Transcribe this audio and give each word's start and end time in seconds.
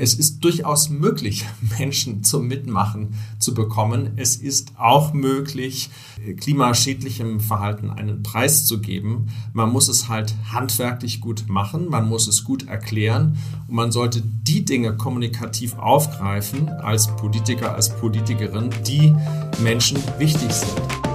Es 0.00 0.14
ist 0.14 0.44
durchaus 0.44 0.88
möglich, 0.90 1.44
Menschen 1.78 2.22
zum 2.24 2.46
Mitmachen 2.46 3.14
zu 3.38 3.54
bekommen. 3.54 4.12
Es 4.16 4.36
ist 4.36 4.72
auch 4.78 5.12
möglich, 5.12 5.90
klimaschädlichem 6.38 7.40
Verhalten 7.40 7.90
einen 7.90 8.22
Preis 8.22 8.64
zu 8.66 8.80
geben. 8.80 9.26
Man 9.52 9.70
muss 9.70 9.88
es 9.88 10.08
halt 10.08 10.34
handwerklich 10.52 11.20
gut 11.20 11.44
machen, 11.48 11.88
man 11.88 12.08
muss 12.08 12.28
es 12.28 12.44
gut 12.44 12.68
erklären 12.68 13.38
und 13.66 13.74
man 13.74 13.92
sollte 13.92 14.22
die 14.22 14.64
Dinge 14.64 14.96
kommunikativ 14.96 15.76
aufgreifen 15.78 16.68
als 16.68 17.14
Politiker, 17.16 17.74
als 17.74 17.94
Politikerin, 17.96 18.70
die 18.86 19.14
Menschen 19.62 19.98
wichtig 20.18 20.52
sind. 20.52 21.07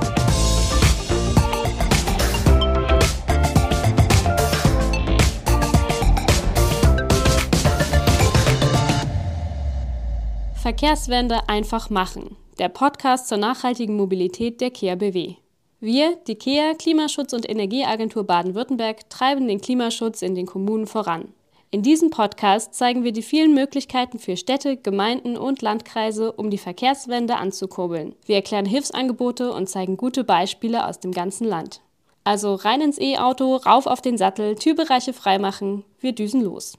Verkehrswende 10.63 11.49
einfach 11.49 11.89
machen. 11.89 12.37
Der 12.57 12.69
Podcast 12.69 13.27
zur 13.27 13.37
nachhaltigen 13.37 13.97
Mobilität 13.97 14.61
der 14.61 14.71
KEA 14.71 14.95
BW. 14.95 15.33
Wir, 15.81 16.15
die 16.25 16.35
KEA 16.35 16.71
Klimaschutz- 16.75 17.33
und 17.33 17.49
Energieagentur 17.49 18.23
Baden-Württemberg, 18.23 19.09
treiben 19.09 19.49
den 19.49 19.59
Klimaschutz 19.59 20.21
in 20.21 20.35
den 20.35 20.45
Kommunen 20.45 20.87
voran. 20.87 21.33
In 21.69 21.81
diesem 21.81 22.11
Podcast 22.11 22.75
zeigen 22.75 23.03
wir 23.03 23.11
die 23.11 23.23
vielen 23.23 23.53
Möglichkeiten 23.53 24.19
für 24.19 24.37
Städte, 24.37 24.77
Gemeinden 24.77 25.35
und 25.35 25.61
Landkreise, 25.61 26.31
um 26.31 26.49
die 26.49 26.57
Verkehrswende 26.57 27.35
anzukurbeln. 27.35 28.15
Wir 28.25 28.37
erklären 28.37 28.65
Hilfsangebote 28.65 29.51
und 29.51 29.67
zeigen 29.67 29.97
gute 29.97 30.23
Beispiele 30.23 30.87
aus 30.87 30.97
dem 31.01 31.11
ganzen 31.11 31.45
Land. 31.45 31.81
Also 32.23 32.55
rein 32.55 32.79
ins 32.79 33.01
E-Auto, 33.01 33.57
rauf 33.57 33.85
auf 33.85 33.99
den 33.99 34.17
Sattel, 34.17 34.55
Türbereiche 34.55 35.11
freimachen, 35.11 35.83
wir 35.99 36.13
düsen 36.13 36.41
los. 36.41 36.77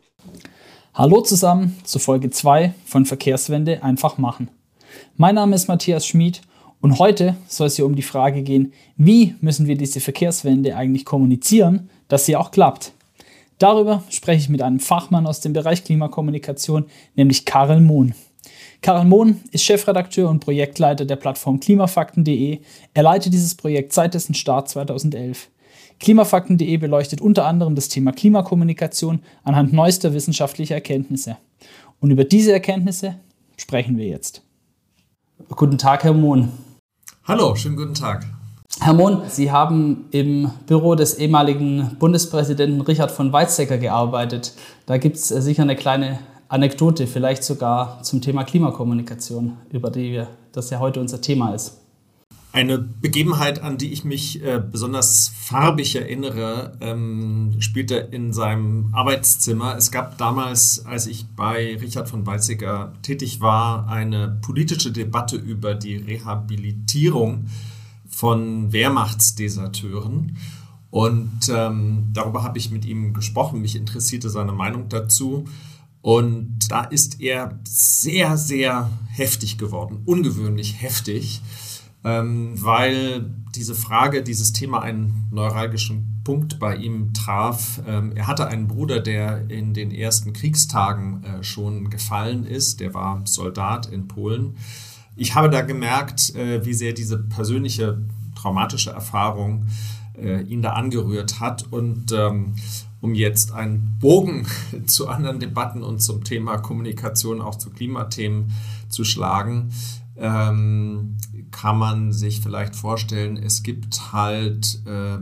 Hallo 0.97 1.23
zusammen 1.23 1.77
zu 1.83 1.99
Folge 1.99 2.31
2 2.31 2.73
von 2.85 3.05
Verkehrswende 3.05 3.83
einfach 3.83 4.17
machen. 4.17 4.49
Mein 5.17 5.35
Name 5.35 5.57
ist 5.57 5.67
Matthias 5.67 6.07
Schmid 6.07 6.41
und 6.81 7.01
heute 7.01 7.35
soll 7.49 7.67
es 7.67 7.75
hier 7.75 7.85
um 7.85 7.97
die 7.97 8.03
Frage 8.03 8.45
gehen, 8.45 8.73
wie 8.97 9.35
müssen 9.41 9.67
wir 9.67 9.77
diese 9.77 9.99
Verkehrswende 9.99 10.77
eigentlich 10.77 11.05
kommunizieren, 11.05 11.91
dass 12.07 12.27
sie 12.27 12.37
auch 12.37 12.53
klappt. 12.53 12.93
Darüber 13.59 14.05
spreche 14.09 14.43
ich 14.43 14.49
mit 14.49 14.63
einem 14.63 14.79
Fachmann 14.79 15.27
aus 15.27 15.41
dem 15.41 15.53
Bereich 15.53 15.83
Klimakommunikation, 15.83 16.85
nämlich 17.17 17.45
Karel 17.45 17.81
Mohn. 17.81 18.15
Karel 18.81 19.07
Mohn 19.07 19.41
ist 19.51 19.65
Chefredakteur 19.65 20.31
und 20.31 20.39
Projektleiter 20.39 21.07
der 21.07 21.17
Plattform 21.17 21.59
klimafakten.de. 21.59 22.61
Er 22.95 23.03
leitet 23.03 23.33
dieses 23.33 23.57
Projekt 23.57 23.93
seit 23.93 24.15
dessen 24.15 24.35
Start 24.35 24.69
2011. 24.69 25.49
Klimafakten.de 26.01 26.77
beleuchtet 26.77 27.21
unter 27.21 27.47
anderem 27.47 27.75
das 27.75 27.89
Thema 27.89 28.13
Klimakommunikation 28.13 29.21
anhand 29.43 29.73
neuester 29.73 30.13
wissenschaftlicher 30.13 30.75
Erkenntnisse. 30.75 31.37
Und 32.01 32.11
über 32.11 32.25
diese 32.25 32.53
Erkenntnisse 32.53 33.17
sprechen 33.57 33.97
wir 33.97 34.07
jetzt. 34.07 34.43
Guten 35.49 35.79
Tag, 35.79 36.05
Herr 36.05 36.13
Mohn. 36.13 36.51
Hallo, 37.25 37.55
schönen 37.55 37.77
guten 37.77 37.95
Tag. 37.95 38.27
Herr 38.81 38.93
Mohn, 38.93 39.23
Sie 39.29 39.51
haben 39.51 40.07
im 40.11 40.51
Büro 40.67 40.95
des 40.95 41.15
ehemaligen 41.15 41.97
Bundespräsidenten 41.99 42.81
Richard 42.81 43.11
von 43.11 43.33
Weizsäcker 43.33 43.79
gearbeitet. 43.79 44.55
Da 44.87 44.99
gibt 44.99 45.17
es 45.17 45.29
sicher 45.29 45.63
eine 45.63 45.77
kleine 45.77 46.19
Anekdote, 46.49 47.07
vielleicht 47.07 47.45
sogar 47.45 48.03
zum 48.03 48.21
Thema 48.21 48.45
Klimakommunikation, 48.45 49.57
über 49.71 49.91
die 49.91 50.13
wir, 50.13 50.29
das 50.53 50.71
ja 50.71 50.81
heute 50.81 51.01
unser 51.01 51.21
Thema 51.21 51.55
ist. 51.55 51.84
Eine 52.55 52.79
Begebenheit, 52.79 53.63
an 53.63 53.79
die 53.79 53.93
ich 53.93 54.05
mich 54.05 54.41
äh, 54.45 54.63
besonders 54.63 55.27
farbig 55.27 55.97
erinnere, 55.97 56.79
ähm, 56.81 57.57
spielte 57.59 57.97
in 57.97 58.33
seinem 58.33 58.91
Arbeitszimmer. 58.93 59.77
Es 59.77 59.91
gab 59.91 60.19
damals, 60.19 60.87
als 60.87 61.09
ich 61.09 61.27
bei 61.35 61.77
Richard 61.83 62.09
von 62.09 62.25
Weizsäcker 62.25 62.93
tätig 63.03 63.41
war, 63.41 63.89
eine 63.89 64.39
politische 64.41 64.93
Debatte 64.93 65.35
über 65.35 65.75
die 65.75 65.97
Rehabilitierung 65.97 67.47
von 68.07 68.73
Wehrmachtsdeserteuren. 68.73 70.37
Und 70.91 71.49
ähm, 71.53 72.11
darüber 72.13 72.45
habe 72.45 72.59
ich 72.59 72.71
mit 72.71 72.85
ihm 72.85 73.15
gesprochen. 73.15 73.63
Mich 73.63 73.75
interessierte 73.75 74.31
seine 74.31 74.53
Meinung 74.53 74.89
dazu. 74.89 75.47
Und 76.03 76.71
da 76.71 76.85
ist 76.85 77.21
er 77.21 77.59
sehr, 77.65 78.37
sehr 78.37 78.93
heftig 79.09 79.59
geworden, 79.59 80.03
ungewöhnlich 80.05 80.81
heftig 80.81 81.41
weil 82.07 83.31
diese 83.55 83.75
Frage, 83.75 84.23
dieses 84.23 84.53
Thema 84.53 84.83
einen 84.83 85.27
neuralgischen 85.31 86.21
Punkt 86.25 86.59
bei 86.59 86.77
ihm 86.77 87.13
traf. 87.13 87.81
Ähm, 87.87 88.13
er 88.15 88.27
hatte 88.27 88.49
einen 88.49 88.67
Bruder, 88.67 89.01
der 89.01 89.49
in 89.51 89.75
den 89.75 89.91
ersten 89.91 90.33
Kriegstagen 90.33 91.23
äh, 91.23 91.43
schon 91.45 91.91
gefallen 91.91 92.45
ist. 92.47 92.81
Der 92.81 92.95
war 92.95 93.23
Soldat 93.25 93.87
in 93.87 94.09
Polen. 94.09 94.57
Ich 95.17 95.35
habe 95.35 95.51
da 95.51 95.61
gemerkt, 95.61 96.35
äh, 96.35 96.65
wie 96.65 96.75
sehr 96.75 96.93
diese 96.93 97.19
persönliche 97.19 98.03
traumatische 98.35 98.91
Erfahrung 98.91 99.67
äh, 100.17 100.43
ihn 100.43 100.63
da 100.63 100.73
angerührt 100.73 101.41
hat. 101.41 101.67
Und 101.71 102.11
ähm, 102.13 102.55
um 103.01 103.15
jetzt 103.15 103.53
einen 103.53 103.99
Bogen 104.01 104.47
zu 104.87 105.09
anderen 105.09 105.39
Debatten 105.39 105.83
und 105.83 106.03
zum 106.03 106.25
Thema 106.25 106.57
Kommunikation, 106.57 107.43
auch 107.43 107.57
zu 107.57 107.71
Klimathemen 107.71 108.51
zu 108.89 109.05
schlagen, 109.05 109.71
ähm, 110.17 111.17
kann 111.55 111.79
man 111.79 112.13
sich 112.13 112.41
vielleicht 112.41 112.75
vorstellen, 112.75 113.37
es 113.37 113.63
gibt 113.63 114.13
halt 114.13 114.83
äh, 114.87 115.19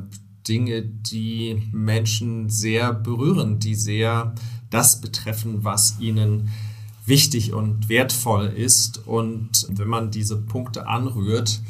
Dinge, 0.49 0.83
die 0.83 1.69
Menschen 1.73 2.49
sehr 2.49 2.95
berühren, 2.95 3.59
die 3.59 3.75
sehr 3.75 4.35
das 4.71 5.03
betreffen, 5.03 5.63
was 5.63 6.01
ihnen 6.01 6.49
wichtig 7.05 7.53
und 7.53 7.91
wertvoll 7.91 8.47
ist. 8.47 9.07
Und 9.07 9.67
wenn 9.69 9.89
man 9.89 10.11
diese 10.11 10.41
Punkte 10.41 10.89
anrührt, 10.89 11.61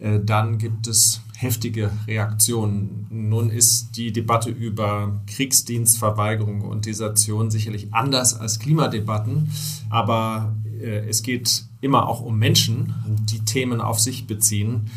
äh, 0.00 0.18
dann 0.18 0.58
gibt 0.58 0.88
es 0.88 1.20
heftige 1.36 1.92
Reaktionen. 2.08 3.06
Nun 3.10 3.48
ist 3.48 3.96
die 3.96 4.12
Debatte 4.12 4.50
über 4.50 5.22
Kriegsdienstverweigerung 5.28 6.62
und 6.62 6.84
Desertion 6.84 7.50
sicherlich 7.52 7.94
anders 7.94 8.34
als 8.34 8.58
Klimadebatten, 8.58 9.50
aber 9.88 10.56
äh, 10.80 11.08
es 11.08 11.22
geht 11.22 11.69
immer 11.80 12.08
auch 12.08 12.20
um 12.20 12.38
Menschen, 12.38 12.94
die 13.30 13.44
Themen 13.44 13.80
auf 13.80 13.98
sich 14.00 14.26
beziehen. 14.26 14.90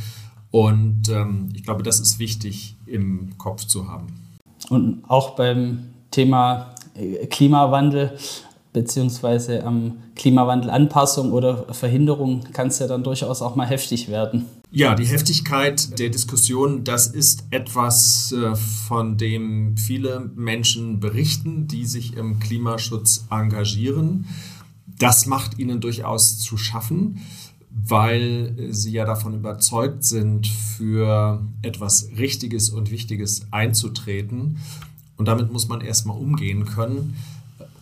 Und 0.52 1.10
ähm, 1.10 1.50
ich 1.56 1.64
glaube, 1.64 1.84
das 1.84 2.00
ist 2.00 2.20
wichtig 2.20 2.76
im 2.86 3.38
Kopf 3.38 3.66
zu 3.66 3.90
haben. 3.90 4.08
Und 4.70 5.04
auch 5.08 5.32
beim 5.32 5.90
Thema 6.12 6.76
äh, 6.96 7.26
Klimawandel 7.28 8.18
beziehungsweise 8.74 9.58
ähm, 9.58 9.94
Klimawandelanpassung 10.16 11.32
oder 11.32 11.74
Verhinderung 11.74 12.44
kann 12.54 12.68
es 12.68 12.80
ja 12.80 12.88
dann 12.88 13.04
durchaus 13.04 13.42
auch 13.42 13.56
mal 13.56 13.68
heftig 13.68 14.10
werden. 14.10 14.46
Ja, 14.72 14.96
die 14.96 15.06
Heftigkeit 15.06 16.00
der 16.00 16.10
Diskussion, 16.10 16.84
das 16.84 17.06
ist 17.06 17.44
etwas, 17.52 18.32
äh, 18.32 18.56
von 18.56 19.18
dem 19.18 19.78
viele 19.78 20.32
Menschen 20.36 21.00
berichten, 21.00 21.68
die 21.68 21.86
sich 21.86 22.18
im 22.18 22.40
Klimaschutz 22.40 23.28
engagieren. 23.30 24.26
Das 25.00 25.26
macht 25.26 25.60
ihnen 25.60 25.82
durchaus 25.82 26.40
zu 26.40 26.58
schaffen, 26.58 27.22
weil 27.70 28.68
sie 28.70 28.92
ja 28.92 29.06
davon 29.06 29.34
überzeugt 29.34 30.04
sind, 30.04 30.48
für 30.48 31.44
etwas 31.62 32.10
Richtiges 32.18 32.70
und 32.70 32.92
Wichtiges 32.92 33.48
einzutreten. 33.52 34.58
Und 35.18 35.28
damit 35.28 35.52
muss 35.52 35.68
man 35.68 35.82
erstmal 35.82 36.18
umgehen 36.18 36.66
können. 36.66 37.16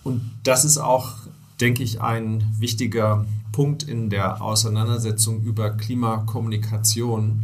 Und 0.03 0.21
das 0.43 0.65
ist 0.65 0.77
auch, 0.77 1.13
denke 1.59 1.83
ich, 1.83 2.01
ein 2.01 2.43
wichtiger 2.57 3.25
Punkt 3.51 3.83
in 3.83 4.09
der 4.09 4.41
Auseinandersetzung 4.41 5.41
über 5.43 5.71
Klimakommunikation, 5.71 7.43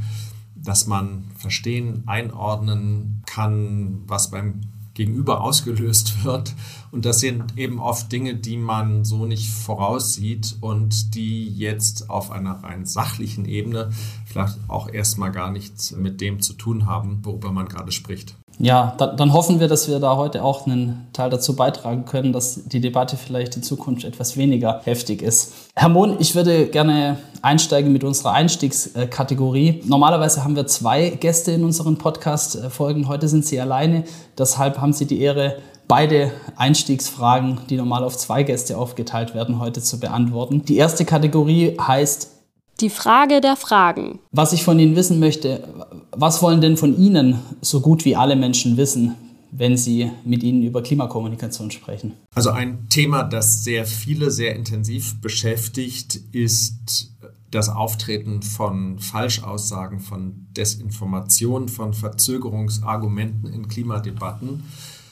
dass 0.56 0.88
man 0.88 1.26
verstehen, 1.38 2.04
einordnen 2.06 3.24
kann, 3.26 4.04
was 4.08 4.32
beim 4.32 4.62
Gegenüber 4.97 5.41
ausgelöst 5.41 6.24
wird. 6.25 6.56
Und 6.91 7.06
das 7.06 7.19
sind 7.19 7.58
eben 7.58 7.80
oft 7.80 8.12
Dinge, 8.12 8.35
die 8.35 8.58
man 8.58 9.06
so 9.06 9.25
nicht 9.25 9.50
voraussieht 9.50 10.57
und 10.60 11.13
die 11.13 11.48
jetzt 11.48 12.10
auf 12.10 12.31
einer 12.31 12.63
rein 12.63 12.86
sachlichen 12.86 13.45
Ebene 13.45 13.92
vielleicht 14.25 14.57
auch 14.68 14.89
erstmal 14.89 15.31
gar 15.31 15.51
nichts 15.51 15.92
mit 15.92 16.19
dem 16.19 16.42
zu 16.42 16.54
tun 16.54 16.88
haben, 16.88 17.19
worüber 17.24 17.51
man 17.51 17.68
gerade 17.68 17.92
spricht. 17.92 18.36
Ja, 18.59 18.95
dann, 18.98 19.15
dann, 19.18 19.33
hoffen 19.33 19.59
wir, 19.59 19.68
dass 19.68 19.88
wir 19.88 20.00
da 20.00 20.18
heute 20.18 20.44
auch 20.44 20.65
einen 20.65 21.07
Teil 21.13 21.30
dazu 21.30 21.56
beitragen 21.56 22.06
können, 22.06 22.33
dass 22.33 22.65
die 22.65 22.81
Debatte 22.81 23.15
vielleicht 23.15 23.56
in 23.56 23.62
Zukunft 23.62 24.04
etwas 24.04 24.36
weniger 24.36 24.81
heftig 24.83 25.21
ist. 25.21 25.54
Herr 25.75 25.89
Mohn, 25.89 26.15
ich 26.19 26.33
würde 26.33 26.65
gerne 26.65 27.18
einsteigen 27.44 27.94
mit 27.94 28.04
unserer 28.04 28.31
Einstiegskategorie. 28.31 29.83
Normalerweise 29.86 30.44
haben 30.44 30.56
wir 30.56 30.65
zwei 30.65 31.12
Gäste 31.12 31.51
in 31.51 31.63
unseren 31.63 31.98
Podcast-Folgen. 31.98 33.07
Heute 33.07 33.27
sind 33.27 33.45
Sie 33.45 33.62
alleine. 33.62 34.06
Deshalb 34.38 34.81
haben 34.81 34.94
Sie 34.94 35.06
die 35.06 35.21
Ehre, 35.21 35.57
beide 35.88 36.31
Einstiegsfragen, 36.56 37.60
die 37.69 37.77
normal 37.77 38.03
auf 38.03 38.18
zwei 38.18 38.44
Gäste 38.44 38.77
aufgeteilt 38.77 39.36
werden, 39.36 39.60
heute 39.60 39.81
zu 39.81 40.00
beantworten. 40.00 40.65
Die 40.65 40.77
erste 40.77 41.06
Kategorie 41.06 41.77
heißt 41.80 42.37
die 42.79 42.89
Frage 42.89 43.41
der 43.41 43.56
Fragen. 43.56 44.19
Was 44.31 44.53
ich 44.53 44.63
von 44.63 44.79
Ihnen 44.79 44.95
wissen 44.95 45.19
möchte, 45.19 45.68
was 46.12 46.41
wollen 46.41 46.62
denn 46.62 46.77
von 46.77 46.97
Ihnen 46.97 47.39
so 47.62 47.81
gut 47.81 48.06
wie 48.06 48.15
alle 48.15 48.35
Menschen 48.35 48.77
wissen? 48.77 49.15
wenn 49.51 49.77
Sie 49.77 50.12
mit 50.25 50.44
ihnen 50.44 50.63
über 50.63 50.83
Klimakommunikation 50.83 51.71
sprechen? 51.71 52.13
Also 52.35 52.51
ein 52.51 52.89
Thema, 52.89 53.24
das 53.24 53.63
sehr 53.63 53.85
viele 53.85 54.29
sehr 54.29 54.56
intensiv 54.56 55.21
beschäftigt, 55.21 56.19
ist 56.31 57.13
das 57.50 57.69
Auftreten 57.69 58.41
von 58.41 59.00
Falschaussagen, 59.00 60.00
von 60.00 60.47
Desinformation, 60.51 61.69
von 61.69 61.94
Verzögerungsargumenten 61.94 63.51
in 63.51 63.68
Klimadebatten. 63.68 64.63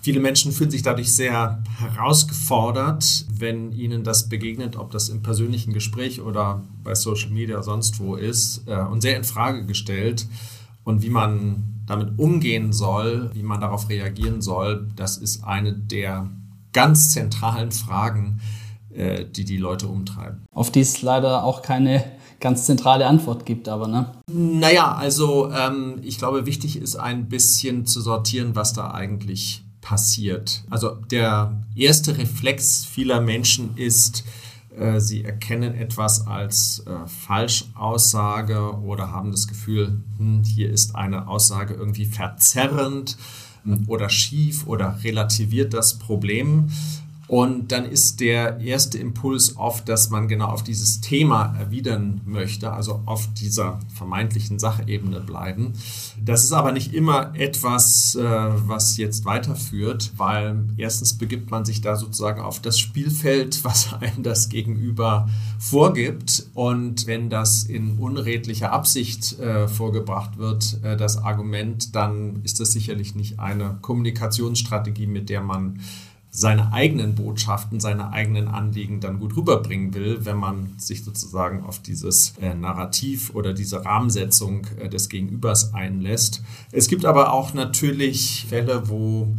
Viele 0.06 0.20
Menschen 0.20 0.52
fühlen 0.52 0.70
sich 0.70 0.84
dadurch 0.84 1.12
sehr 1.12 1.64
herausgefordert, 1.80 3.26
wenn 3.40 3.72
ihnen 3.72 4.04
das 4.04 4.30
begegnet, 4.30 4.76
ob 4.76 4.92
das 4.92 5.10
im 5.10 5.24
persönlichen 5.24 5.74
Gespräch 5.74 6.22
oder 6.22 6.62
bei 6.84 6.94
Social 6.94 7.32
Media 7.32 7.64
sonst 7.64 8.00
wo 8.00 8.14
ist, 8.14 8.68
äh, 8.68 8.78
und 8.78 9.02
sehr 9.02 9.18
in 9.18 9.24
Frage 9.24 9.66
gestellt. 9.66 10.28
Und 10.84 11.02
wie 11.02 11.10
man 11.10 11.82
damit 11.88 12.20
umgehen 12.20 12.72
soll, 12.72 13.32
wie 13.34 13.42
man 13.42 13.60
darauf 13.60 13.90
reagieren 13.90 14.44
soll, 14.44 14.88
das 14.96 15.18
ist 15.18 15.44
eine 15.44 15.74
der 15.74 16.30
ganz 16.72 17.10
zentralen 17.10 17.72
Fragen, 17.72 18.42
äh, 18.94 19.26
die 19.26 19.44
die 19.44 19.58
Leute 19.58 19.88
umtreiben. 19.88 20.46
Auf 20.52 20.72
die 20.72 20.82
es 20.82 21.02
leider 21.02 21.44
auch 21.44 21.64
keine 21.64 22.04
ganz 22.40 22.68
zentrale 22.68 23.08
Antwort 23.08 23.44
gibt, 23.48 23.68
aber 23.68 23.88
ne? 23.88 24.12
Naja, 24.32 24.94
also 24.94 25.52
ähm, 25.52 25.96
ich 26.04 26.20
glaube, 26.20 26.46
wichtig 26.46 26.78
ist 26.80 26.96
ein 26.96 27.28
bisschen 27.28 27.88
zu 27.88 28.02
sortieren, 28.02 28.56
was 28.56 28.74
da 28.74 28.92
eigentlich 28.92 29.65
passiert. 29.86 30.64
Also 30.72 30.96
der 31.12 31.54
erste 31.76 32.18
Reflex 32.18 32.86
vieler 32.86 33.22
Menschen 33.22 33.78
ist, 33.78 34.26
äh, 34.76 35.00
sie 35.00 35.24
erkennen 35.24 35.76
etwas 35.76 36.26
als 36.26 36.84
äh, 36.88 37.08
Falschaussage 37.08 38.80
oder 38.80 39.12
haben 39.12 39.30
das 39.30 39.48
Gefühl, 39.48 40.02
hm, 40.18 40.44
hier 40.44 40.72
ist 40.72 40.96
eine 40.96 41.28
Aussage 41.28 41.76
irgendwie 41.76 42.06
verzerrend 42.06 43.16
hm, 43.64 43.84
oder 43.86 44.10
schief 44.10 44.66
oder 44.66 44.98
relativiert 45.04 45.76
das 45.76 46.00
Problem. 46.00 46.72
Und 47.28 47.72
dann 47.72 47.86
ist 47.86 48.20
der 48.20 48.60
erste 48.60 49.00
Impuls 49.00 49.58
oft, 49.58 49.90
dass 49.90 50.12
man 50.12 50.28
genau 50.28 50.46
auf 50.46 50.64
dieses 50.64 51.02
Thema 51.02 51.56
erwidern 51.60 52.22
möchte, 52.26 52.72
also 52.72 53.02
auf 53.06 53.28
dieser 53.34 53.80
vermeintlichen 53.94 54.60
Sachebene 54.60 55.22
bleiben. 55.22 55.74
Das 56.24 56.44
ist 56.44 56.52
aber 56.52 56.72
nicht 56.72 56.94
immer 56.94 57.34
etwas, 57.36 58.16
äh, 58.16 58.24
was 58.24 58.98
jetzt 58.98 59.26
weiterführt, 59.26 60.12
weil 60.18 60.66
erstens 60.78 61.18
begibt 61.18 61.50
man 61.50 61.66
sich 61.66 61.82
da 61.82 61.96
sozusagen 61.96 62.42
auf 62.42 62.62
das 62.62 62.78
Spielfeld, 62.78 63.64
was 63.64 63.94
einem 63.94 64.22
das 64.22 64.50
Gegenüber 64.50 65.28
vorgibt. 65.58 66.46
Und 66.54 67.08
wenn 67.08 67.32
das 67.32 67.64
in 67.64 67.98
unredlicher 67.98 68.72
Absicht 68.72 69.40
äh, 69.40 69.68
vorgebracht 69.68 70.38
wird, 70.38 70.80
äh, 70.84 70.96
das 70.96 71.18
Argument, 71.18 71.96
dann 71.96 72.42
ist 72.44 72.60
das 72.60 72.72
sicherlich 72.72 73.16
nicht 73.16 73.40
eine 73.40 73.80
Kommunikationsstrategie, 73.82 75.08
mit 75.08 75.30
der 75.30 75.42
man 75.42 75.80
seine 76.36 76.74
eigenen 76.74 77.16
Botschaften, 77.16 77.80
seine 77.80 78.12
eigenen 78.12 78.50
Anliegen 78.50 79.00
dann 79.00 79.20
gut 79.20 79.38
rüberbringen 79.38 79.94
will, 79.94 80.26
wenn 80.26 80.36
man 80.36 80.74
sich 80.78 81.02
sozusagen 81.06 81.64
auf 81.64 81.80
dieses 81.80 82.34
äh, 82.42 82.54
Narrativ 82.54 83.34
oder 83.34 83.54
diese 83.54 83.86
Rahmensetzung 83.86 84.68
äh, 84.78 84.90
des 84.90 85.08
Gegenübers 85.08 85.74
einlässt. 85.74 86.44
Es 86.74 86.90
gibt 86.90 87.06
aber 87.06 87.32
auch 87.32 87.54
natürlich 87.54 88.48
Fälle, 88.50 88.90
wo 88.90 89.38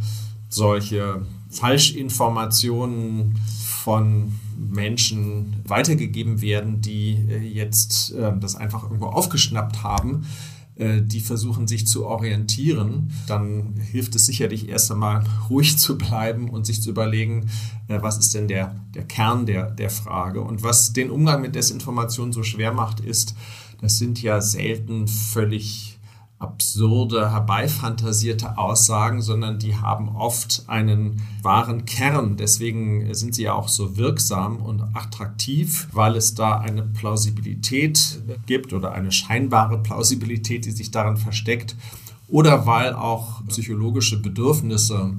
solche 0.49 1.21
Falschinformationen 1.51 3.35
von 3.83 4.33
Menschen 4.57 5.61
weitergegeben 5.67 6.41
werden, 6.41 6.81
die 6.81 7.11
äh, 7.29 7.37
jetzt 7.37 8.11
äh, 8.15 8.33
das 8.39 8.55
einfach 8.55 8.83
irgendwo 8.83 9.05
aufgeschnappt 9.05 9.83
haben 9.83 10.25
die 11.01 11.21
versuchen 11.21 11.67
sich 11.67 11.87
zu 11.87 12.05
orientieren, 12.05 13.11
dann 13.27 13.75
hilft 13.91 14.15
es 14.15 14.25
sicherlich 14.25 14.69
erst 14.69 14.91
einmal 14.91 15.23
ruhig 15.49 15.77
zu 15.77 15.97
bleiben 15.97 16.49
und 16.49 16.65
sich 16.65 16.81
zu 16.81 16.89
überlegen, 16.89 17.49
äh, 17.87 18.01
was 18.01 18.17
ist 18.17 18.33
denn 18.33 18.47
der, 18.47 18.75
der 18.93 19.03
Kern 19.03 19.45
der, 19.45 19.71
der 19.71 19.89
Frage. 19.89 20.41
Und 20.41 20.63
was 20.63 20.93
den 20.93 21.09
Umgang 21.09 21.41
mit 21.41 21.55
Desinformation 21.55 22.31
so 22.31 22.43
schwer 22.43 22.73
macht, 22.73 22.99
ist, 22.99 23.35
das 23.81 23.97
sind 23.97 24.21
ja 24.21 24.41
selten 24.41 25.07
völlig 25.07 25.96
absurde, 26.39 27.31
herbeifantasierte 27.31 28.57
Aussagen, 28.59 29.21
sondern 29.21 29.57
die 29.57 29.75
haben 29.75 30.09
oft 30.09 30.65
einen 30.67 31.21
wahren 31.41 31.85
Kern. 31.85 32.37
Deswegen 32.37 33.13
sind 33.15 33.33
sie 33.33 33.43
ja 33.43 33.53
auch 33.53 33.67
so 33.67 33.97
wirksam 33.97 34.57
und 34.57 34.81
attraktiv, 34.93 35.87
weil 35.93 36.15
es 36.15 36.35
da 36.35 36.59
eine 36.59 36.83
Plausibilität 36.83 38.21
gibt 38.45 38.73
oder 38.73 38.91
eine 38.91 39.11
scheinbare 39.11 39.79
Plausibilität, 39.79 40.65
die 40.65 40.71
sich 40.71 40.91
darin 40.91 41.17
versteckt. 41.17 41.75
Oder 42.27 42.67
weil 42.67 42.93
auch 42.93 43.43
psychologische 43.47 44.21
Bedürfnisse 44.21 45.13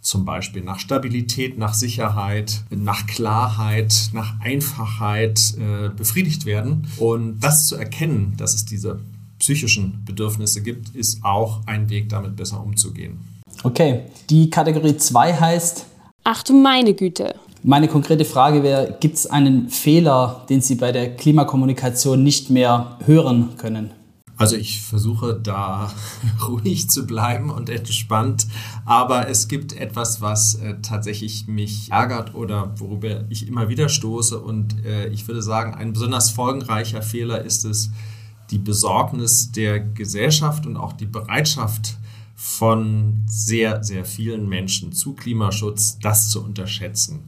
zum 0.00 0.24
Beispiel 0.24 0.62
nach 0.62 0.78
Stabilität, 0.78 1.58
nach 1.58 1.74
Sicherheit, 1.74 2.62
nach 2.70 3.08
Klarheit, 3.08 4.10
nach 4.12 4.38
Einfachheit 4.38 5.54
äh, 5.58 5.88
befriedigt 5.88 6.44
werden. 6.46 6.86
Und 6.98 7.40
das 7.40 7.66
zu 7.66 7.74
erkennen, 7.74 8.34
dass 8.36 8.54
es 8.54 8.64
diese 8.64 9.00
psychischen 9.38 10.02
Bedürfnisse 10.04 10.62
gibt, 10.62 10.94
ist 10.94 11.24
auch 11.24 11.60
ein 11.66 11.88
Weg, 11.90 12.08
damit 12.08 12.36
besser 12.36 12.62
umzugehen. 12.62 13.18
Okay, 13.62 14.02
die 14.30 14.50
Kategorie 14.50 14.96
2 14.96 15.34
heißt. 15.34 15.86
Ach 16.24 16.42
du 16.42 16.54
meine 16.54 16.94
Güte. 16.94 17.34
Meine 17.62 17.88
konkrete 17.88 18.24
Frage 18.24 18.62
wäre, 18.62 18.96
gibt 19.00 19.16
es 19.16 19.26
einen 19.26 19.70
Fehler, 19.70 20.44
den 20.48 20.60
Sie 20.60 20.76
bei 20.76 20.92
der 20.92 21.16
Klimakommunikation 21.16 22.22
nicht 22.22 22.50
mehr 22.50 22.98
hören 23.04 23.56
können? 23.56 23.90
Also 24.36 24.56
ich 24.56 24.82
versuche 24.82 25.34
da 25.34 25.90
ruhig 26.46 26.90
zu 26.90 27.06
bleiben 27.06 27.50
und 27.50 27.70
entspannt, 27.70 28.46
aber 28.84 29.28
es 29.28 29.48
gibt 29.48 29.72
etwas, 29.72 30.20
was 30.20 30.56
äh, 30.56 30.74
tatsächlich 30.82 31.48
mich 31.48 31.90
ärgert 31.90 32.34
oder 32.34 32.74
worüber 32.76 33.24
ich 33.30 33.48
immer 33.48 33.68
wieder 33.70 33.88
stoße 33.88 34.38
und 34.38 34.84
äh, 34.84 35.08
ich 35.08 35.26
würde 35.26 35.40
sagen, 35.40 35.74
ein 35.74 35.94
besonders 35.94 36.30
folgenreicher 36.30 37.00
Fehler 37.00 37.42
ist 37.42 37.64
es, 37.64 37.90
die 38.50 38.58
Besorgnis 38.58 39.52
der 39.52 39.80
Gesellschaft 39.80 40.66
und 40.66 40.76
auch 40.76 40.92
die 40.92 41.06
Bereitschaft 41.06 41.96
von 42.34 43.24
sehr, 43.26 43.82
sehr 43.82 44.04
vielen 44.04 44.48
Menschen 44.48 44.92
zu 44.92 45.14
Klimaschutz, 45.14 45.98
das 46.00 46.30
zu 46.30 46.44
unterschätzen. 46.44 47.24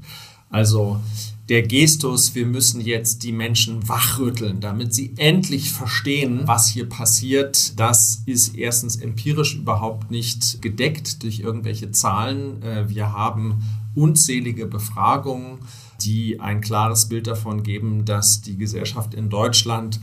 Also 0.50 1.00
der 1.48 1.62
Gestus, 1.62 2.34
wir 2.34 2.46
müssen 2.46 2.80
jetzt 2.80 3.22
die 3.22 3.32
Menschen 3.32 3.88
wachrütteln, 3.88 4.60
damit 4.60 4.94
sie 4.94 5.12
endlich 5.16 5.70
verstehen, 5.72 6.42
was 6.44 6.68
hier 6.68 6.88
passiert, 6.88 7.78
das 7.78 8.22
ist 8.26 8.54
erstens 8.54 8.96
empirisch 8.96 9.54
überhaupt 9.54 10.10
nicht 10.10 10.60
gedeckt 10.60 11.22
durch 11.22 11.40
irgendwelche 11.40 11.90
Zahlen. 11.90 12.62
Äh, 12.62 12.88
wir 12.88 13.12
haben 13.12 13.62
unzählige 13.94 14.66
Befragungen, 14.66 15.58
die 16.02 16.38
ein 16.38 16.60
klares 16.60 17.08
Bild 17.08 17.26
davon 17.26 17.62
geben, 17.62 18.04
dass 18.04 18.42
die 18.42 18.56
Gesellschaft 18.56 19.14
in 19.14 19.30
Deutschland 19.30 20.00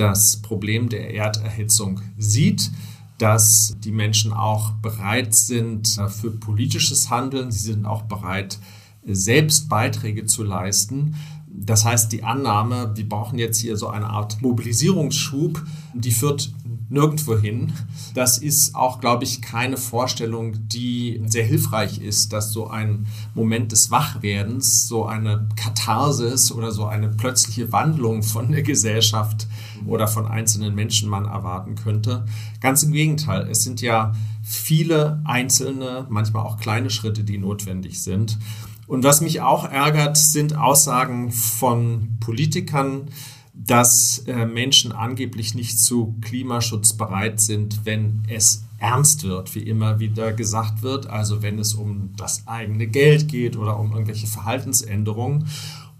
das 0.00 0.38
Problem 0.38 0.88
der 0.88 1.14
Erderhitzung 1.14 2.00
sieht, 2.16 2.70
dass 3.18 3.76
die 3.80 3.92
Menschen 3.92 4.32
auch 4.32 4.70
bereit 4.82 5.34
sind 5.34 5.98
äh, 5.98 6.08
für 6.08 6.30
politisches 6.30 7.10
Handeln. 7.10 7.50
Sie 7.50 7.72
sind 7.72 7.84
auch 7.84 8.02
bereit, 8.02 8.58
selbst 9.04 9.68
Beiträge 9.68 10.24
zu 10.24 10.42
leisten. 10.42 11.16
Das 11.46 11.84
heißt, 11.84 12.12
die 12.12 12.24
Annahme, 12.24 12.92
wir 12.94 13.06
brauchen 13.06 13.38
jetzt 13.38 13.58
hier 13.58 13.76
so 13.76 13.88
eine 13.88 14.08
Art 14.08 14.40
Mobilisierungsschub, 14.40 15.62
die 15.92 16.12
führt 16.12 16.50
nirgendwo 16.88 17.36
hin. 17.36 17.72
Das 18.14 18.38
ist 18.38 18.74
auch, 18.74 19.00
glaube 19.00 19.24
ich, 19.24 19.42
keine 19.42 19.76
Vorstellung, 19.76 20.56
die 20.68 21.22
sehr 21.26 21.44
hilfreich 21.44 22.00
ist, 22.00 22.32
dass 22.32 22.52
so 22.52 22.68
ein 22.68 23.06
Moment 23.34 23.72
des 23.72 23.90
Wachwerdens, 23.90 24.88
so 24.88 25.04
eine 25.04 25.48
Katharsis 25.56 26.52
oder 26.52 26.72
so 26.72 26.86
eine 26.86 27.08
plötzliche 27.08 27.70
Wandlung 27.72 28.22
von 28.22 28.50
der 28.50 28.62
Gesellschaft 28.62 29.46
oder 29.86 30.08
von 30.08 30.26
einzelnen 30.26 30.74
Menschen 30.74 31.08
man 31.08 31.26
erwarten 31.26 31.74
könnte. 31.74 32.24
Ganz 32.60 32.82
im 32.82 32.92
Gegenteil, 32.92 33.48
es 33.50 33.62
sind 33.62 33.80
ja 33.80 34.12
viele 34.42 35.20
einzelne, 35.24 36.06
manchmal 36.08 36.44
auch 36.44 36.58
kleine 36.58 36.90
Schritte, 36.90 37.24
die 37.24 37.38
notwendig 37.38 38.02
sind. 38.02 38.38
Und 38.86 39.04
was 39.04 39.20
mich 39.20 39.40
auch 39.40 39.70
ärgert, 39.70 40.16
sind 40.16 40.56
Aussagen 40.56 41.30
von 41.30 42.16
Politikern, 42.18 43.08
dass 43.54 44.24
äh, 44.26 44.46
Menschen 44.46 44.92
angeblich 44.92 45.54
nicht 45.54 45.78
zu 45.78 46.16
Klimaschutz 46.22 46.94
bereit 46.94 47.40
sind, 47.40 47.84
wenn 47.84 48.22
es 48.28 48.64
ernst 48.78 49.24
wird, 49.24 49.54
wie 49.54 49.60
immer 49.60 50.00
wieder 50.00 50.32
gesagt 50.32 50.82
wird, 50.82 51.06
also 51.06 51.42
wenn 51.42 51.58
es 51.58 51.74
um 51.74 52.14
das 52.16 52.46
eigene 52.46 52.86
Geld 52.86 53.28
geht 53.28 53.56
oder 53.56 53.78
um 53.78 53.92
irgendwelche 53.92 54.26
Verhaltensänderungen. 54.26 55.46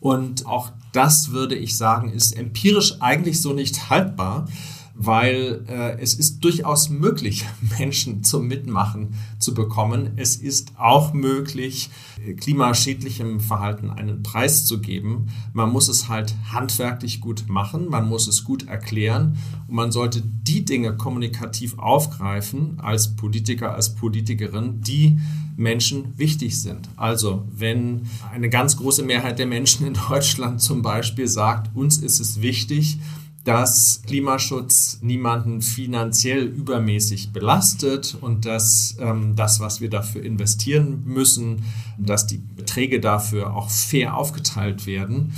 Und 0.01 0.47
auch 0.47 0.71
das 0.93 1.31
würde 1.31 1.55
ich 1.55 1.77
sagen, 1.77 2.11
ist 2.11 2.37
empirisch 2.37 3.01
eigentlich 3.01 3.41
so 3.41 3.53
nicht 3.53 3.91
haltbar, 3.91 4.49
weil 5.03 5.65
äh, 5.67 5.99
es 6.01 6.13
ist 6.13 6.45
durchaus 6.45 6.91
möglich, 6.91 7.47
Menschen 7.79 8.23
zum 8.23 8.49
Mitmachen 8.49 9.15
zu 9.39 9.55
bekommen. 9.55 10.11
Es 10.17 10.37
ist 10.37 10.73
auch 10.79 11.15
möglich, 11.15 11.89
klimaschädlichem 12.39 13.41
Verhalten 13.41 13.89
einen 13.89 14.23
Preis 14.23 14.67
zu 14.67 14.81
geben. 14.81 15.29
Man 15.55 15.71
muss 15.71 15.89
es 15.89 16.09
halt 16.09 16.35
handwerklich 16.53 17.21
gut 17.21 17.45
machen, 17.49 17.89
man 17.89 18.09
muss 18.09 18.29
es 18.29 18.45
gut 18.45 18.69
erklären 18.69 19.39
und 19.69 19.75
man 19.75 19.91
sollte 19.91 20.23
die 20.23 20.67
Dinge 20.67 20.97
kommunikativ 20.97 21.79
aufgreifen 21.79 22.79
als 22.81 23.17
Politiker, 23.17 23.75
als 23.75 23.95
Politikerin, 23.95 24.83
die 24.83 25.19
Menschen 25.61 26.19
wichtig 26.19 26.61
sind. 26.61 26.89
Also 26.97 27.47
wenn 27.53 28.09
eine 28.33 28.49
ganz 28.49 28.77
große 28.77 29.05
Mehrheit 29.05 29.39
der 29.39 29.47
Menschen 29.47 29.87
in 29.87 29.95
Deutschland 30.09 30.61
zum 30.61 30.83
Beispiel 30.83 31.29
sagt, 31.29 31.77
uns 31.77 31.99
ist 31.99 32.19
es 32.19 32.41
wichtig, 32.41 32.99
dass 33.45 34.03
Klimaschutz 34.07 34.99
niemanden 35.03 35.63
finanziell 35.63 36.45
übermäßig 36.45 37.33
belastet 37.33 38.17
und 38.21 38.45
dass 38.45 38.97
ähm, 39.01 39.35
das, 39.35 39.61
was 39.61 39.81
wir 39.81 39.89
dafür 39.89 40.23
investieren 40.23 41.03
müssen, 41.07 41.65
dass 41.97 42.27
die 42.27 42.39
Beträge 42.39 43.01
dafür 43.01 43.55
auch 43.55 43.71
fair 43.71 44.17
aufgeteilt 44.17 44.87
werden. 44.87 45.33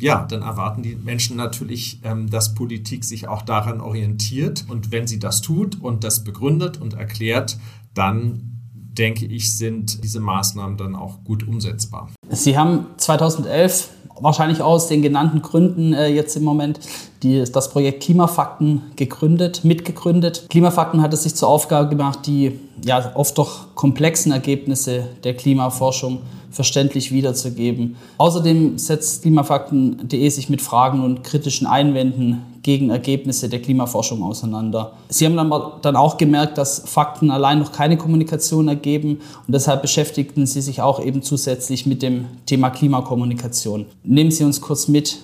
Ja, 0.00 0.26
dann 0.26 0.42
erwarten 0.42 0.82
die 0.82 0.96
Menschen 0.96 1.36
natürlich, 1.36 2.00
ähm, 2.02 2.28
dass 2.28 2.54
Politik 2.54 3.04
sich 3.04 3.28
auch 3.28 3.42
daran 3.42 3.80
orientiert. 3.80 4.64
Und 4.68 4.90
wenn 4.90 5.06
sie 5.06 5.20
das 5.20 5.40
tut 5.40 5.80
und 5.80 6.02
das 6.02 6.24
begründet 6.24 6.80
und 6.80 6.94
erklärt, 6.94 7.58
dann 7.94 8.53
denke 8.98 9.26
ich, 9.26 9.56
sind 9.56 10.02
diese 10.02 10.20
Maßnahmen 10.20 10.76
dann 10.76 10.96
auch 10.96 11.24
gut 11.24 11.46
umsetzbar. 11.46 12.10
Sie 12.30 12.56
haben 12.56 12.86
2011 12.96 13.90
wahrscheinlich 14.20 14.62
aus 14.62 14.86
den 14.88 15.02
genannten 15.02 15.42
Gründen 15.42 15.92
äh, 15.92 16.08
jetzt 16.08 16.36
im 16.36 16.44
Moment 16.44 16.80
die, 17.22 17.44
das 17.50 17.70
Projekt 17.70 18.02
Klimafakten 18.02 18.82
gegründet, 18.96 19.64
mitgegründet. 19.64 20.46
Klimafakten 20.50 21.02
hat 21.02 21.12
es 21.12 21.24
sich 21.24 21.34
zur 21.34 21.48
Aufgabe 21.48 21.88
gemacht, 21.88 22.20
die 22.26 22.58
ja 22.84 23.12
oft 23.14 23.36
doch 23.38 23.74
komplexen 23.74 24.32
Ergebnisse 24.32 25.08
der 25.24 25.34
Klimaforschung 25.34 26.20
verständlich 26.50 27.10
wiederzugeben. 27.10 27.96
Außerdem 28.18 28.78
setzt 28.78 29.22
klimafakten.de 29.22 30.28
sich 30.28 30.48
mit 30.48 30.62
Fragen 30.62 31.02
und 31.02 31.24
kritischen 31.24 31.66
Einwänden 31.66 32.42
gegen 32.64 32.90
Ergebnisse 32.90 33.48
der 33.48 33.60
Klimaforschung 33.62 34.24
auseinander. 34.24 34.94
Sie 35.08 35.26
haben 35.26 35.36
dann 35.82 35.96
auch 35.96 36.16
gemerkt, 36.16 36.58
dass 36.58 36.82
Fakten 36.86 37.30
allein 37.30 37.60
noch 37.60 37.70
keine 37.70 37.96
Kommunikation 37.96 38.66
ergeben 38.66 39.20
und 39.46 39.54
deshalb 39.54 39.82
beschäftigten 39.82 40.46
Sie 40.46 40.62
sich 40.62 40.80
auch 40.80 41.04
eben 41.04 41.22
zusätzlich 41.22 41.84
mit 41.86 42.02
dem 42.02 42.24
Thema 42.46 42.70
Klimakommunikation. 42.70 43.84
Nehmen 44.02 44.30
Sie 44.30 44.44
uns 44.44 44.62
kurz 44.62 44.88
mit 44.88 45.18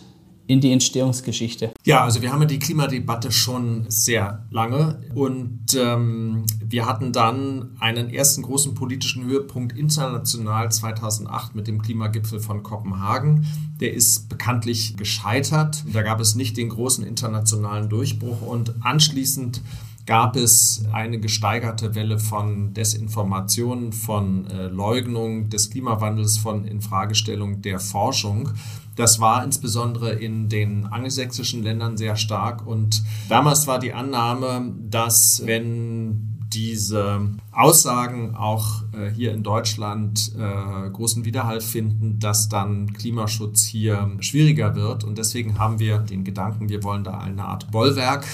in 0.50 0.60
die 0.60 0.72
Entstehungsgeschichte? 0.72 1.72
Ja, 1.84 2.02
also 2.02 2.22
wir 2.22 2.32
haben 2.32 2.40
ja 2.40 2.46
die 2.48 2.58
Klimadebatte 2.58 3.30
schon 3.30 3.84
sehr 3.86 4.46
lange 4.50 5.00
und 5.14 5.60
ähm, 5.78 6.44
wir 6.60 6.86
hatten 6.86 7.12
dann 7.12 7.76
einen 7.78 8.10
ersten 8.10 8.42
großen 8.42 8.74
politischen 8.74 9.24
Höhepunkt 9.26 9.78
international 9.78 10.72
2008 10.72 11.54
mit 11.54 11.68
dem 11.68 11.80
Klimagipfel 11.80 12.40
von 12.40 12.64
Kopenhagen. 12.64 13.46
Der 13.78 13.94
ist 13.94 14.28
bekanntlich 14.28 14.96
gescheitert. 14.96 15.84
Da 15.92 16.02
gab 16.02 16.18
es 16.18 16.34
nicht 16.34 16.56
den 16.56 16.70
großen 16.70 17.04
internationalen 17.06 17.88
Durchbruch 17.88 18.42
und 18.42 18.74
anschließend 18.80 19.62
gab 20.10 20.34
es 20.34 20.82
eine 20.92 21.20
gesteigerte 21.20 21.94
Welle 21.94 22.18
von 22.18 22.74
Desinformation, 22.74 23.92
von 23.92 24.44
äh, 24.48 24.66
Leugnung 24.66 25.50
des 25.50 25.70
Klimawandels, 25.70 26.36
von 26.36 26.64
Infragestellung 26.64 27.62
der 27.62 27.78
Forschung. 27.78 28.48
Das 28.96 29.20
war 29.20 29.44
insbesondere 29.44 30.10
in 30.10 30.48
den 30.48 30.86
angelsächsischen 30.86 31.62
Ländern 31.62 31.96
sehr 31.96 32.16
stark. 32.16 32.66
Und 32.66 33.04
damals 33.28 33.68
war 33.68 33.78
die 33.78 33.92
Annahme, 33.92 34.72
dass 34.90 35.42
wenn 35.44 36.40
diese 36.52 37.30
Aussagen 37.52 38.34
auch 38.34 38.82
äh, 38.92 39.10
hier 39.10 39.32
in 39.32 39.44
Deutschland 39.44 40.32
äh, 40.36 40.90
großen 40.90 41.24
Widerhall 41.24 41.60
finden, 41.60 42.18
dass 42.18 42.48
dann 42.48 42.92
Klimaschutz 42.94 43.64
hier 43.64 44.10
schwieriger 44.18 44.74
wird. 44.74 45.04
Und 45.04 45.18
deswegen 45.18 45.60
haben 45.60 45.78
wir 45.78 45.98
den 45.98 46.24
Gedanken, 46.24 46.68
wir 46.68 46.82
wollen 46.82 47.04
da 47.04 47.18
eine 47.18 47.44
Art 47.44 47.70
Bollwerk 47.70 48.26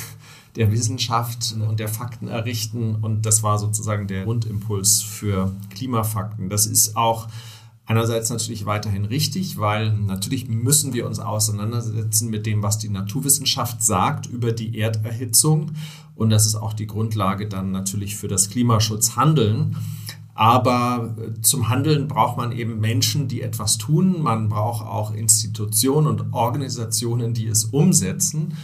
der 0.57 0.73
Wissenschaft 0.73 1.55
und 1.69 1.79
der 1.79 1.89
Fakten 1.89 2.29
errichten. 2.29 2.97
Und 2.97 3.27
das 3.27 3.43
war 3.43 3.59
sozusagen 3.59 4.07
der 4.07 4.25
Grundimpuls 4.25 5.03
für 5.03 5.55
Klimafakten. 5.71 6.49
Das 6.49 6.67
ist 6.67 6.97
auch 6.97 7.29
einerseits 7.85 8.31
natürlich 8.31 8.67
weiterhin 8.67 9.05
richtig, 9.05 9.59
weil 9.59 9.93
natürlich 9.93 10.49
müssen 10.49 10.93
wir 10.93 11.07
uns 11.07 11.21
auseinandersetzen 11.21 12.31
mit 12.31 12.47
dem, 12.47 12.63
was 12.63 12.79
die 12.79 12.89
Naturwissenschaft 12.89 13.83
sagt 13.83 14.27
über 14.27 14.53
die 14.53 14.79
Erderhitzung. 14.79 15.73
Und 16.15 16.31
das 16.31 16.47
ist 16.47 16.57
auch 16.57 16.73
die 16.73 16.87
Grundlage 16.87 17.47
dann 17.47 17.71
natürlich 17.71 18.17
für 18.17 18.29
das 18.29 18.51
Klimaschutzhandeln. 18.51 19.77
Aber 20.35 21.15
äh, 21.19 21.41
zum 21.41 21.71
Handeln 21.71 22.09
braucht 22.09 22.37
man 22.37 22.53
eben 22.53 22.79
Menschen, 22.79 23.27
die 23.29 23.41
etwas 23.41 23.79
tun. 23.79 24.23
Man 24.23 24.49
braucht 24.49 24.87
auch 24.87 25.15
Institutionen 25.15 26.07
und 26.07 26.35
Organisationen, 26.35 27.33
die 27.33 27.47
es 27.47 27.65
umsetzen. 27.65 28.55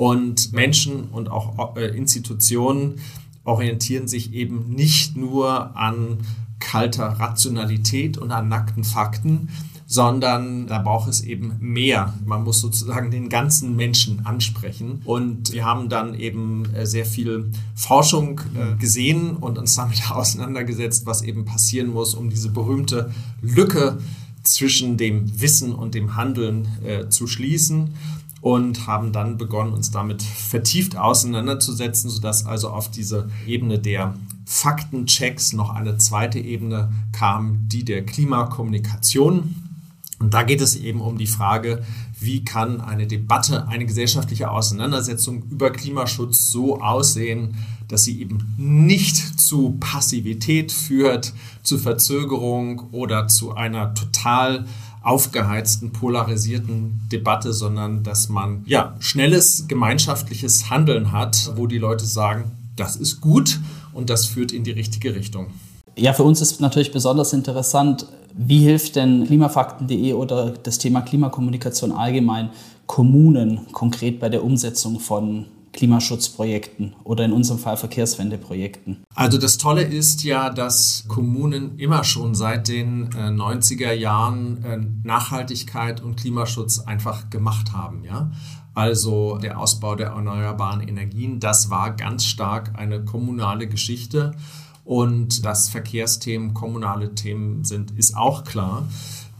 Und 0.00 0.54
Menschen 0.54 1.10
und 1.10 1.30
auch 1.30 1.76
äh, 1.76 1.94
Institutionen 1.94 3.00
orientieren 3.44 4.08
sich 4.08 4.32
eben 4.32 4.70
nicht 4.70 5.14
nur 5.14 5.76
an 5.76 6.16
kalter 6.58 7.04
Rationalität 7.04 8.16
und 8.16 8.30
an 8.30 8.48
nackten 8.48 8.82
Fakten, 8.82 9.50
sondern 9.84 10.66
da 10.68 10.78
braucht 10.78 11.10
es 11.10 11.20
eben 11.20 11.58
mehr. 11.60 12.14
Man 12.24 12.44
muss 12.44 12.62
sozusagen 12.62 13.10
den 13.10 13.28
ganzen 13.28 13.76
Menschen 13.76 14.24
ansprechen. 14.24 15.02
Und 15.04 15.52
wir 15.52 15.66
haben 15.66 15.90
dann 15.90 16.14
eben 16.14 16.74
äh, 16.74 16.86
sehr 16.86 17.04
viel 17.04 17.50
Forschung 17.74 18.40
äh, 18.54 18.76
gesehen 18.76 19.36
und 19.36 19.58
uns 19.58 19.74
damit 19.74 20.00
auseinandergesetzt, 20.10 21.04
was 21.04 21.20
eben 21.20 21.44
passieren 21.44 21.90
muss, 21.90 22.14
um 22.14 22.30
diese 22.30 22.48
berühmte 22.48 23.12
Lücke 23.42 23.98
zwischen 24.44 24.96
dem 24.96 25.42
Wissen 25.42 25.74
und 25.74 25.94
dem 25.94 26.16
Handeln 26.16 26.68
äh, 26.86 27.10
zu 27.10 27.26
schließen 27.26 27.90
und 28.40 28.86
haben 28.86 29.12
dann 29.12 29.36
begonnen, 29.36 29.72
uns 29.72 29.90
damit 29.90 30.22
vertieft 30.22 30.96
auseinanderzusetzen, 30.96 32.08
sodass 32.08 32.46
also 32.46 32.70
auf 32.70 32.90
diese 32.90 33.28
Ebene 33.46 33.78
der 33.78 34.14
Faktenchecks 34.46 35.52
noch 35.52 35.70
eine 35.70 35.98
zweite 35.98 36.38
Ebene 36.38 36.92
kam, 37.12 37.68
die 37.68 37.84
der 37.84 38.04
Klimakommunikation. 38.04 39.54
Und 40.18 40.34
da 40.34 40.42
geht 40.42 40.60
es 40.60 40.76
eben 40.76 41.00
um 41.00 41.18
die 41.18 41.26
Frage, 41.26 41.82
wie 42.18 42.44
kann 42.44 42.80
eine 42.80 43.06
Debatte, 43.06 43.68
eine 43.68 43.86
gesellschaftliche 43.86 44.50
Auseinandersetzung 44.50 45.44
über 45.50 45.70
Klimaschutz 45.70 46.50
so 46.50 46.80
aussehen, 46.80 47.56
dass 47.88 48.04
sie 48.04 48.20
eben 48.20 48.54
nicht 48.56 49.16
zu 49.16 49.76
Passivität 49.80 50.72
führt, 50.72 51.32
zu 51.62 51.78
Verzögerung 51.78 52.88
oder 52.92 53.28
zu 53.28 53.54
einer 53.54 53.94
total 53.94 54.66
aufgeheizten, 55.02 55.92
polarisierten 55.92 57.00
Debatte, 57.10 57.52
sondern 57.52 58.02
dass 58.02 58.28
man 58.28 58.62
ja 58.66 58.96
schnelles 59.00 59.66
gemeinschaftliches 59.68 60.70
Handeln 60.70 61.12
hat, 61.12 61.52
wo 61.56 61.66
die 61.66 61.78
Leute 61.78 62.04
sagen, 62.04 62.50
das 62.76 62.96
ist 62.96 63.20
gut 63.20 63.60
und 63.92 64.10
das 64.10 64.26
führt 64.26 64.52
in 64.52 64.64
die 64.64 64.70
richtige 64.70 65.14
Richtung. 65.14 65.48
Ja, 65.96 66.12
für 66.12 66.22
uns 66.22 66.40
ist 66.40 66.60
natürlich 66.60 66.92
besonders 66.92 67.32
interessant, 67.32 68.06
wie 68.34 68.60
hilft 68.60 68.96
denn 68.96 69.26
klimafakten.de 69.26 70.12
oder 70.12 70.50
das 70.50 70.78
Thema 70.78 71.02
Klimakommunikation 71.02 71.92
allgemein 71.92 72.50
Kommunen 72.86 73.60
konkret 73.72 74.20
bei 74.20 74.28
der 74.28 74.44
Umsetzung 74.44 75.00
von 75.00 75.46
Klimaschutzprojekten 75.72 76.94
oder 77.04 77.24
in 77.24 77.32
unserem 77.32 77.58
Fall 77.58 77.76
Verkehrswendeprojekten? 77.76 79.04
Also 79.14 79.38
das 79.38 79.58
Tolle 79.58 79.82
ist 79.82 80.24
ja, 80.24 80.50
dass 80.50 81.04
Kommunen 81.08 81.78
immer 81.78 82.04
schon 82.04 82.34
seit 82.34 82.68
den 82.68 83.10
äh, 83.12 83.28
90er 83.28 83.92
Jahren 83.92 84.64
äh, 84.64 84.78
Nachhaltigkeit 85.04 86.02
und 86.02 86.16
Klimaschutz 86.16 86.80
einfach 86.80 87.30
gemacht 87.30 87.72
haben. 87.72 88.04
Ja? 88.04 88.30
Also 88.74 89.38
der 89.38 89.58
Ausbau 89.58 89.94
der 89.94 90.08
erneuerbaren 90.08 90.80
Energien, 90.80 91.40
das 91.40 91.70
war 91.70 91.94
ganz 91.94 92.24
stark 92.24 92.72
eine 92.78 93.04
kommunale 93.04 93.68
Geschichte. 93.68 94.32
Und 94.84 95.44
dass 95.44 95.68
Verkehrsthemen 95.68 96.52
kommunale 96.52 97.14
Themen 97.14 97.64
sind, 97.64 97.92
ist 97.92 98.16
auch 98.16 98.42
klar. 98.44 98.88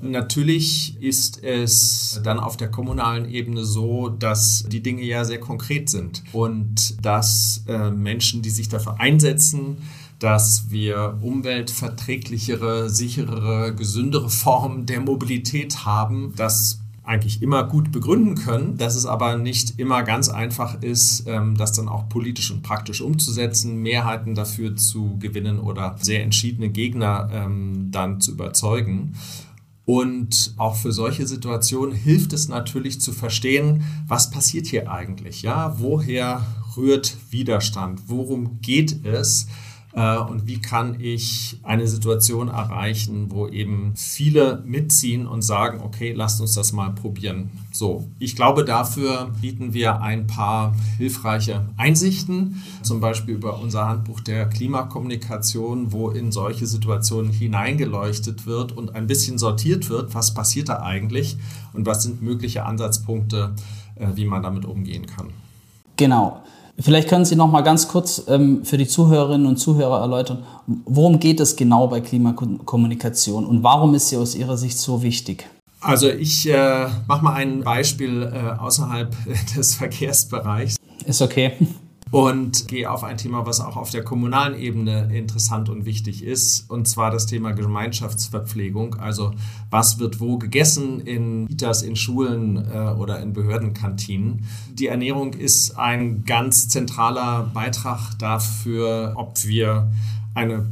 Natürlich 0.03 0.97
ist 1.03 1.45
es 1.45 2.21
dann 2.25 2.39
auf 2.41 2.57
der 2.57 2.71
kommunalen 2.71 3.29
Ebene 3.29 3.65
so, 3.65 4.09
dass 4.09 4.65
die 4.67 4.83
Dinge 4.83 5.03
ja 5.03 5.25
sehr 5.25 5.41
konkret 5.41 5.91
sind 5.91 6.23
und 6.33 7.05
dass 7.05 7.65
äh, 7.69 7.91
Menschen, 7.91 8.41
die 8.41 8.51
sich 8.51 8.69
dafür 8.69 8.99
einsetzen, 8.99 9.77
dass 10.19 10.71
wir 10.71 11.19
umweltverträglichere, 11.21 12.89
sicherere, 12.89 13.75
gesündere 13.75 14.31
Formen 14.31 14.87
der 14.87 15.01
Mobilität 15.01 15.85
haben, 15.85 16.33
das 16.37 16.81
eigentlich 17.03 17.43
immer 17.43 17.65
gut 17.65 17.91
begründen 17.91 18.37
können, 18.37 18.79
dass 18.79 18.95
es 18.95 19.05
aber 19.05 19.37
nicht 19.37 19.81
immer 19.81 20.03
ganz 20.03 20.29
einfach 20.29 20.81
ist, 20.83 21.25
ähm, 21.27 21.57
das 21.57 21.73
dann 21.73 21.89
auch 21.89 22.09
politisch 22.09 22.51
und 22.51 22.63
praktisch 22.63 23.01
umzusetzen, 23.01 23.83
Mehrheiten 23.83 24.35
dafür 24.35 24.77
zu 24.77 25.19
gewinnen 25.19 25.59
oder 25.59 25.97
sehr 26.01 26.23
entschiedene 26.23 26.69
Gegner 26.69 27.29
ähm, 27.33 27.89
dann 27.91 28.21
zu 28.21 28.33
überzeugen. 28.33 29.15
Und 29.85 30.55
auch 30.57 30.77
für 30.77 30.93
solche 30.93 31.27
Situationen 31.27 31.95
hilft 31.95 32.33
es 32.33 32.49
natürlich 32.49 33.01
zu 33.01 33.13
verstehen, 33.13 33.85
was 34.07 34.31
passiert 34.31 34.67
hier 34.67 34.91
eigentlich? 34.91 35.43
Ja, 35.43 35.81
woher 35.81 36.47
rührt 36.77 37.17
Widerstand? 37.31 38.03
Worum 38.07 38.61
geht 38.61 39.05
es? 39.05 39.47
Äh, 39.93 40.19
und 40.19 40.47
wie 40.47 40.61
kann 40.61 41.01
ich 41.01 41.59
eine 41.63 41.87
Situation 41.87 42.49
erreichen, 42.49 43.31
wo 43.31 43.49
eben 43.49 43.93
viele 43.97 44.63
mitziehen 44.65 45.27
und 45.27 45.43
sagen, 45.43 45.81
okay, 45.83 46.13
lasst 46.13 46.41
uns 46.41 46.55
das 46.55 46.73
mal 46.73 46.91
probieren. 46.91 47.51
So, 47.73 48.07
ich 48.19 48.37
glaube, 48.37 48.65
dafür 48.65 49.31
bieten 49.41 49.75
wir 49.75 50.01
ein 50.01 50.27
paar 50.27 50.75
hilfreiche 50.99 51.67
Einsichten, 51.77 52.63
zum 52.83 53.01
Beispiel 53.01 53.35
über 53.35 53.61
unser 53.61 53.89
Handbuch 53.89 54.21
der 54.21 54.49
Klimakommunikation, 54.49 55.93
wo 55.93 56.11
in 56.11 56.31
solche 56.31 56.67
Situationen 56.67 57.33
hineingeleuchtet 57.33 58.47
wird 58.47 58.73
und 58.73 58.95
ein 58.95 59.07
bisschen 59.07 59.39
sortiert 59.39 59.91
wird, 59.91 60.15
was 60.15 60.35
passiert 60.35 60.69
da 60.69 60.83
eigentlich 60.83 61.37
und 61.73 61.87
was 61.87 62.05
sind 62.05 62.23
mögliche 62.23 62.65
Ansatzpunkte, 62.65 63.55
äh, 63.97 64.09
wie 64.15 64.25
man 64.25 64.43
damit 64.43 64.65
umgehen 64.65 65.07
kann. 65.07 65.31
Genau. 65.97 66.43
Vielleicht 66.79 67.09
können 67.09 67.25
Sie 67.25 67.37
noch 67.37 67.51
mal 67.51 67.63
ganz 67.63 67.89
kurz 67.89 68.25
ähm, 68.29 68.65
für 68.65 68.79
die 68.79 68.87
Zuhörerinnen 68.87 69.47
und 69.47 69.57
Zuhörer 69.59 70.01
erläutern, 70.01 70.45
worum 70.87 71.19
geht 71.19 71.41
es 71.41 71.57
genau 71.57 71.89
bei 71.89 72.01
Klimakommunikation 72.01 73.45
und 73.45 73.63
warum 73.63 73.95
ist 73.95 74.09
sie 74.09 74.17
aus 74.17 74.35
Ihrer 74.35 74.57
Sicht 74.57 74.79
so 74.79 75.03
wichtig? 75.03 75.47
Also 75.81 76.09
ich 76.09 76.49
äh, 76.49 76.87
mache 77.07 77.25
mal 77.25 77.35
ein 77.35 77.63
Beispiel 77.63 78.31
äh, 78.33 78.59
außerhalb 78.61 79.15
des 79.57 79.75
Verkehrsbereichs. 79.75 80.77
Ist 81.07 81.23
okay 81.23 81.53
und 82.11 82.67
gehe 82.67 82.91
auf 82.91 83.05
ein 83.05 83.17
Thema, 83.17 83.47
was 83.47 83.61
auch 83.61 83.77
auf 83.77 83.91
der 83.91 84.03
kommunalen 84.03 84.59
Ebene 84.59 85.15
interessant 85.15 85.69
und 85.69 85.85
wichtig 85.85 86.25
ist, 86.25 86.69
und 86.69 86.89
zwar 86.89 87.11
das 87.13 87.27
Thema 87.27 87.53
Gemeinschaftsverpflegung. 87.53 88.97
Also 88.97 89.33
was 89.71 90.01
wird 90.01 90.19
wo 90.19 90.37
gegessen 90.37 91.01
in 91.01 91.47
Kitas, 91.47 91.83
in 91.83 91.95
Schulen 91.95 92.57
äh, 92.57 92.95
oder 92.99 93.21
in 93.21 93.33
Behördenkantinen. 93.33 94.45
Die 94.73 94.89
Ernährung 94.89 95.35
ist 95.35 95.79
ein 95.79 96.25
ganz 96.25 96.69
zentraler 96.69 97.51
Beitrag 97.55 98.19
dafür, 98.19 99.13
ob 99.17 99.45
wir 99.45 99.93
eine 100.35 100.69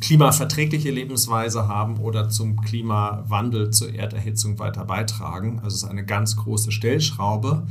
klimaverträgliche 0.00 0.90
Lebensweise 0.90 1.66
haben 1.66 1.98
oder 1.98 2.28
zum 2.28 2.60
Klimawandel, 2.60 3.70
zur 3.70 3.94
Erderhitzung 3.94 4.58
weiter 4.58 4.84
beitragen. 4.84 5.60
Also 5.62 5.76
es 5.76 5.82
ist 5.82 5.88
eine 5.88 6.04
ganz 6.04 6.36
große 6.36 6.72
Stellschraube. 6.72 7.66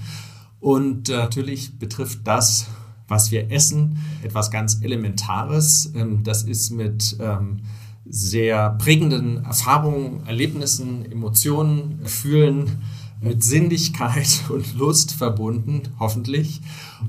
Und 0.60 1.10
äh, 1.10 1.18
natürlich 1.18 1.78
betrifft 1.78 2.22
das 2.24 2.68
was 3.14 3.32
wir 3.32 3.52
essen, 3.52 4.00
etwas 4.24 4.50
ganz 4.50 4.82
Elementares. 4.82 5.92
Ähm, 5.96 6.24
das 6.24 6.44
ist 6.44 6.72
mit 6.72 7.16
ähm, 7.20 7.60
sehr 8.06 8.72
prägenden 8.72 9.46
Erfahrungen, 9.46 10.26
Erlebnissen, 10.26 11.10
Emotionen, 11.12 12.00
Gefühlen, 12.04 12.82
mit 13.22 13.44
Sinnlichkeit 13.44 14.42
und 14.50 14.76
Lust 14.76 15.14
verbunden, 15.14 15.84
hoffentlich. 16.00 16.62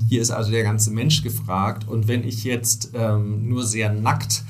Hier 0.07 0.21
ist 0.21 0.31
also 0.31 0.51
der 0.51 0.63
ganze 0.63 0.91
Mensch 0.91 1.23
gefragt. 1.23 1.87
Und 1.87 2.07
wenn 2.07 2.23
ich 2.23 2.43
jetzt 2.43 2.91
ähm, 2.93 3.49
nur 3.49 3.65
sehr 3.65 3.91
nackt 3.91 4.43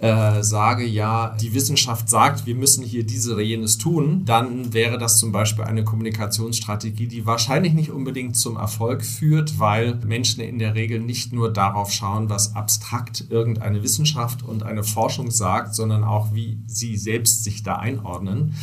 äh, 0.00 0.42
sage, 0.42 0.86
ja, 0.86 1.36
die 1.40 1.52
Wissenschaft 1.52 2.08
sagt, 2.08 2.46
wir 2.46 2.54
müssen 2.54 2.82
hier 2.82 3.04
diese 3.04 3.34
oder 3.34 3.42
jenes 3.42 3.76
tun, 3.76 4.22
dann 4.24 4.72
wäre 4.72 4.96
das 4.96 5.18
zum 5.18 5.30
Beispiel 5.30 5.64
eine 5.64 5.84
Kommunikationsstrategie, 5.84 7.06
die 7.06 7.26
wahrscheinlich 7.26 7.74
nicht 7.74 7.90
unbedingt 7.90 8.36
zum 8.36 8.56
Erfolg 8.56 9.04
führt, 9.04 9.58
weil 9.58 9.96
Menschen 10.06 10.40
in 10.42 10.58
der 10.58 10.74
Regel 10.74 11.00
nicht 11.00 11.34
nur 11.34 11.52
darauf 11.52 11.92
schauen, 11.92 12.30
was 12.30 12.56
abstrakt 12.56 13.26
irgendeine 13.28 13.82
Wissenschaft 13.82 14.42
und 14.42 14.62
eine 14.62 14.84
Forschung 14.84 15.30
sagt, 15.30 15.74
sondern 15.74 16.02
auch, 16.02 16.32
wie 16.32 16.58
sie 16.66 16.96
selbst 16.96 17.44
sich 17.44 17.62
da 17.62 17.76
einordnen. 17.76 18.54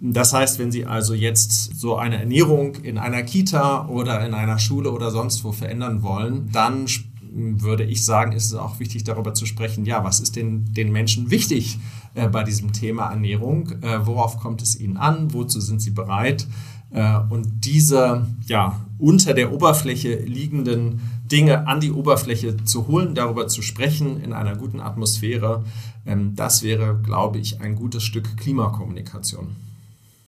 Das 0.00 0.32
heißt, 0.32 0.58
wenn 0.58 0.70
Sie 0.70 0.84
also 0.84 1.14
jetzt 1.14 1.78
so 1.78 1.96
eine 1.96 2.18
Ernährung 2.18 2.74
in 2.76 2.98
einer 2.98 3.22
Kita 3.22 3.86
oder 3.88 4.24
in 4.26 4.34
einer 4.34 4.58
Schule 4.58 4.90
oder 4.90 5.10
sonst 5.10 5.42
wo 5.42 5.52
verändern 5.52 6.02
wollen, 6.02 6.50
dann 6.52 6.86
würde 7.36 7.84
ich 7.84 8.04
sagen, 8.04 8.32
ist 8.32 8.46
es 8.46 8.54
auch 8.54 8.80
wichtig, 8.80 9.04
darüber 9.04 9.34
zu 9.34 9.46
sprechen, 9.46 9.84
ja, 9.84 10.02
was 10.02 10.20
ist 10.20 10.36
denn 10.36 10.64
den 10.72 10.90
Menschen 10.90 11.30
wichtig 11.30 11.78
äh, 12.14 12.28
bei 12.28 12.42
diesem 12.42 12.72
Thema 12.72 13.10
Ernährung? 13.10 13.70
Äh, 13.82 14.06
worauf 14.06 14.38
kommt 14.38 14.62
es 14.62 14.78
ihnen 14.78 14.96
an? 14.96 15.32
Wozu 15.34 15.60
sind 15.60 15.80
sie 15.80 15.90
bereit? 15.90 16.46
Äh, 16.90 17.18
und 17.28 17.64
diese 17.64 18.26
ja, 18.46 18.80
unter 18.98 19.34
der 19.34 19.52
Oberfläche 19.52 20.16
liegenden 20.16 21.00
Dinge 21.30 21.66
an 21.66 21.80
die 21.80 21.92
Oberfläche 21.92 22.56
zu 22.64 22.86
holen, 22.86 23.14
darüber 23.14 23.48
zu 23.48 23.60
sprechen 23.60 24.22
in 24.22 24.32
einer 24.32 24.56
guten 24.56 24.80
Atmosphäre, 24.80 25.64
ähm, 26.06 26.34
das 26.34 26.62
wäre, 26.62 26.98
glaube 27.02 27.38
ich, 27.38 27.60
ein 27.60 27.74
gutes 27.74 28.02
Stück 28.02 28.36
Klimakommunikation. 28.36 29.56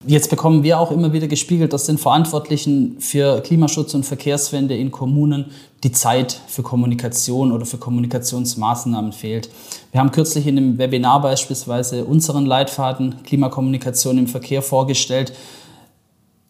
Jetzt 0.09 0.31
bekommen 0.31 0.63
wir 0.63 0.79
auch 0.79 0.93
immer 0.93 1.13
wieder 1.13 1.27
gespiegelt, 1.27 1.73
dass 1.73 1.87
den 1.87 1.99
Verantwortlichen 1.99 3.01
für 3.01 3.41
Klimaschutz 3.41 3.93
und 3.93 4.07
Verkehrswende 4.07 4.77
in 4.77 4.93
Kommunen 4.93 5.47
die 5.83 5.91
Zeit 5.91 6.41
für 6.47 6.63
Kommunikation 6.63 7.51
oder 7.51 7.67
für 7.67 7.79
Kommunikationsmaßnahmen 7.79 9.13
fehlt. 9.13 9.51
Wir 9.91 9.99
haben 9.99 10.13
kürzlich 10.13 10.47
in 10.47 10.59
einem 10.59 10.79
Webinar 10.79 11.23
beispielsweise 11.23 12.05
unseren 12.05 12.47
Leitfaden 12.47 13.25
Klimakommunikation 13.25 14.17
im 14.17 14.29
Verkehr 14.29 14.63
vorgestellt. 14.63 15.33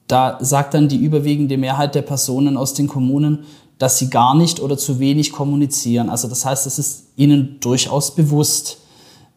Da 0.07 0.37
sagt 0.42 0.75
dann 0.75 0.88
die 0.88 0.99
überwiegende 0.99 1.57
Mehrheit 1.57 1.95
der 1.95 2.03
Personen 2.03 2.59
aus 2.59 2.75
den 2.75 2.88
Kommunen, 2.88 3.45
dass 3.79 3.99
sie 3.99 4.11
gar 4.11 4.35
nicht 4.35 4.61
oder 4.61 4.77
zu 4.77 4.99
wenig 4.99 5.33
kommunizieren. 5.33 6.11
Also 6.11 6.29
das 6.29 6.45
heißt, 6.45 6.66
es 6.66 6.79
ist 6.79 7.07
ihnen 7.16 7.57
durchaus 7.61 8.14
bewusst. 8.14 8.81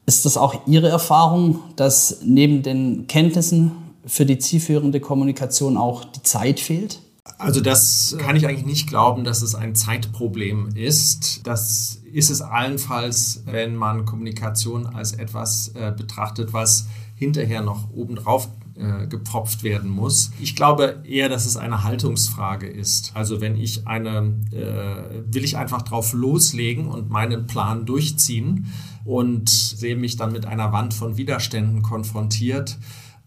Ist 0.05 0.25
das 0.25 0.35
auch 0.35 0.55
Ihre 0.65 0.89
Erfahrung, 0.89 1.59
dass 1.77 2.19
neben 2.25 2.63
den 2.63 3.07
Kenntnissen 3.07 3.71
für 4.05 4.25
die 4.25 4.39
zielführende 4.39 4.99
Kommunikation 4.99 5.77
auch 5.77 6.05
die 6.05 6.23
Zeit 6.23 6.59
fehlt? 6.59 7.01
Also 7.37 7.61
das 7.61 8.15
kann 8.19 8.35
ich 8.35 8.47
eigentlich 8.47 8.65
nicht 8.65 8.87
glauben, 8.87 9.23
dass 9.23 9.41
es 9.41 9.55
ein 9.55 9.75
Zeitproblem 9.75 10.69
ist. 10.75 11.45
Das 11.45 12.01
ist 12.11 12.29
es 12.29 12.41
allenfalls, 12.41 13.43
wenn 13.45 13.75
man 13.75 14.05
Kommunikation 14.05 14.87
als 14.87 15.13
etwas 15.13 15.69
äh, 15.75 15.93
betrachtet, 15.95 16.53
was 16.53 16.87
hinterher 17.15 17.61
noch 17.61 17.91
obendrauf 17.91 18.49
äh, 18.75 19.07
gepfropft 19.07 19.63
werden 19.63 19.89
muss. 19.89 20.31
Ich 20.39 20.55
glaube 20.55 21.03
eher, 21.05 21.29
dass 21.29 21.45
es 21.45 21.57
eine 21.57 21.83
Haltungsfrage 21.83 22.67
ist. 22.67 23.11
Also 23.13 23.41
wenn 23.41 23.57
ich 23.57 23.87
eine, 23.87 24.35
äh, 24.51 25.33
will 25.33 25.43
ich 25.43 25.57
einfach 25.57 25.81
drauf 25.81 26.13
loslegen 26.13 26.87
und 26.87 27.09
meinen 27.09 27.45
Plan 27.45 27.85
durchziehen 27.85 28.71
und 29.03 29.49
sehe 29.49 29.95
mich 29.95 30.15
dann 30.15 30.31
mit 30.31 30.45
einer 30.45 30.71
Wand 30.71 30.93
von 30.93 31.17
Widerständen 31.17 31.81
konfrontiert, 31.81 32.77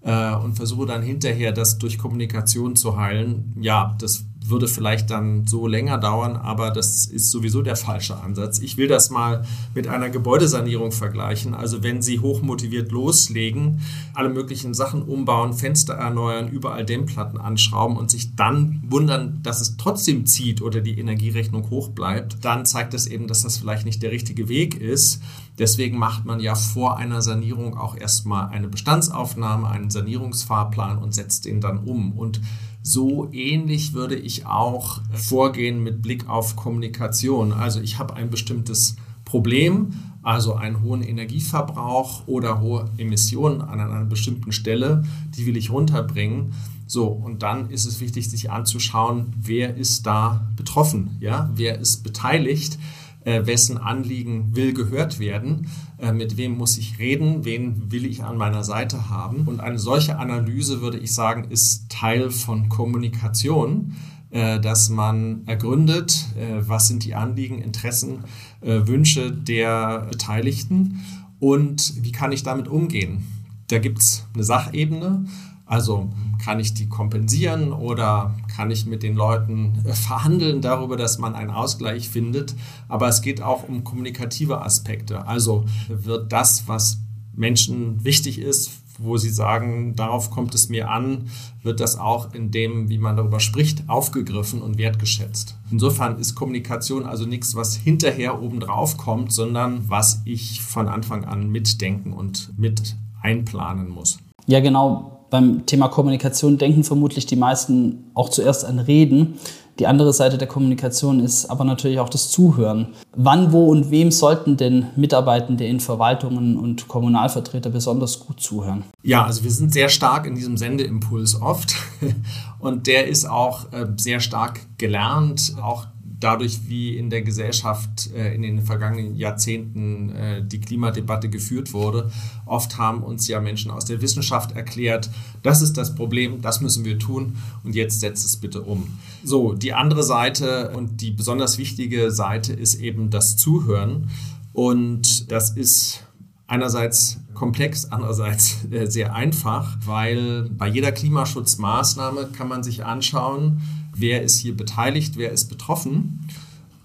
äh, 0.02 0.34
und 0.34 0.54
versuche 0.54 0.86
dann 0.86 1.02
hinterher 1.02 1.52
das 1.52 1.78
durch 1.78 1.98
Kommunikation 1.98 2.76
zu 2.76 2.96
heilen, 2.96 3.56
ja, 3.60 3.96
das 3.98 4.26
würde 4.52 4.68
vielleicht 4.68 5.10
dann 5.10 5.48
so 5.48 5.66
länger 5.66 5.98
dauern, 5.98 6.36
aber 6.36 6.70
das 6.70 7.06
ist 7.06 7.32
sowieso 7.32 7.62
der 7.62 7.74
falsche 7.74 8.16
Ansatz. 8.20 8.60
Ich 8.60 8.76
will 8.76 8.86
das 8.86 9.10
mal 9.10 9.44
mit 9.74 9.88
einer 9.88 10.10
Gebäudesanierung 10.10 10.92
vergleichen. 10.92 11.54
Also 11.54 11.82
wenn 11.82 12.00
Sie 12.00 12.20
hochmotiviert 12.20 12.92
loslegen, 12.92 13.80
alle 14.14 14.28
möglichen 14.28 14.74
Sachen 14.74 15.02
umbauen, 15.02 15.54
Fenster 15.54 15.94
erneuern, 15.94 16.48
überall 16.48 16.84
Dämmplatten 16.84 17.40
anschrauben 17.40 17.96
und 17.96 18.10
sich 18.10 18.36
dann 18.36 18.84
wundern, 18.86 19.40
dass 19.42 19.60
es 19.60 19.76
trotzdem 19.76 20.26
zieht 20.26 20.62
oder 20.62 20.80
die 20.80 20.98
Energierechnung 20.98 21.70
hoch 21.70 21.88
bleibt, 21.88 22.44
dann 22.44 22.64
zeigt 22.64 22.94
das 22.94 23.08
eben, 23.08 23.26
dass 23.26 23.42
das 23.42 23.56
vielleicht 23.56 23.86
nicht 23.86 24.02
der 24.02 24.12
richtige 24.12 24.48
Weg 24.48 24.80
ist. 24.80 25.20
Deswegen 25.58 25.98
macht 25.98 26.24
man 26.24 26.40
ja 26.40 26.54
vor 26.54 26.96
einer 26.98 27.20
Sanierung 27.20 27.76
auch 27.76 27.96
erstmal 27.96 28.48
eine 28.48 28.68
Bestandsaufnahme, 28.68 29.68
einen 29.68 29.90
Sanierungsfahrplan 29.90 30.98
und 30.98 31.14
setzt 31.14 31.44
den 31.44 31.60
dann 31.60 31.78
um. 31.78 32.12
Und 32.12 32.40
so 32.82 33.30
ähnlich 33.32 33.92
würde 33.92 34.16
ich 34.16 34.46
auch 34.46 35.00
vorgehen 35.12 35.82
mit 35.82 36.02
Blick 36.02 36.28
auf 36.28 36.56
Kommunikation. 36.56 37.52
Also 37.52 37.80
ich 37.80 37.98
habe 37.98 38.14
ein 38.14 38.30
bestimmtes 38.30 38.96
Problem, 39.24 39.92
also 40.22 40.54
einen 40.54 40.82
hohen 40.82 41.02
Energieverbrauch 41.02 42.26
oder 42.26 42.60
hohe 42.60 42.90
Emissionen 42.98 43.60
an 43.60 43.80
einer 43.80 44.04
bestimmten 44.04 44.52
Stelle, 44.52 45.04
die 45.36 45.46
will 45.46 45.56
ich 45.56 45.70
runterbringen. 45.70 46.54
So, 46.86 47.06
und 47.06 47.42
dann 47.42 47.70
ist 47.70 47.86
es 47.86 48.00
wichtig, 48.00 48.28
sich 48.28 48.50
anzuschauen, 48.50 49.32
wer 49.40 49.76
ist 49.76 50.06
da 50.06 50.50
betroffen, 50.56 51.16
ja, 51.20 51.50
wer 51.54 51.78
ist 51.78 52.02
beteiligt 52.02 52.78
äh, 53.24 53.46
wessen 53.46 53.78
Anliegen 53.78 54.54
will 54.54 54.72
gehört 54.72 55.18
werden, 55.18 55.68
mit 56.10 56.36
wem 56.36 56.58
muss 56.58 56.78
ich 56.78 56.98
reden, 56.98 57.44
wen 57.44 57.92
will 57.92 58.04
ich 58.04 58.24
an 58.24 58.36
meiner 58.36 58.64
Seite 58.64 59.08
haben. 59.08 59.46
Und 59.46 59.60
eine 59.60 59.78
solche 59.78 60.18
Analyse, 60.18 60.80
würde 60.80 60.98
ich 60.98 61.14
sagen, 61.14 61.44
ist 61.50 61.88
Teil 61.90 62.30
von 62.30 62.68
Kommunikation, 62.68 63.94
äh, 64.32 64.58
dass 64.58 64.88
man 64.88 65.42
ergründet, 65.46 66.26
äh, 66.38 66.66
was 66.66 66.88
sind 66.88 67.04
die 67.04 67.14
Anliegen, 67.14 67.58
Interessen, 67.58 68.24
äh, 68.62 68.86
Wünsche 68.86 69.30
der 69.30 70.06
Beteiligten 70.10 71.00
und 71.38 72.02
wie 72.02 72.12
kann 72.12 72.32
ich 72.32 72.42
damit 72.42 72.66
umgehen. 72.66 73.26
Da 73.68 73.78
gibt 73.78 73.98
es 73.98 74.26
eine 74.32 74.42
Sachebene, 74.42 75.26
also 75.72 76.10
kann 76.44 76.60
ich 76.60 76.74
die 76.74 76.86
kompensieren 76.86 77.72
oder 77.72 78.34
kann 78.54 78.70
ich 78.70 78.84
mit 78.84 79.02
den 79.02 79.14
Leuten 79.14 79.82
äh, 79.86 79.94
verhandeln 79.94 80.60
darüber, 80.60 80.98
dass 80.98 81.16
man 81.16 81.34
einen 81.34 81.50
Ausgleich 81.50 82.10
findet. 82.10 82.54
Aber 82.88 83.08
es 83.08 83.22
geht 83.22 83.40
auch 83.40 83.66
um 83.66 83.82
kommunikative 83.82 84.60
Aspekte. 84.60 85.26
Also 85.26 85.64
wird 85.88 86.30
das, 86.30 86.68
was 86.68 86.98
Menschen 87.34 88.04
wichtig 88.04 88.38
ist, 88.38 88.70
wo 88.98 89.16
Sie 89.16 89.30
sagen, 89.30 89.96
darauf 89.96 90.30
kommt 90.30 90.54
es 90.54 90.68
mir 90.68 90.90
an, 90.90 91.30
wird 91.62 91.80
das 91.80 91.98
auch 91.98 92.34
in 92.34 92.50
dem, 92.50 92.90
wie 92.90 92.98
man 92.98 93.16
darüber 93.16 93.40
spricht, 93.40 93.88
aufgegriffen 93.88 94.60
und 94.60 94.76
wertgeschätzt. 94.76 95.56
Insofern 95.70 96.18
ist 96.18 96.34
Kommunikation 96.34 97.06
also 97.06 97.24
nichts, 97.24 97.54
was 97.54 97.74
hinterher 97.74 98.42
obendrauf 98.42 98.98
kommt, 98.98 99.32
sondern 99.32 99.88
was 99.88 100.20
ich 100.26 100.60
von 100.60 100.88
Anfang 100.88 101.24
an 101.24 101.48
mitdenken 101.48 102.12
und 102.12 102.52
mit 102.58 102.94
einplanen 103.22 103.88
muss. 103.88 104.18
Ja, 104.46 104.60
genau. 104.60 105.21
Beim 105.32 105.64
Thema 105.64 105.88
Kommunikation 105.88 106.58
denken 106.58 106.84
vermutlich 106.84 107.24
die 107.24 107.36
meisten 107.36 108.10
auch 108.12 108.28
zuerst 108.28 108.66
an 108.66 108.78
Reden. 108.78 109.38
Die 109.78 109.86
andere 109.86 110.12
Seite 110.12 110.36
der 110.36 110.46
Kommunikation 110.46 111.20
ist 111.20 111.46
aber 111.46 111.64
natürlich 111.64 112.00
auch 112.00 112.10
das 112.10 112.30
Zuhören. 112.30 112.88
Wann, 113.16 113.50
wo 113.50 113.68
und 113.68 113.90
wem 113.90 114.10
sollten 114.10 114.58
denn 114.58 114.88
Mitarbeitende 114.94 115.64
in 115.64 115.80
Verwaltungen 115.80 116.58
und 116.58 116.86
Kommunalvertreter 116.86 117.70
besonders 117.70 118.20
gut 118.20 118.40
zuhören? 118.40 118.84
Ja, 119.02 119.24
also 119.24 119.42
wir 119.42 119.50
sind 119.50 119.72
sehr 119.72 119.88
stark 119.88 120.26
in 120.26 120.34
diesem 120.34 120.58
Sendeimpuls 120.58 121.40
oft 121.40 121.76
und 122.58 122.86
der 122.86 123.06
ist 123.06 123.24
auch 123.24 123.72
äh, 123.72 123.86
sehr 123.96 124.20
stark 124.20 124.60
gelernt, 124.76 125.54
auch 125.62 125.86
dadurch, 126.22 126.68
wie 126.68 126.96
in 126.96 127.10
der 127.10 127.22
Gesellschaft 127.22 128.10
äh, 128.14 128.34
in 128.34 128.42
den 128.42 128.62
vergangenen 128.62 129.16
Jahrzehnten 129.16 130.10
äh, 130.10 130.44
die 130.44 130.60
Klimadebatte 130.60 131.28
geführt 131.28 131.72
wurde. 131.72 132.10
Oft 132.46 132.78
haben 132.78 133.02
uns 133.02 133.28
ja 133.28 133.40
Menschen 133.40 133.70
aus 133.70 133.84
der 133.84 134.00
Wissenschaft 134.00 134.52
erklärt, 134.52 135.10
das 135.42 135.62
ist 135.62 135.76
das 135.76 135.94
Problem, 135.94 136.40
das 136.40 136.60
müssen 136.60 136.84
wir 136.84 136.98
tun 136.98 137.36
und 137.64 137.74
jetzt 137.74 138.00
setzt 138.00 138.24
es 138.24 138.36
bitte 138.36 138.62
um. 138.62 138.98
So, 139.24 139.52
die 139.54 139.72
andere 139.72 140.02
Seite 140.02 140.70
und 140.70 141.00
die 141.00 141.10
besonders 141.10 141.58
wichtige 141.58 142.10
Seite 142.10 142.52
ist 142.52 142.76
eben 142.76 143.10
das 143.10 143.36
Zuhören 143.36 144.10
und 144.52 145.30
das 145.30 145.50
ist 145.50 146.04
einerseits 146.46 147.18
komplex, 147.34 147.86
andererseits 147.86 148.64
äh, 148.70 148.86
sehr 148.86 149.14
einfach, 149.14 149.76
weil 149.84 150.50
bei 150.50 150.68
jeder 150.68 150.92
Klimaschutzmaßnahme 150.92 152.28
kann 152.36 152.48
man 152.48 152.62
sich 152.62 152.84
anschauen, 152.84 153.60
wer 153.94 154.22
ist 154.22 154.38
hier 154.38 154.56
beteiligt, 154.56 155.16
wer 155.16 155.32
ist 155.32 155.48
betroffen 155.48 156.26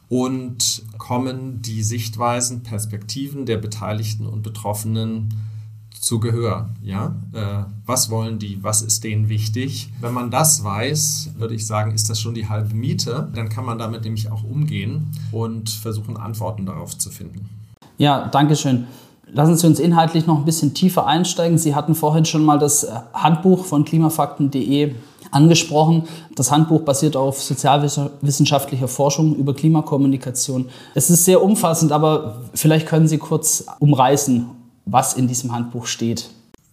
und 0.09 0.83
kommen 0.97 1.61
die 1.61 1.83
Sichtweisen, 1.83 2.63
Perspektiven 2.63 3.45
der 3.45 3.57
Beteiligten 3.57 4.25
und 4.25 4.41
Betroffenen 4.41 5.29
zu 5.99 6.19
Gehör. 6.19 6.69
Ja? 6.81 7.15
Äh, 7.33 7.63
was 7.85 8.09
wollen 8.09 8.39
die? 8.39 8.63
Was 8.63 8.81
ist 8.81 9.03
denen 9.03 9.29
wichtig? 9.29 9.89
Wenn 9.99 10.13
man 10.13 10.31
das 10.31 10.63
weiß, 10.63 11.31
würde 11.37 11.55
ich 11.55 11.65
sagen, 11.65 11.93
ist 11.93 12.09
das 12.09 12.21
schon 12.21 12.33
die 12.33 12.47
halbe 12.47 12.75
Miete. 12.75 13.29
Dann 13.33 13.49
kann 13.49 13.65
man 13.65 13.77
damit 13.77 14.03
nämlich 14.03 14.31
auch 14.31 14.43
umgehen 14.43 15.11
und 15.31 15.69
versuchen, 15.69 16.17
Antworten 16.17 16.65
darauf 16.65 16.97
zu 16.97 17.09
finden. 17.09 17.49
Ja, 17.97 18.27
danke 18.27 18.55
schön. 18.55 18.85
Lassen 19.33 19.57
Sie 19.57 19.67
uns 19.67 19.79
inhaltlich 19.79 20.25
noch 20.25 20.37
ein 20.37 20.45
bisschen 20.45 20.73
tiefer 20.73 21.05
einsteigen. 21.05 21.57
Sie 21.57 21.75
hatten 21.75 21.95
vorhin 21.95 22.23
schon 22.23 22.45
mal 22.45 22.59
das 22.59 22.87
Handbuch 23.13 23.65
von 23.65 23.83
klimafakten.de 23.83 24.95
angesprochen. 25.31 26.03
Das 26.35 26.51
Handbuch 26.51 26.81
basiert 26.81 27.15
auf 27.15 27.41
sozialwissenschaftlicher 27.41 28.87
Forschung 28.87 29.35
über 29.35 29.53
Klimakommunikation. 29.53 30.69
Es 30.95 31.09
ist 31.09 31.25
sehr 31.25 31.43
umfassend, 31.43 31.91
aber 31.91 32.41
vielleicht 32.53 32.87
können 32.87 33.07
Sie 33.07 33.17
kurz 33.17 33.65
umreißen, 33.79 34.47
was 34.85 35.13
in 35.13 35.27
diesem 35.27 35.51
Handbuch 35.53 35.85
steht. 35.85 36.29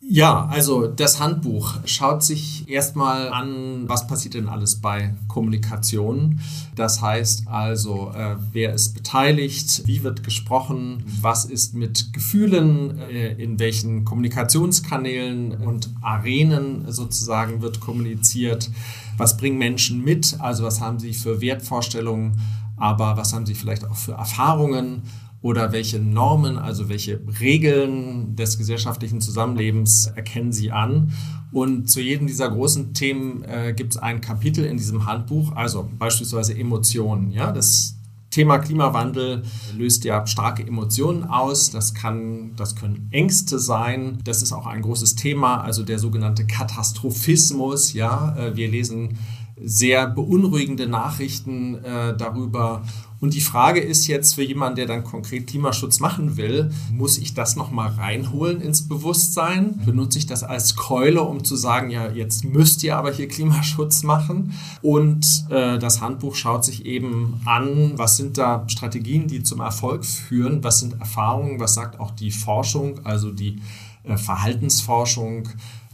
Ja, 0.07 0.45
also 0.51 0.87
das 0.87 1.19
Handbuch 1.19 1.77
schaut 1.87 2.23
sich 2.23 2.69
erstmal 2.69 3.31
an, 3.31 3.89
was 3.89 4.07
passiert 4.07 4.35
denn 4.35 4.51
alles 4.51 4.77
bei 4.77 5.15
Kommunikation. 5.29 6.41
Das 6.77 7.01
heißt 7.01 7.49
also, 7.49 8.13
äh, 8.15 8.37
wer 8.53 8.75
ist 8.75 8.93
beteiligt, 8.93 9.87
wie 9.87 10.03
wird 10.03 10.23
gesprochen, 10.23 11.03
was 11.23 11.47
ist 11.47 11.73
mit 11.75 12.13
Gefühlen, 12.13 12.99
äh, 12.99 13.33
in 13.43 13.59
welchen 13.59 14.05
Kommunikationskanälen 14.05 15.53
und 15.53 15.89
Arenen 16.03 16.85
sozusagen 16.93 17.63
wird 17.63 17.81
kommuniziert, 17.81 18.71
was 19.17 19.39
bringen 19.39 19.57
Menschen 19.57 20.05
mit, 20.05 20.37
also 20.39 20.65
was 20.65 20.83
haben 20.83 20.99
sie 20.99 21.15
für 21.15 21.41
Wertvorstellungen, 21.41 22.39
aber 22.77 23.17
was 23.17 23.33
haben 23.33 23.47
sie 23.47 23.55
vielleicht 23.55 23.87
auch 23.87 23.97
für 23.97 24.13
Erfahrungen 24.13 25.03
oder 25.45 25.73
welche 25.73 25.99
Normen, 25.99 26.57
also 26.57 26.89
welche 26.89 27.21
Regeln 27.39 28.35
des 28.35 28.57
gesellschaftlichen 28.57 29.21
Zusammenlebens 29.21 30.07
erkennen 30.07 30.53
Sie 30.53 30.73
an. 30.73 31.13
Und 31.53 31.91
zu 31.91 32.01
jedem 32.01 32.27
dieser 32.27 32.49
großen 32.49 32.95
Themen 32.95 33.45
äh, 33.45 33.75
gibt 33.77 33.93
es 33.93 33.99
ein 33.99 34.23
Kapitel 34.23 34.65
in 34.65 34.79
diesem 34.79 35.05
Handbuch, 35.05 35.55
also 35.55 35.87
beispielsweise 35.99 36.57
Emotionen. 36.57 37.31
Ja, 37.31 37.53
das 37.53 37.99
Thema 38.31 38.57
Klimawandel 38.57 39.43
löst 39.77 40.05
ja 40.05 40.27
starke 40.27 40.67
Emotionen 40.67 41.25
aus. 41.25 41.71
Das, 41.71 41.93
kann, 41.93 42.57
das 42.57 42.75
können 42.75 43.09
Ängste 43.11 43.59
sein. 43.59 44.21
Das 44.25 44.41
ist 44.41 44.55
auch 44.55 44.65
ein 44.65 44.81
großes 44.81 45.15
Thema, 45.15 45.61
also 45.61 45.83
der 45.83 45.99
sogenannte 45.99 46.47
Katastrophismus. 46.47 47.93
Ja, 47.93 48.35
äh, 48.39 48.57
wir 48.57 48.69
lesen 48.69 49.19
sehr 49.63 50.07
beunruhigende 50.09 50.87
Nachrichten 50.87 51.85
äh, 51.85 52.17
darüber. 52.17 52.83
Und 53.25 53.33
die 53.33 53.41
Frage 53.41 53.81
ist 53.81 54.07
jetzt 54.07 54.35
für 54.35 54.43
jemanden, 54.43 54.77
der 54.77 54.85
dann 54.85 55.03
konkret 55.03 55.47
Klimaschutz 55.47 55.99
machen 55.99 56.37
will, 56.37 56.71
muss 56.93 57.17
ich 57.17 57.33
das 57.33 57.57
nochmal 57.57 57.89
reinholen 57.93 58.61
ins 58.61 58.87
Bewusstsein? 58.87 59.81
Benutze 59.83 60.19
ich 60.19 60.27
das 60.27 60.43
als 60.43 60.77
Keule, 60.77 61.23
um 61.23 61.43
zu 61.43 61.57
sagen, 61.57 61.89
ja, 61.89 62.11
jetzt 62.11 62.45
müsst 62.45 62.83
ihr 62.83 62.99
aber 62.99 63.11
hier 63.11 63.27
Klimaschutz 63.27 64.03
machen? 64.03 64.53
Und 64.83 65.47
äh, 65.49 65.79
das 65.79 66.03
Handbuch 66.03 66.35
schaut 66.35 66.67
sich 66.67 66.85
eben 66.85 67.41
an, 67.47 67.93
was 67.97 68.19
sind 68.19 68.37
da 68.37 68.69
Strategien, 68.69 69.27
die 69.27 69.43
zum 69.43 69.61
Erfolg 69.61 70.05
führen? 70.05 70.63
Was 70.63 70.81
sind 70.81 71.01
Erfahrungen? 71.01 71.59
Was 71.59 71.73
sagt 71.73 71.99
auch 71.99 72.11
die 72.11 72.31
Forschung, 72.31 73.01
also 73.05 73.31
die 73.31 73.63
äh, 74.03 74.19
Verhaltensforschung? 74.19 75.49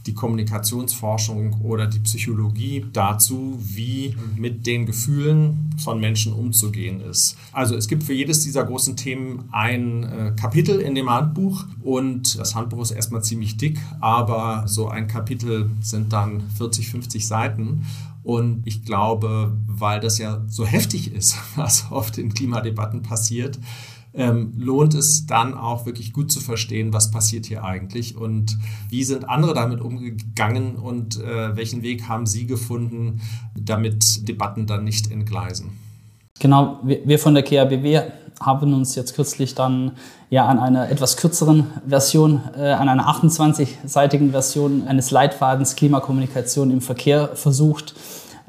Die 0.05 0.13
Kommunikationsforschung 0.13 1.61
oder 1.61 1.87
die 1.87 1.99
Psychologie 1.99 2.85
dazu, 2.91 3.59
wie 3.61 4.15
mit 4.35 4.65
den 4.65 4.85
Gefühlen 4.85 5.69
von 5.77 5.99
Menschen 5.99 6.33
umzugehen 6.33 7.01
ist. 7.01 7.37
Also 7.51 7.75
es 7.75 7.87
gibt 7.87 8.03
für 8.03 8.13
jedes 8.13 8.41
dieser 8.41 8.63
großen 8.63 8.95
Themen 8.95 9.49
ein 9.51 10.03
äh, 10.03 10.33
Kapitel 10.39 10.79
in 10.79 10.95
dem 10.95 11.09
Handbuch 11.09 11.65
und 11.83 12.39
das 12.39 12.55
Handbuch 12.55 12.81
ist 12.81 12.91
erstmal 12.91 13.23
ziemlich 13.23 13.57
dick, 13.57 13.79
aber 13.99 14.63
so 14.67 14.87
ein 14.87 15.07
Kapitel 15.07 15.69
sind 15.81 16.13
dann 16.13 16.49
40, 16.57 16.89
50 16.89 17.27
Seiten. 17.27 17.85
Und 18.23 18.61
ich 18.65 18.85
glaube, 18.85 19.57
weil 19.65 19.99
das 19.99 20.19
ja 20.19 20.41
so 20.47 20.65
heftig 20.65 21.13
ist, 21.13 21.37
was 21.55 21.87
oft 21.91 22.17
in 22.17 22.33
Klimadebatten 22.33 23.01
passiert, 23.01 23.59
ähm, 24.13 24.53
lohnt 24.57 24.93
es 24.93 25.25
dann 25.25 25.53
auch 25.53 25.85
wirklich 25.85 26.13
gut 26.13 26.31
zu 26.31 26.39
verstehen, 26.41 26.93
was 26.93 27.11
passiert 27.11 27.45
hier 27.45 27.63
eigentlich 27.63 28.17
und 28.17 28.57
wie 28.89 29.03
sind 29.03 29.29
andere 29.29 29.53
damit 29.53 29.79
umgegangen 29.79 30.75
und 30.75 31.19
äh, 31.21 31.55
welchen 31.55 31.81
Weg 31.81 32.09
haben 32.09 32.25
sie 32.25 32.45
gefunden, 32.45 33.21
damit 33.55 34.27
Debatten 34.27 34.67
dann 34.67 34.83
nicht 34.83 35.09
entgleisen. 35.11 35.71
Genau, 36.39 36.79
wir 36.83 37.19
von 37.19 37.35
der 37.35 37.43
KABW 37.43 38.01
haben 38.41 38.73
uns 38.73 38.95
jetzt 38.95 39.15
kürzlich 39.15 39.53
dann 39.53 39.91
ja 40.29 40.47
an 40.47 40.59
einer 40.59 40.89
etwas 40.89 41.15
kürzeren 41.15 41.67
Version, 41.87 42.41
äh, 42.57 42.71
an 42.71 42.89
einer 42.89 43.07
28-seitigen 43.07 44.31
Version 44.31 44.87
eines 44.87 45.11
Leitfadens 45.11 45.75
Klimakommunikation 45.75 46.71
im 46.71 46.81
Verkehr 46.81 47.35
versucht. 47.35 47.93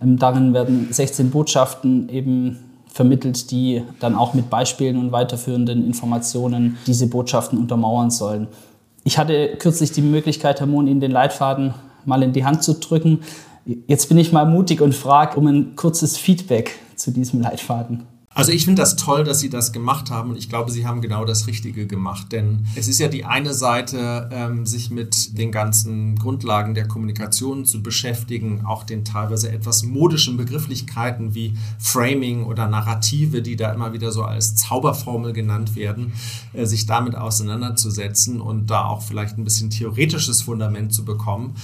Ähm, 0.01 0.19
darin 0.19 0.55
werden 0.55 0.89
16 0.91 1.31
Botschaften 1.31 2.09
eben 2.09 2.72
vermittelt, 2.93 3.51
die 3.51 3.83
dann 4.01 4.15
auch 4.15 4.35
mit 4.35 4.51
Beispielen 4.51 4.99
und 4.99 5.13
weiterführenden 5.13 5.85
Informationen 5.87 6.79
diese 6.87 7.07
Botschaften 7.07 7.59
untermauern 7.59 8.11
sollen. 8.11 8.49
Ich 9.05 9.19
hatte 9.19 9.57
kürzlich 9.59 9.93
die 9.93 10.03
Möglichkeit, 10.03 10.61
Herr 10.61 10.67
Mohn, 10.67 10.87
Ihnen 10.87 11.01
den 11.01 11.11
Leitfaden 11.11 11.75
mal 12.05 12.23
in 12.23 12.33
die 12.33 12.45
Hand 12.45 12.63
zu 12.63 12.75
drücken. 12.75 13.21
Jetzt 13.87 14.09
bin 14.09 14.19
ich 14.19 14.33
mal 14.33 14.45
mutig 14.45 14.81
und 14.81 14.95
frage 14.95 15.39
um 15.39 15.47
ein 15.47 15.77
kurzes 15.77 16.17
Feedback 16.17 16.79
zu 16.97 17.11
diesem 17.11 17.41
Leitfaden. 17.41 18.05
Also 18.35 18.51
ich 18.51 18.65
finde 18.65 18.81
das 18.81 18.97
toll, 18.97 19.25
dass 19.25 19.41
Sie 19.41 19.51
das 19.51 19.73
gemacht 19.73 20.11
haben 20.11 20.31
und 20.31 20.37
ich 20.37 20.49
glaube, 20.49 20.71
Sie 20.71 20.87
haben 20.87 21.03
genau 21.03 21.25
das 21.25 21.47
Richtige 21.47 21.87
gemacht. 21.87 22.33
Denn 22.33 22.67
es 22.75 22.89
ist 22.89 22.99
ja 22.99 23.09
die 23.09 23.25
eine 23.25 23.53
Seite, 23.53 24.31
ähm, 24.33 24.65
sich 24.65 24.91
mit 24.91 25.37
den 25.37 25.53
ganzen 25.53 26.17
Grundlagen 26.17 26.75
der 26.75 26.89
Kommunikation 26.89 27.67
zu 27.67 27.83
beschäftigen, 27.83 28.65
auch 28.65 28.85
den 28.85 29.05
teilweise 29.05 29.53
etwas 29.53 29.83
modischen 29.83 30.37
Begrifflichkeiten 30.37 31.35
wie 31.35 31.55
Framing 31.79 32.45
oder 32.45 32.69
Narrative, 32.69 33.43
die 33.43 33.57
da 33.57 33.73
immer 33.73 33.93
wieder 33.93 34.13
so 34.13 34.23
als 34.23 34.55
Zauberformel 34.57 35.33
genannt 35.33 35.77
werden, 35.77 36.13
äh, 36.55 36.65
sich 36.65 36.87
damit 36.87 37.15
auseinanderzusetzen 37.15 38.41
und 38.41 38.71
da 38.71 38.87
auch 38.87 39.03
vielleicht 39.03 39.37
ein 39.37 39.45
bisschen 39.45 39.69
theoretisches 39.69 40.43
Fundament 40.43 40.95
zu 40.95 41.05
bekommen. 41.05 41.55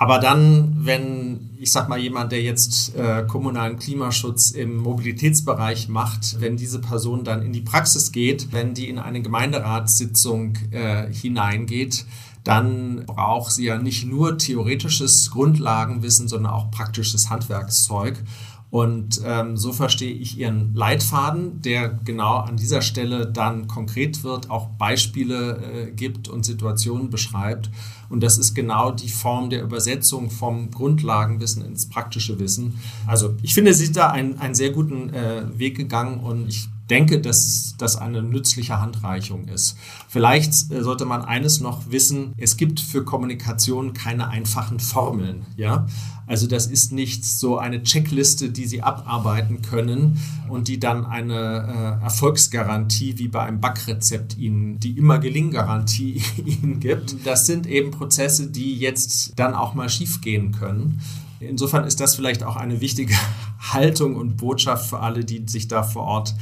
Aber 0.00 0.20
dann, 0.20 0.76
wenn, 0.86 1.50
ich 1.58 1.72
sag 1.72 1.88
mal, 1.88 1.98
jemand, 1.98 2.30
der 2.30 2.40
jetzt 2.40 2.94
äh, 2.94 3.24
kommunalen 3.26 3.80
Klimaschutz 3.80 4.52
im 4.52 4.76
Mobilitätsbereich 4.76 5.88
macht, 5.88 6.40
wenn 6.40 6.56
diese 6.56 6.80
Person 6.80 7.24
dann 7.24 7.42
in 7.42 7.52
die 7.52 7.62
Praxis 7.62 8.12
geht, 8.12 8.52
wenn 8.52 8.74
die 8.74 8.88
in 8.88 9.00
eine 9.00 9.22
Gemeinderatssitzung 9.22 10.56
äh, 10.70 11.12
hineingeht, 11.12 12.06
dann 12.44 13.06
braucht 13.06 13.50
sie 13.50 13.64
ja 13.64 13.76
nicht 13.76 14.06
nur 14.06 14.38
theoretisches 14.38 15.32
Grundlagenwissen, 15.32 16.28
sondern 16.28 16.52
auch 16.52 16.70
praktisches 16.70 17.28
Handwerkszeug. 17.28 18.22
Und 18.70 19.22
ähm, 19.24 19.56
so 19.56 19.72
verstehe 19.72 20.12
ich 20.12 20.38
Ihren 20.38 20.74
Leitfaden, 20.74 21.62
der 21.62 21.88
genau 21.88 22.36
an 22.36 22.58
dieser 22.58 22.82
Stelle 22.82 23.26
dann 23.26 23.66
konkret 23.66 24.24
wird, 24.24 24.50
auch 24.50 24.68
Beispiele 24.78 25.56
äh, 25.56 25.90
gibt 25.90 26.28
und 26.28 26.44
Situationen 26.44 27.08
beschreibt. 27.08 27.70
Und 28.10 28.22
das 28.22 28.36
ist 28.36 28.54
genau 28.54 28.90
die 28.90 29.08
Form 29.08 29.48
der 29.48 29.62
Übersetzung 29.62 30.30
vom 30.30 30.70
Grundlagenwissen 30.70 31.64
ins 31.64 31.88
praktische 31.88 32.38
Wissen. 32.38 32.78
Also 33.06 33.34
ich 33.42 33.54
finde, 33.54 33.72
Sie 33.72 33.86
sind 33.86 33.96
da 33.96 34.10
einen, 34.10 34.38
einen 34.38 34.54
sehr 34.54 34.70
guten 34.70 35.14
äh, 35.14 35.44
Weg 35.58 35.76
gegangen 35.76 36.20
und 36.20 36.48
ich 36.48 36.68
denke, 36.90 37.20
dass 37.20 37.74
das 37.78 37.96
eine 37.96 38.22
nützliche 38.22 38.80
Handreichung 38.80 39.48
ist. 39.48 39.76
Vielleicht 40.08 40.70
äh, 40.70 40.82
sollte 40.82 41.04
man 41.04 41.22
eines 41.22 41.60
noch 41.60 41.90
wissen, 41.90 42.32
es 42.36 42.56
gibt 42.56 42.80
für 42.80 43.04
Kommunikation 43.04 43.92
keine 43.92 44.28
einfachen 44.28 44.80
Formeln. 44.80 45.46
Ja? 45.56 45.86
Also 46.26 46.46
das 46.46 46.66
ist 46.66 46.92
nicht 46.92 47.24
so 47.24 47.56
eine 47.56 47.82
Checkliste, 47.82 48.50
die 48.50 48.66
Sie 48.66 48.82
abarbeiten 48.82 49.62
können 49.62 50.20
und 50.48 50.68
die 50.68 50.78
dann 50.78 51.06
eine 51.06 51.98
äh, 52.00 52.04
Erfolgsgarantie 52.04 53.18
wie 53.18 53.28
bei 53.28 53.42
einem 53.42 53.60
Backrezept 53.60 54.36
Ihnen, 54.36 54.78
die 54.78 54.90
immer 54.90 55.18
Gelinggarantie 55.18 56.22
Ihnen 56.44 56.80
gibt. 56.80 57.26
Das 57.26 57.46
sind 57.46 57.66
eben 57.66 57.90
Prozesse, 57.90 58.48
die 58.48 58.78
jetzt 58.78 59.32
dann 59.36 59.54
auch 59.54 59.74
mal 59.74 59.88
schiefgehen 59.88 60.52
können. 60.52 61.00
Insofern 61.40 61.84
ist 61.84 62.00
das 62.00 62.14
vielleicht 62.14 62.42
auch 62.42 62.56
eine 62.56 62.80
wichtige 62.80 63.14
Haltung 63.58 64.16
und 64.16 64.36
Botschaft 64.36 64.90
für 64.90 65.00
alle, 65.00 65.24
die 65.24 65.44
sich 65.46 65.68
da 65.68 65.82
vor 65.82 66.02
Ort 66.02 66.34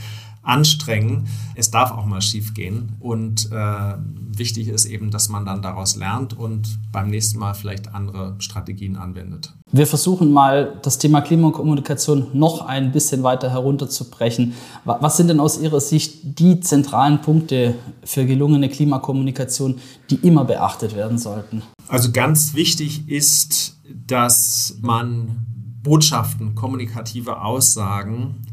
anstrengen. 0.47 1.29
Es 1.55 1.71
darf 1.71 1.91
auch 1.91 2.07
mal 2.07 2.23
schief 2.23 2.55
gehen 2.55 2.97
und 3.01 3.51
äh, 3.53 3.95
wichtig 4.39 4.69
ist 4.69 4.87
eben, 4.87 5.11
dass 5.11 5.29
man 5.29 5.45
dann 5.45 5.63
daraus 5.63 5.97
lernt 5.97 6.39
und 6.39 6.79
beim 6.93 7.11
nächsten 7.11 7.39
Mal 7.39 7.55
vielleicht 7.55 7.95
andere 7.95 8.37
Strategien 8.39 8.97
anwendet. 8.97 9.53
Wir 9.73 9.87
versuchen 9.87 10.33
mal 10.33 10.79
das 10.83 10.99
Thema 10.99 11.21
Klimakommunikation 11.21 12.29
noch 12.33 12.65
ein 12.67 12.93
bisschen 12.93 13.23
weiter 13.23 13.51
herunterzubrechen. 13.51 14.55
Was 14.85 15.17
sind 15.17 15.29
denn 15.29 15.41
aus 15.41 15.59
Ihrer 15.61 15.81
Sicht 15.81 16.39
die 16.39 16.61
zentralen 16.61 17.21
Punkte 17.21 17.75
für 18.05 18.25
gelungene 18.25 18.69
Klimakommunikation, 18.69 19.79
die 20.11 20.17
immer 20.17 20.45
beachtet 20.45 20.95
werden 20.95 21.19
sollten? 21.19 21.63
Also 21.89 22.13
ganz 22.13 22.55
wichtig 22.55 23.09
ist, 23.09 23.77
dass 24.07 24.79
man 24.81 25.47
Botschaften, 25.83 26.55
kommunikative 26.55 27.41
Aussagen 27.41 28.46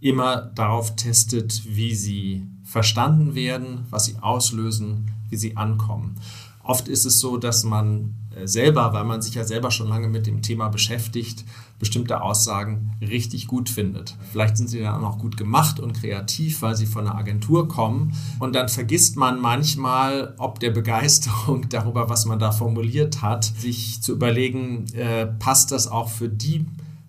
immer 0.00 0.36
darauf 0.36 0.96
testet, 0.96 1.62
wie 1.66 1.94
sie 1.94 2.46
verstanden 2.64 3.34
werden, 3.34 3.86
was 3.90 4.06
sie 4.06 4.16
auslösen, 4.20 5.10
wie 5.28 5.36
sie 5.36 5.56
ankommen. 5.56 6.16
Oft 6.62 6.88
ist 6.88 7.04
es 7.04 7.20
so, 7.20 7.36
dass 7.36 7.64
man 7.64 8.14
äh, 8.34 8.46
selber, 8.46 8.92
weil 8.92 9.04
man 9.04 9.22
sich 9.22 9.34
ja 9.34 9.44
selber 9.44 9.70
schon 9.70 9.88
lange 9.88 10.08
mit 10.08 10.26
dem 10.26 10.42
Thema 10.42 10.68
beschäftigt, 10.68 11.44
bestimmte 11.78 12.22
Aussagen 12.22 12.92
richtig 13.00 13.48
gut 13.48 13.68
findet. 13.68 14.16
Vielleicht 14.30 14.56
sind 14.56 14.68
sie 14.68 14.80
dann 14.80 15.02
auch 15.02 15.18
gut 15.18 15.36
gemacht 15.36 15.80
und 15.80 15.94
kreativ, 15.94 16.62
weil 16.62 16.76
sie 16.76 16.86
von 16.86 17.06
einer 17.06 17.16
Agentur 17.16 17.66
kommen. 17.66 18.12
Und 18.38 18.54
dann 18.54 18.68
vergisst 18.68 19.16
man 19.16 19.40
manchmal, 19.40 20.34
ob 20.38 20.60
der 20.60 20.70
Begeisterung 20.70 21.66
darüber, 21.70 22.08
was 22.08 22.26
man 22.26 22.38
da 22.38 22.52
formuliert 22.52 23.22
hat, 23.22 23.44
sich 23.44 24.00
zu 24.02 24.12
überlegen, 24.12 24.84
äh, 24.94 25.26
passt 25.26 25.72
das 25.72 25.88
auch 25.88 26.08
für 26.08 26.28
die 26.28 26.66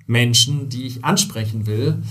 Menschen, 0.08 0.70
die 0.70 0.84
ich 0.84 1.06
ansprechen 1.06 1.68
will. 1.68 2.02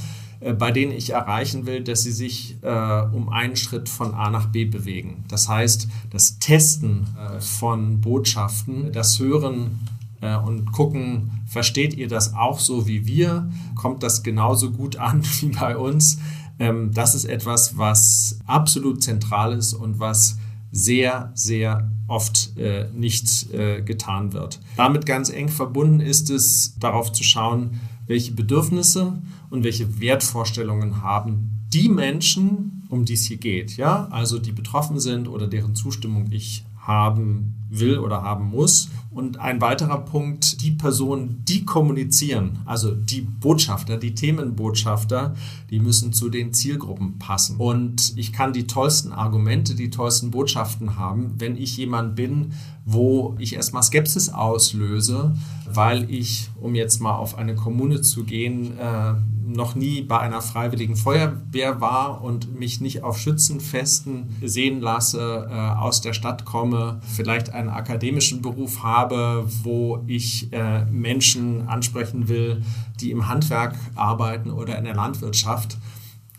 Äh, 0.40 0.55
bei 0.55 0.70
denen 0.70 0.92
ich 0.92 1.11
erreichen 1.11 1.66
will, 1.66 1.83
dass 1.83 2.03
sie 2.03 2.12
sich 2.12 2.57
äh, 2.62 3.03
um 3.12 3.29
einen 3.29 3.57
Schritt 3.57 3.88
von 3.88 4.14
A 4.14 4.31
nach 4.31 4.46
B 4.46 4.64
bewegen. 4.64 5.24
Das 5.29 5.48
heißt, 5.48 5.88
das 6.11 6.38
Testen 6.38 7.07
äh, 7.16 7.40
von 7.40 8.00
Botschaften, 8.00 8.92
das 8.92 9.18
Hören 9.18 9.79
äh, 10.20 10.37
und 10.37 10.72
gucken, 10.72 11.31
versteht 11.46 11.94
ihr 11.94 12.09
das 12.09 12.35
auch 12.35 12.59
so 12.59 12.87
wie 12.87 13.07
wir? 13.07 13.50
Kommt 13.74 14.03
das 14.03 14.22
genauso 14.22 14.70
gut 14.70 14.96
an 14.96 15.22
wie 15.40 15.48
bei 15.48 15.76
uns? 15.76 16.18
Ähm, 16.59 16.92
das 16.92 17.14
ist 17.14 17.26
etwas, 17.26 17.76
was 17.76 18.38
absolut 18.46 19.03
zentral 19.03 19.53
ist 19.53 19.74
und 19.74 20.00
was 20.00 20.38
sehr, 20.72 21.33
sehr 21.35 21.90
oft 22.07 22.57
äh, 22.57 22.88
nicht 22.94 23.53
äh, 23.53 23.83
getan 23.83 24.33
wird. 24.33 24.61
Damit 24.76 25.05
ganz 25.05 25.31
eng 25.31 25.48
verbunden 25.48 26.00
ist 26.00 26.31
es, 26.31 26.76
darauf 26.79 27.12
zu 27.12 27.24
schauen, 27.24 27.81
welche 28.11 28.33
Bedürfnisse 28.33 29.23
und 29.51 29.62
welche 29.62 30.01
Wertvorstellungen 30.01 31.01
haben 31.01 31.68
die 31.73 31.88
Menschen, 31.88 32.83
um 32.88 33.05
die 33.05 33.12
es 33.12 33.27
hier 33.27 33.37
geht. 33.37 33.77
Ja? 33.77 34.09
Also 34.11 34.40
die 34.40 34.51
betroffen 34.51 34.99
sind 34.99 35.29
oder 35.29 35.46
deren 35.46 35.77
Zustimmung 35.77 36.27
ich 36.33 36.64
haben 36.77 37.55
will 37.70 37.98
oder 37.98 38.22
haben 38.22 38.50
muss. 38.50 38.90
Und 39.11 39.38
ein 39.40 39.61
weiterer 39.61 39.98
Punkt, 39.98 40.62
die 40.62 40.72
Personen, 40.72 41.44
die 41.48 41.64
kommunizieren, 41.64 42.59
also 42.64 42.92
die 42.92 43.22
Botschafter, 43.22 43.96
die 43.96 44.14
Themenbotschafter, 44.14 45.35
die 45.70 45.80
müssen 45.80 46.12
zu 46.12 46.28
den 46.28 46.52
Zielgruppen 46.52 47.18
passen. 47.18 47.56
Und 47.56 48.16
ich 48.16 48.33
kann 48.33 48.52
die 48.52 48.66
tollsten 48.66 49.12
Argumente, 49.12 49.74
die 49.74 49.90
tollsten 49.90 50.30
Botschaften 50.30 50.96
haben, 50.96 51.35
wenn 51.38 51.56
ich 51.56 51.76
jemand 51.76 52.14
bin, 52.14 52.52
wo 52.85 53.35
ich 53.38 53.54
erstmal 53.54 53.83
Skepsis 53.83 54.30
auslöse, 54.30 55.35
weil 55.72 56.11
ich, 56.11 56.50
um 56.61 56.74
jetzt 56.74 57.00
mal 57.00 57.14
auf 57.14 57.37
eine 57.38 57.54
Kommune 57.54 58.00
zu 58.02 58.24
gehen, 58.24 58.76
äh, 58.78 59.14
noch 59.46 59.74
nie 59.74 60.02
bei 60.02 60.18
einer 60.18 60.40
freiwilligen 60.40 60.96
Feuerwehr 60.96 61.80
war 61.80 62.22
und 62.22 62.59
mich 62.59 62.80
nicht 62.80 63.02
auf 63.02 63.18
Schützenfesten 63.18 64.37
sehen 64.42 64.80
lasse, 64.80 65.48
äh, 65.50 65.54
aus 65.54 66.00
der 66.00 66.12
Stadt 66.12 66.44
komme, 66.44 67.00
vielleicht 67.14 67.52
einen 67.61 67.68
akademischen 67.68 68.42
Beruf 68.42 68.83
habe, 68.83 69.44
wo 69.62 70.03
ich 70.07 70.53
äh, 70.53 70.85
Menschen 70.87 71.68
ansprechen 71.68 72.29
will, 72.29 72.62
die 73.01 73.11
im 73.11 73.29
Handwerk 73.29 73.77
arbeiten 73.94 74.51
oder 74.51 74.77
in 74.79 74.85
der 74.85 74.94
Landwirtschaft, 74.94 75.79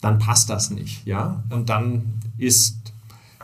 dann 0.01 0.19
passt 0.19 0.49
das 0.49 0.71
nicht. 0.71 1.05
Ja? 1.05 1.43
Und 1.49 1.69
dann 1.69 2.19
ist 2.37 2.77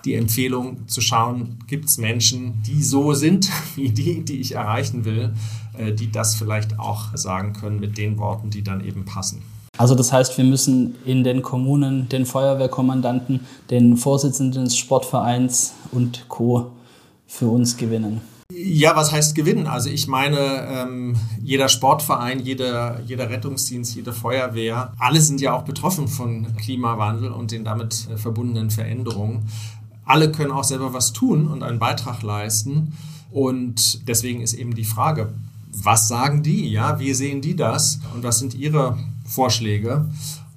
die 0.06 0.16
Empfehlung 0.16 0.88
zu 0.88 1.02
schauen, 1.02 1.60
gibt 1.68 1.86
es 1.86 1.98
Menschen, 1.98 2.62
die 2.64 2.82
so 2.82 3.14
sind 3.14 3.50
wie 3.76 3.90
die, 3.90 4.24
die 4.24 4.40
ich 4.40 4.56
erreichen 4.56 5.06
will, 5.06 5.34
äh, 5.78 5.94
die 5.94 6.12
das 6.12 6.36
vielleicht 6.36 6.80
auch 6.80 7.16
sagen 7.16 7.54
können 7.54 7.80
mit 7.80 7.98
den 7.98 8.18
Worten, 8.18 8.50
die 8.50 8.64
dann 8.64 8.84
eben 8.84 9.06
passen. 9.06 9.42
Also 9.78 9.94
das 9.94 10.12
heißt, 10.12 10.38
wir 10.38 10.46
müssen 10.46 10.96
in 11.06 11.24
den 11.24 11.44
Kommunen 11.44 12.10
den 12.10 12.26
Feuerwehrkommandanten, 12.26 13.42
den 13.70 13.96
Vorsitzenden 13.96 14.66
des 14.66 14.78
Sportvereins 14.78 15.74
und 15.92 16.28
Co. 16.30 16.72
für 17.28 17.48
uns 17.48 17.78
gewinnen. 17.78 18.22
Ja, 18.50 18.96
was 18.96 19.12
heißt 19.12 19.36
gewinnen? 19.36 19.68
Also 19.68 19.90
ich 19.90 20.08
meine, 20.08 20.38
ähm, 20.70 21.18
jeder 21.44 21.68
Sportverein, 21.68 22.40
jeder, 22.40 23.02
jeder 23.06 23.30
Rettungsdienst, 23.30 23.94
jede 23.94 24.14
Feuerwehr, 24.14 24.94
alle 24.98 25.20
sind 25.20 25.42
ja 25.42 25.54
auch 25.54 25.64
betroffen 25.64 26.08
von 26.08 26.56
Klimawandel 26.56 27.32
und 27.32 27.52
den 27.52 27.66
damit 27.66 28.08
äh, 28.10 28.18
verbundenen 28.18 28.70
Veränderungen. 28.72 29.50
Alle 30.06 30.32
können 30.32 30.52
auch 30.52 30.64
selber 30.64 30.94
was 30.94 31.12
tun 31.12 31.48
und 31.48 31.62
einen 31.62 31.80
Beitrag 31.80 32.24
leisten. 32.24 32.94
Und 33.32 34.08
deswegen 34.08 34.42
ist 34.42 34.54
eben 34.54 34.74
die 34.74 34.86
Frage, 34.86 35.34
was 35.74 36.08
sagen 36.08 36.42
die? 36.42 36.70
Ja, 36.70 37.00
wie 37.00 37.14
sehen 37.14 37.42
die 37.42 37.58
das? 37.58 38.00
Und 38.16 38.24
was 38.24 38.40
sind 38.40 38.56
ihre 38.56 38.98
Vorschläge? 39.26 40.10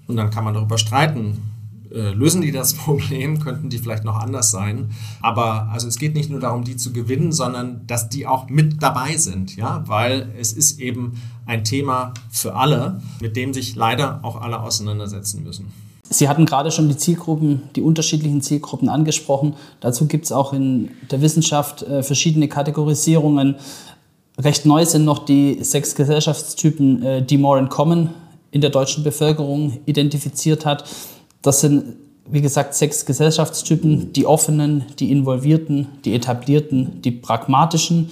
Und 0.06 0.16
dann 0.16 0.30
kann 0.30 0.44
man 0.44 0.54
darüber 0.54 0.78
streiten. 0.78 1.49
Äh, 1.92 2.12
lösen 2.12 2.40
die 2.40 2.52
das 2.52 2.74
Problem? 2.84 3.40
Könnten 3.40 3.70
die 3.70 3.78
vielleicht 3.78 4.04
noch 4.04 4.16
anders 4.16 4.50
sein? 4.50 4.90
Aber 5.20 5.68
also 5.72 5.88
es 5.88 5.98
geht 5.98 6.14
nicht 6.14 6.30
nur 6.30 6.40
darum, 6.40 6.64
die 6.64 6.76
zu 6.76 6.92
gewinnen, 6.92 7.32
sondern 7.32 7.86
dass 7.86 8.08
die 8.08 8.26
auch 8.26 8.48
mit 8.48 8.82
dabei 8.82 9.16
sind, 9.16 9.56
ja, 9.56 9.82
weil 9.86 10.30
es 10.38 10.52
ist 10.52 10.80
eben 10.80 11.20
ein 11.46 11.64
Thema 11.64 12.14
für 12.30 12.54
alle, 12.54 13.00
mit 13.20 13.36
dem 13.36 13.52
sich 13.52 13.74
leider 13.74 14.20
auch 14.22 14.40
alle 14.40 14.60
auseinandersetzen 14.60 15.42
müssen. 15.42 15.72
Sie 16.12 16.28
hatten 16.28 16.44
gerade 16.44 16.72
schon 16.72 16.88
die 16.88 16.96
Zielgruppen, 16.96 17.62
die 17.76 17.82
unterschiedlichen 17.82 18.42
Zielgruppen 18.42 18.88
angesprochen. 18.88 19.54
Dazu 19.78 20.06
gibt 20.06 20.24
es 20.24 20.32
auch 20.32 20.52
in 20.52 20.90
der 21.10 21.22
Wissenschaft 21.22 21.82
äh, 21.82 22.02
verschiedene 22.02 22.48
Kategorisierungen. 22.48 23.56
Recht 24.36 24.66
neu 24.66 24.84
sind 24.84 25.04
noch 25.04 25.24
die 25.24 25.62
sechs 25.62 25.94
Gesellschaftstypen, 25.94 27.02
äh, 27.02 27.22
die 27.24 27.38
More 27.38 27.60
in 27.60 27.68
Common 27.68 28.10
in 28.50 28.60
der 28.60 28.70
deutschen 28.70 29.04
Bevölkerung 29.04 29.78
identifiziert 29.86 30.66
hat. 30.66 30.84
Das 31.42 31.60
sind, 31.60 31.96
wie 32.30 32.40
gesagt, 32.40 32.74
sechs 32.74 33.06
Gesellschaftstypen, 33.06 34.12
die 34.12 34.26
offenen, 34.26 34.84
die 34.98 35.10
involvierten, 35.10 35.88
die 36.04 36.14
etablierten, 36.14 37.00
die 37.02 37.10
pragmatischen, 37.10 38.10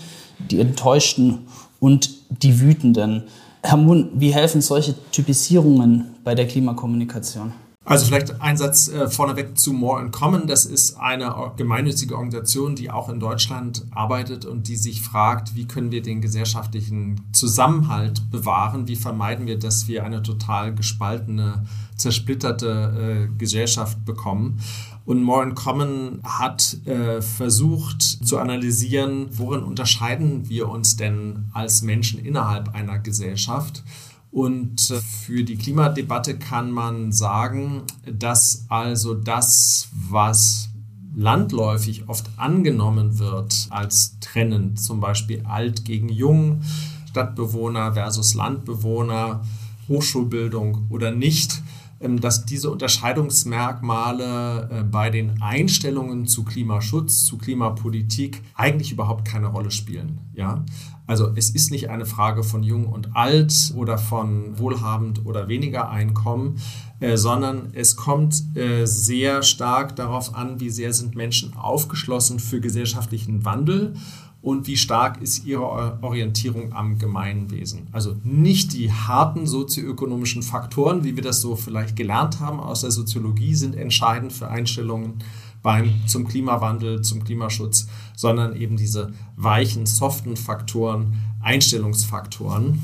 die 0.50 0.60
enttäuschten 0.60 1.46
und 1.80 2.10
die 2.42 2.60
wütenden. 2.60 3.24
Herr 3.62 3.76
Munn, 3.76 4.10
wie 4.14 4.32
helfen 4.32 4.60
solche 4.60 4.94
Typisierungen 5.10 6.14
bei 6.24 6.34
der 6.34 6.46
Klimakommunikation? 6.46 7.52
Also 7.88 8.04
vielleicht 8.04 8.42
ein 8.42 8.58
Satz 8.58 8.88
äh, 8.88 9.08
vorneweg 9.08 9.58
zu 9.58 9.72
More 9.72 10.02
in 10.02 10.10
Common. 10.10 10.46
Das 10.46 10.66
ist 10.66 10.98
eine 10.98 11.34
gemeinnützige 11.56 12.16
Organisation, 12.16 12.76
die 12.76 12.90
auch 12.90 13.08
in 13.08 13.18
Deutschland 13.18 13.86
arbeitet 13.92 14.44
und 14.44 14.68
die 14.68 14.76
sich 14.76 15.00
fragt, 15.00 15.54
wie 15.54 15.66
können 15.66 15.90
wir 15.90 16.02
den 16.02 16.20
gesellschaftlichen 16.20 17.22
Zusammenhalt 17.32 18.30
bewahren? 18.30 18.88
Wie 18.88 18.96
vermeiden 18.96 19.46
wir, 19.46 19.58
dass 19.58 19.88
wir 19.88 20.04
eine 20.04 20.22
total 20.22 20.74
gespaltene, 20.74 21.64
zersplitterte 21.96 23.30
äh, 23.30 23.38
Gesellschaft 23.38 24.04
bekommen? 24.04 24.60
Und 25.06 25.22
More 25.22 25.42
in 25.42 25.54
Common 25.54 26.20
hat 26.22 26.76
äh, 26.84 27.22
versucht 27.22 28.02
zu 28.02 28.36
analysieren, 28.36 29.28
worin 29.30 29.62
unterscheiden 29.62 30.46
wir 30.50 30.68
uns 30.68 30.96
denn 30.96 31.46
als 31.54 31.80
Menschen 31.80 32.22
innerhalb 32.22 32.74
einer 32.74 32.98
Gesellschaft? 32.98 33.82
Und 34.30 34.90
äh, 34.90 35.00
für 35.00 35.42
die 35.44 35.56
Klimadebatte 35.56 36.38
kann 36.38 36.70
man 36.70 37.12
sagen, 37.12 37.82
dass 38.06 38.66
also 38.68 39.14
das, 39.14 39.88
was 39.92 40.68
landläufig 41.14 42.08
oft 42.08 42.30
angenommen 42.36 43.18
wird 43.18 43.66
als 43.70 44.18
trennend, 44.20 44.80
zum 44.80 45.00
Beispiel 45.00 45.44
alt 45.46 45.84
gegen 45.84 46.08
jung, 46.08 46.62
Stadtbewohner 47.08 47.94
versus 47.94 48.34
Landbewohner, 48.34 49.42
Hochschulbildung 49.88 50.86
oder 50.90 51.10
nicht, 51.10 51.62
ähm, 52.00 52.20
dass 52.20 52.44
diese 52.44 52.70
Unterscheidungsmerkmale 52.70 54.68
äh, 54.70 54.84
bei 54.84 55.10
den 55.10 55.42
Einstellungen 55.42 56.28
zu 56.28 56.44
Klimaschutz, 56.44 57.24
zu 57.24 57.38
Klimapolitik 57.38 58.42
eigentlich 58.54 58.92
überhaupt 58.92 59.26
keine 59.26 59.48
Rolle 59.48 59.72
spielen. 59.72 60.20
Ja? 60.34 60.64
Also 61.08 61.32
es 61.34 61.48
ist 61.48 61.70
nicht 61.70 61.88
eine 61.88 62.04
Frage 62.04 62.44
von 62.44 62.62
jung 62.62 62.86
und 62.86 63.16
alt 63.16 63.72
oder 63.74 63.96
von 63.96 64.58
wohlhabend 64.58 65.24
oder 65.24 65.48
weniger 65.48 65.88
Einkommen, 65.90 66.60
äh, 67.00 67.16
sondern 67.16 67.70
es 67.72 67.96
kommt 67.96 68.54
äh, 68.54 68.84
sehr 68.84 69.42
stark 69.42 69.96
darauf 69.96 70.34
an, 70.34 70.60
wie 70.60 70.68
sehr 70.68 70.92
sind 70.92 71.16
Menschen 71.16 71.56
aufgeschlossen 71.56 72.38
für 72.38 72.60
gesellschaftlichen 72.60 73.46
Wandel 73.46 73.94
und 74.42 74.66
wie 74.66 74.76
stark 74.76 75.20
ist 75.22 75.46
ihre 75.46 75.98
Orientierung 76.02 76.74
am 76.74 76.98
Gemeinwesen. 76.98 77.88
Also 77.90 78.16
nicht 78.22 78.74
die 78.74 78.92
harten 78.92 79.46
sozioökonomischen 79.46 80.42
Faktoren, 80.42 81.04
wie 81.04 81.16
wir 81.16 81.22
das 81.22 81.40
so 81.40 81.56
vielleicht 81.56 81.96
gelernt 81.96 82.38
haben 82.38 82.60
aus 82.60 82.82
der 82.82 82.90
Soziologie, 82.90 83.54
sind 83.54 83.74
entscheidend 83.76 84.32
für 84.32 84.48
Einstellungen 84.48 85.14
beim, 85.62 86.06
zum 86.06 86.26
Klimawandel, 86.26 87.02
zum 87.02 87.24
Klimaschutz, 87.24 87.88
sondern 88.16 88.56
eben 88.56 88.76
diese 88.76 89.12
weichen, 89.36 89.86
soften 89.86 90.36
Faktoren, 90.36 91.14
Einstellungsfaktoren. 91.40 92.80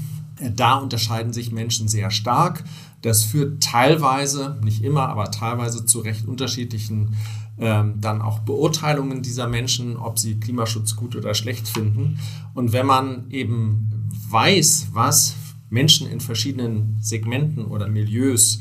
Da 0.57 0.75
unterscheiden 0.75 1.33
sich 1.33 1.53
Menschen 1.53 1.89
sehr 1.89 2.11
stark. 2.11 2.65
Das 3.03 3.23
führt 3.23 3.63
teilweise, 3.63 4.59
nicht 4.63 4.83
immer, 4.83 5.09
aber 5.09 5.31
teilweise 5.31 5.87
zu 5.87 6.01
recht 6.01 6.27
unterschiedlichen 6.27 7.17
ähm, 7.57 8.01
dann 8.01 8.21
auch 8.21 8.41
Beurteilungen 8.41 9.23
dieser 9.23 9.47
Menschen, 9.47 9.97
ob 9.97 10.19
sie 10.19 10.41
Klimaschutz 10.41 10.97
gut 10.97 11.15
oder 11.15 11.35
schlecht 11.35 11.69
finden. 11.69 12.19
Und 12.53 12.73
wenn 12.73 12.87
man 12.87 13.31
eben 13.31 14.09
weiß, 14.29 14.89
was 14.93 15.37
Menschen 15.71 16.09
in 16.09 16.21
verschiedenen 16.21 16.97
Segmenten 17.01 17.65
oder 17.65 17.87
Milieus 17.87 18.57
äh, 18.57 18.61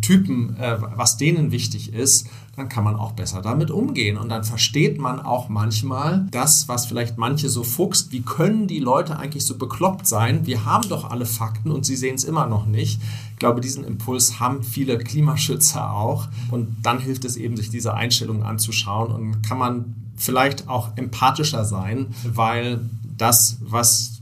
Typen, 0.00 0.56
äh, 0.56 0.78
was 0.96 1.16
denen 1.16 1.52
wichtig 1.52 1.92
ist, 1.92 2.26
dann 2.56 2.68
kann 2.68 2.82
man 2.82 2.96
auch 2.96 3.12
besser 3.12 3.40
damit 3.40 3.70
umgehen. 3.70 4.16
Und 4.16 4.28
dann 4.28 4.42
versteht 4.42 4.98
man 4.98 5.20
auch 5.20 5.48
manchmal 5.48 6.26
das, 6.32 6.66
was 6.68 6.86
vielleicht 6.86 7.18
manche 7.18 7.48
so 7.48 7.62
fuchst. 7.62 8.10
Wie 8.10 8.22
können 8.22 8.66
die 8.66 8.80
Leute 8.80 9.16
eigentlich 9.16 9.44
so 9.46 9.56
bekloppt 9.56 10.06
sein? 10.06 10.46
Wir 10.46 10.64
haben 10.64 10.88
doch 10.88 11.10
alle 11.10 11.24
Fakten 11.24 11.70
und 11.70 11.86
sie 11.86 11.94
sehen 11.96 12.16
es 12.16 12.24
immer 12.24 12.46
noch 12.46 12.66
nicht. 12.66 13.00
Ich 13.32 13.38
glaube, 13.38 13.60
diesen 13.60 13.84
Impuls 13.84 14.40
haben 14.40 14.64
viele 14.64 14.98
Klimaschützer 14.98 15.92
auch. 15.92 16.28
Und 16.50 16.76
dann 16.82 16.98
hilft 16.98 17.24
es 17.24 17.36
eben, 17.36 17.56
sich 17.56 17.70
diese 17.70 17.94
Einstellung 17.94 18.42
anzuschauen 18.42 19.12
und 19.12 19.42
kann 19.42 19.58
man 19.58 19.94
vielleicht 20.16 20.68
auch 20.68 20.96
empathischer 20.96 21.64
sein, 21.64 22.08
weil 22.24 22.80
das, 23.16 23.58
was 23.60 24.20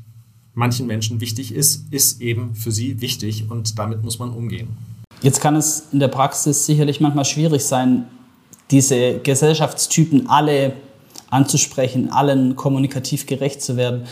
manchen 0.54 0.86
Menschen 0.86 1.20
wichtig 1.20 1.54
ist, 1.54 1.90
ist 1.90 2.20
eben 2.20 2.54
für 2.54 2.72
sie 2.72 3.00
wichtig 3.00 3.50
und 3.50 3.78
damit 3.78 4.02
muss 4.04 4.18
man 4.18 4.30
umgehen. 4.30 4.76
Jetzt 5.22 5.40
kann 5.40 5.56
es 5.56 5.88
in 5.92 5.98
der 5.98 6.08
Praxis 6.08 6.66
sicherlich 6.66 7.00
manchmal 7.00 7.24
schwierig 7.24 7.64
sein, 7.64 8.06
diese 8.70 9.18
Gesellschaftstypen 9.18 10.28
alle 10.28 10.74
anzusprechen, 11.30 12.10
allen 12.10 12.56
kommunikativ 12.56 13.26
gerecht 13.26 13.62
zu 13.62 13.76
werden. 13.76 14.04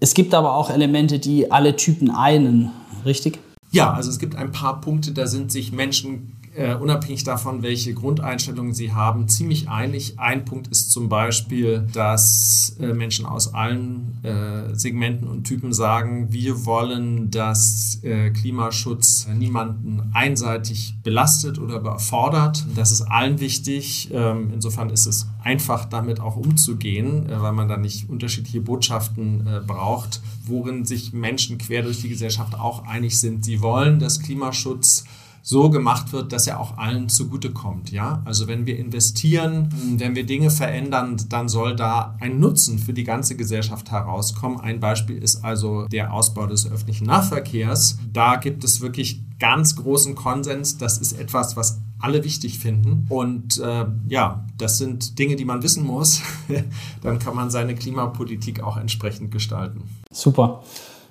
Es 0.00 0.14
gibt 0.14 0.34
aber 0.34 0.54
auch 0.54 0.70
Elemente, 0.70 1.18
die 1.18 1.50
alle 1.52 1.76
Typen 1.76 2.10
einen, 2.10 2.70
richtig? 3.04 3.38
Ja, 3.70 3.92
also 3.92 4.10
es 4.10 4.18
gibt 4.18 4.34
ein 4.34 4.50
paar 4.50 4.80
Punkte, 4.80 5.12
da 5.12 5.26
sind 5.26 5.52
sich 5.52 5.72
Menschen 5.72 6.39
äh, 6.54 6.74
unabhängig 6.74 7.22
davon, 7.24 7.62
welche 7.62 7.94
Grundeinstellungen 7.94 8.74
sie 8.74 8.92
haben, 8.92 9.28
ziemlich 9.28 9.68
einig. 9.68 10.18
Ein 10.18 10.44
Punkt 10.44 10.68
ist 10.68 10.90
zum 10.90 11.08
Beispiel, 11.08 11.86
dass 11.92 12.76
äh, 12.80 12.92
Menschen 12.92 13.24
aus 13.24 13.54
allen 13.54 14.18
äh, 14.24 14.74
Segmenten 14.74 15.28
und 15.28 15.44
Typen 15.44 15.72
sagen, 15.72 16.32
wir 16.32 16.64
wollen, 16.66 17.30
dass 17.30 18.00
äh, 18.02 18.30
Klimaschutz 18.30 19.28
niemanden 19.32 20.10
einseitig 20.12 20.96
belastet 21.04 21.58
oder 21.58 21.76
überfordert. 21.76 22.66
Das 22.74 22.90
ist 22.90 23.02
allen 23.02 23.38
wichtig. 23.38 24.10
Ähm, 24.12 24.50
insofern 24.52 24.90
ist 24.90 25.06
es 25.06 25.28
einfach, 25.44 25.84
damit 25.84 26.18
auch 26.18 26.36
umzugehen, 26.36 27.30
äh, 27.30 27.40
weil 27.40 27.52
man 27.52 27.68
da 27.68 27.76
nicht 27.76 28.10
unterschiedliche 28.10 28.60
Botschaften 28.60 29.48
braucht, 29.66 30.20
worin 30.44 30.84
sich 30.84 31.12
Menschen 31.12 31.58
quer 31.58 31.82
durch 31.82 32.00
die 32.00 32.08
Gesellschaft 32.08 32.54
auch 32.54 32.86
einig 32.86 33.18
sind. 33.18 33.44
Sie 33.44 33.60
wollen, 33.60 34.00
dass 34.00 34.20
Klimaschutz 34.20 35.04
so 35.42 35.70
gemacht 35.70 36.12
wird, 36.12 36.32
dass 36.32 36.46
er 36.46 36.60
auch 36.60 36.78
allen 36.78 37.08
zugutekommt. 37.08 37.90
Ja? 37.90 38.22
Also 38.24 38.46
wenn 38.46 38.66
wir 38.66 38.78
investieren, 38.78 39.68
wenn 39.98 40.14
wir 40.14 40.26
Dinge 40.26 40.50
verändern, 40.50 41.16
dann 41.28 41.48
soll 41.48 41.76
da 41.76 42.16
ein 42.20 42.38
Nutzen 42.38 42.78
für 42.78 42.92
die 42.92 43.04
ganze 43.04 43.36
Gesellschaft 43.36 43.90
herauskommen. 43.90 44.60
Ein 44.60 44.80
Beispiel 44.80 45.18
ist 45.18 45.44
also 45.44 45.86
der 45.86 46.12
Ausbau 46.12 46.46
des 46.46 46.70
öffentlichen 46.70 47.06
Nahverkehrs. 47.06 47.98
Da 48.12 48.36
gibt 48.36 48.64
es 48.64 48.80
wirklich 48.80 49.22
ganz 49.38 49.76
großen 49.76 50.14
Konsens. 50.14 50.78
Das 50.78 50.98
ist 50.98 51.12
etwas, 51.12 51.56
was 51.56 51.80
alle 51.98 52.24
wichtig 52.24 52.58
finden. 52.58 53.06
Und 53.08 53.58
äh, 53.58 53.86
ja, 54.08 54.44
das 54.58 54.78
sind 54.78 55.18
Dinge, 55.18 55.36
die 55.36 55.44
man 55.44 55.62
wissen 55.62 55.84
muss. 55.84 56.22
dann 57.02 57.18
kann 57.18 57.34
man 57.34 57.50
seine 57.50 57.74
Klimapolitik 57.74 58.62
auch 58.62 58.76
entsprechend 58.76 59.30
gestalten. 59.30 59.82
Super. 60.12 60.62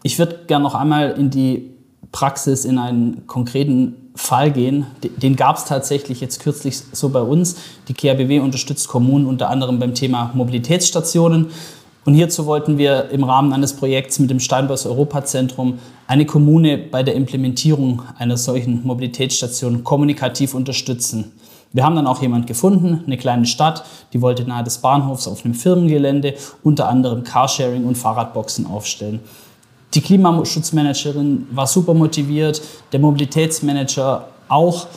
Ich 0.03 0.17
würde 0.17 0.45
gerne 0.47 0.63
noch 0.63 0.75
einmal 0.75 1.11
in 1.11 1.29
die 1.29 1.71
Praxis, 2.11 2.65
in 2.65 2.77
einen 2.77 3.27
konkreten 3.27 4.08
Fall 4.19 4.51
gehen. 4.51 4.85
Den 5.01 5.37
gab 5.37 5.57
es 5.57 5.65
tatsächlich 5.65 6.19
jetzt 6.19 6.41
kürzlich 6.41 6.81
so 6.91 7.09
bei 7.09 7.21
uns. 7.21 7.55
Die 7.87 7.93
KRBW 7.93 8.39
unterstützt 8.39 8.89
Kommunen 8.89 9.25
unter 9.25 9.49
anderem 9.49 9.79
beim 9.79 9.95
Thema 9.95 10.31
Mobilitätsstationen. 10.33 11.47
Und 12.03 12.13
hierzu 12.15 12.45
wollten 12.45 12.77
wir 12.77 13.09
im 13.11 13.23
Rahmen 13.23 13.53
eines 13.53 13.73
Projekts 13.73 14.19
mit 14.19 14.29
dem 14.29 14.41
Steinbers 14.41 14.85
Europazentrum 14.85 15.79
eine 16.05 16.25
Kommune 16.25 16.77
bei 16.77 17.01
der 17.01 17.15
Implementierung 17.15 18.01
einer 18.17 18.35
solchen 18.35 18.85
Mobilitätsstation 18.85 19.85
kommunikativ 19.85 20.53
unterstützen. 20.53 21.31
Wir 21.71 21.85
haben 21.85 21.95
dann 21.95 22.07
auch 22.07 22.21
jemand 22.21 22.45
gefunden, 22.45 23.03
eine 23.05 23.17
kleine 23.17 23.45
Stadt, 23.45 23.85
die 24.11 24.21
wollte 24.21 24.43
nahe 24.43 24.63
des 24.63 24.79
Bahnhofs 24.79 25.27
auf 25.27 25.45
einem 25.45 25.53
Firmengelände 25.53 26.33
unter 26.63 26.89
anderem 26.89 27.23
Carsharing 27.23 27.85
und 27.85 27.97
Fahrradboxen 27.97 28.65
aufstellen. 28.65 29.21
Die 29.93 30.01
Klimaschutzmanagerin 30.01 31.47
war 31.51 31.65
super 31.65 31.93
motiviert, 31.93 32.61
der 32.91 32.99
Mobilitätsmanager 32.99 34.27
auch. 34.47 34.87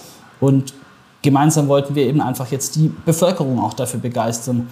Und 0.41 0.75
gemeinsam 1.23 1.69
wollten 1.69 1.95
wir 1.95 2.07
eben 2.07 2.21
einfach 2.21 2.51
jetzt 2.51 2.77
die 2.77 2.93
Bevölkerung 3.05 3.59
auch 3.61 3.75
dafür 3.75 4.01
begeistern. 4.01 4.69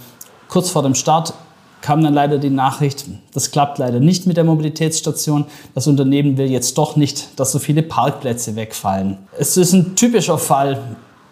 Kurz 0.48 0.70
vor 0.70 0.82
dem 0.82 0.94
Start 0.94 1.32
kam 1.80 2.02
dann 2.02 2.12
leider 2.12 2.36
die 2.36 2.50
Nachricht, 2.50 3.06
das 3.32 3.50
klappt 3.50 3.78
leider 3.78 4.00
nicht 4.00 4.26
mit 4.26 4.36
der 4.36 4.44
Mobilitätsstation. 4.44 5.46
Das 5.74 5.86
Unternehmen 5.86 6.36
will 6.36 6.50
jetzt 6.50 6.76
doch 6.76 6.96
nicht, 6.96 7.28
dass 7.40 7.52
so 7.52 7.58
viele 7.58 7.82
Parkplätze 7.82 8.54
wegfallen. 8.56 9.16
Es 9.38 9.56
ist 9.56 9.72
ein 9.72 9.96
typischer 9.96 10.36
Fall 10.36 10.78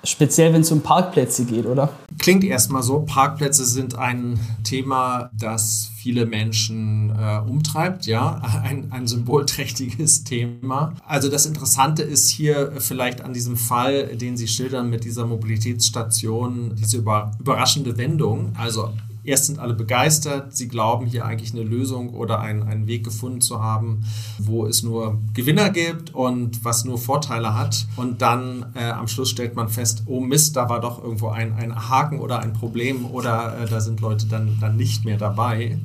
Speziell, 0.05 0.53
wenn 0.53 0.61
es 0.61 0.70
um 0.70 0.81
Parkplätze 0.81 1.44
geht, 1.44 1.66
oder? 1.66 1.90
Klingt 2.19 2.45
erstmal 2.45 2.83
so. 2.83 3.01
Parkplätze 3.01 3.65
sind 3.65 3.95
ein 3.95 4.39
Thema, 4.65 5.31
das 5.33 5.91
viele 5.97 6.27
Menschen 6.27 7.11
äh, 7.11 7.39
umtreibt, 7.39 8.07
ja, 8.07 8.43
ein, 8.63 8.93
ein 8.93 9.07
symbolträchtiges 9.07 10.25
Thema. 10.25 10.95
Also 11.07 11.29
das 11.29 11.47
Interessante 11.47 12.03
ist 12.03 12.29
hier 12.29 12.73
vielleicht 12.79 13.21
an 13.21 13.33
diesem 13.33 13.57
Fall, 13.57 14.17
den 14.17 14.37
Sie 14.37 14.49
schildern 14.49 14.91
mit 14.91 15.05
dieser 15.05 15.27
Mobilitätsstation, 15.27 16.75
diese 16.77 16.99
über, 16.99 17.33
überraschende 17.39 17.97
Wendung. 17.97 18.53
Also 18.57 18.93
Erst 19.25 19.47
sind 19.47 19.59
alle 19.59 19.75
begeistert, 19.75 20.57
sie 20.57 20.69
glauben 20.69 21.07
hier 21.07 21.25
eigentlich 21.25 21.53
eine 21.53 21.63
Lösung 21.63 22.11
oder 22.11 22.41
einen, 22.41 22.63
einen 22.63 22.87
Weg 22.87 23.05
gefunden 23.05 23.41
zu 23.41 23.63
haben, 23.63 24.05
wo 24.39 24.67
es 24.67 24.83
nur 24.83 25.21
Gewinner 25.35 25.71
gibt 25.71 26.15
und 26.15 26.65
was 26.65 26.85
nur 26.85 26.99
Vorteile 26.99 27.55
hat. 27.55 27.87
Und 27.97 28.23
dann 28.23 28.67
äh, 28.75 28.85
am 28.91 29.09
Schluss 29.09 29.31
stellt 29.31 29.57
man 29.57 29.69
fest, 29.69 30.05
oh 30.07 30.21
Mist, 30.21 30.57
da 30.57 30.69
war 30.69 30.81
doch 30.81 31.03
irgendwo 31.03 31.29
ein, 31.29 31.53
ein 31.55 31.89
Haken 31.89 32.21
oder 32.21 32.41
ein 32.41 32.53
Problem 32.53 33.07
oder 33.07 33.59
äh, 33.59 33.67
da 33.67 33.81
sind 33.81 34.01
Leute 34.01 34.27
dann, 34.27 34.57
dann 34.61 34.77
nicht 34.77 35.05
mehr 35.05 35.19
dabei. 35.19 35.79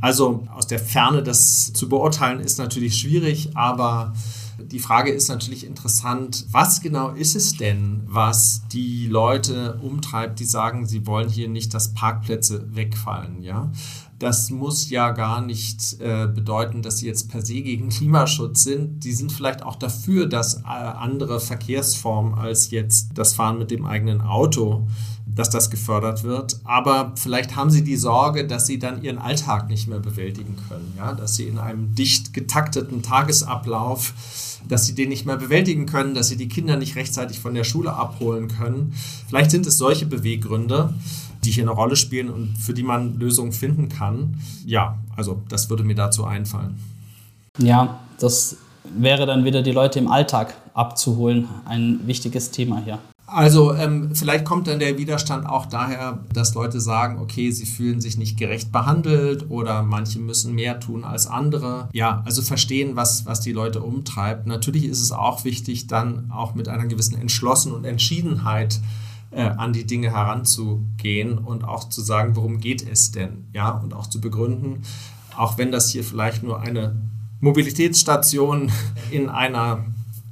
Also 0.00 0.46
aus 0.54 0.66
der 0.66 0.78
Ferne 0.78 1.22
das 1.22 1.72
zu 1.72 1.88
beurteilen 1.88 2.40
ist 2.40 2.58
natürlich 2.58 2.96
schwierig, 2.96 3.56
aber 3.56 4.12
die 4.58 4.78
Frage 4.78 5.10
ist 5.10 5.28
natürlich 5.28 5.66
interessant, 5.66 6.46
was 6.50 6.80
genau 6.80 7.10
ist 7.10 7.36
es 7.36 7.56
denn, 7.56 8.02
was 8.06 8.62
die 8.72 9.06
Leute 9.06 9.78
umtreibt, 9.82 10.40
die 10.40 10.44
sagen, 10.44 10.86
sie 10.86 11.06
wollen 11.06 11.28
hier 11.28 11.48
nicht, 11.48 11.74
dass 11.74 11.94
Parkplätze 11.94 12.74
wegfallen, 12.74 13.42
ja? 13.42 13.70
Das 14.18 14.48
muss 14.48 14.88
ja 14.88 15.10
gar 15.10 15.42
nicht 15.42 16.00
äh, 16.00 16.26
bedeuten, 16.26 16.80
dass 16.80 16.98
sie 16.98 17.06
jetzt 17.06 17.30
per 17.30 17.44
se 17.44 17.60
gegen 17.60 17.90
Klimaschutz 17.90 18.62
sind. 18.62 19.04
Die 19.04 19.12
sind 19.12 19.30
vielleicht 19.30 19.62
auch 19.62 19.76
dafür, 19.76 20.26
dass 20.26 20.62
äh, 20.62 20.64
andere 20.64 21.38
Verkehrsformen 21.38 22.32
als 22.32 22.70
jetzt 22.70 23.10
das 23.14 23.34
Fahren 23.34 23.58
mit 23.58 23.70
dem 23.70 23.84
eigenen 23.84 24.22
Auto 24.22 24.86
dass 25.36 25.50
das 25.50 25.70
gefördert 25.70 26.24
wird. 26.24 26.58
Aber 26.64 27.12
vielleicht 27.14 27.54
haben 27.54 27.70
sie 27.70 27.84
die 27.84 27.96
Sorge, 27.96 28.46
dass 28.46 28.66
sie 28.66 28.78
dann 28.78 29.02
ihren 29.02 29.18
Alltag 29.18 29.68
nicht 29.68 29.86
mehr 29.86 30.00
bewältigen 30.00 30.56
können. 30.68 30.94
Ja? 30.96 31.12
Dass 31.12 31.36
sie 31.36 31.44
in 31.44 31.58
einem 31.58 31.94
dicht 31.94 32.32
getakteten 32.32 33.02
Tagesablauf, 33.02 34.14
dass 34.66 34.86
sie 34.86 34.94
den 34.94 35.10
nicht 35.10 35.26
mehr 35.26 35.36
bewältigen 35.36 35.86
können, 35.86 36.14
dass 36.14 36.28
sie 36.28 36.36
die 36.36 36.48
Kinder 36.48 36.76
nicht 36.76 36.96
rechtzeitig 36.96 37.38
von 37.38 37.54
der 37.54 37.64
Schule 37.64 37.92
abholen 37.92 38.48
können. 38.48 38.94
Vielleicht 39.28 39.50
sind 39.50 39.66
es 39.66 39.76
solche 39.76 40.06
Beweggründe, 40.06 40.92
die 41.44 41.50
hier 41.50 41.64
eine 41.64 41.72
Rolle 41.72 41.96
spielen 41.96 42.30
und 42.30 42.56
für 42.56 42.74
die 42.74 42.82
man 42.82 43.18
Lösungen 43.18 43.52
finden 43.52 43.88
kann. 43.88 44.40
Ja, 44.64 44.98
also 45.14 45.42
das 45.50 45.70
würde 45.70 45.84
mir 45.84 45.94
dazu 45.94 46.24
einfallen. 46.24 46.80
Ja, 47.58 48.00
das 48.18 48.56
wäre 48.96 49.26
dann 49.26 49.44
wieder 49.44 49.62
die 49.62 49.72
Leute 49.72 49.98
im 49.98 50.10
Alltag 50.10 50.54
abzuholen, 50.74 51.48
ein 51.66 52.00
wichtiges 52.06 52.50
Thema 52.50 52.82
hier. 52.82 52.98
Also 53.26 53.74
ähm, 53.74 54.14
vielleicht 54.14 54.44
kommt 54.44 54.68
dann 54.68 54.78
der 54.78 54.98
Widerstand 54.98 55.46
auch 55.46 55.66
daher, 55.66 56.20
dass 56.32 56.54
Leute 56.54 56.80
sagen, 56.80 57.18
okay, 57.18 57.50
sie 57.50 57.66
fühlen 57.66 58.00
sich 58.00 58.16
nicht 58.18 58.38
gerecht 58.38 58.70
behandelt 58.70 59.50
oder 59.50 59.82
manche 59.82 60.20
müssen 60.20 60.54
mehr 60.54 60.78
tun 60.78 61.02
als 61.02 61.26
andere. 61.26 61.88
Ja, 61.92 62.22
also 62.24 62.40
verstehen, 62.40 62.94
was, 62.94 63.26
was 63.26 63.40
die 63.40 63.52
Leute 63.52 63.82
umtreibt. 63.82 64.46
Natürlich 64.46 64.84
ist 64.84 65.02
es 65.02 65.10
auch 65.10 65.44
wichtig, 65.44 65.88
dann 65.88 66.30
auch 66.30 66.54
mit 66.54 66.68
einer 66.68 66.86
gewissen 66.86 67.20
Entschlossenheit 67.20 67.78
und 67.78 67.84
Entschiedenheit 67.84 68.80
äh, 69.32 69.42
an 69.42 69.72
die 69.72 69.86
Dinge 69.86 70.12
heranzugehen 70.12 71.36
und 71.36 71.64
auch 71.64 71.88
zu 71.88 72.02
sagen, 72.02 72.36
worum 72.36 72.60
geht 72.60 72.88
es 72.88 73.10
denn? 73.10 73.48
Ja, 73.52 73.70
und 73.70 73.92
auch 73.92 74.06
zu 74.06 74.20
begründen, 74.20 74.82
auch 75.36 75.58
wenn 75.58 75.72
das 75.72 75.90
hier 75.90 76.04
vielleicht 76.04 76.44
nur 76.44 76.60
eine 76.60 76.94
Mobilitätsstation 77.40 78.70
in 79.10 79.28
einer 79.28 79.84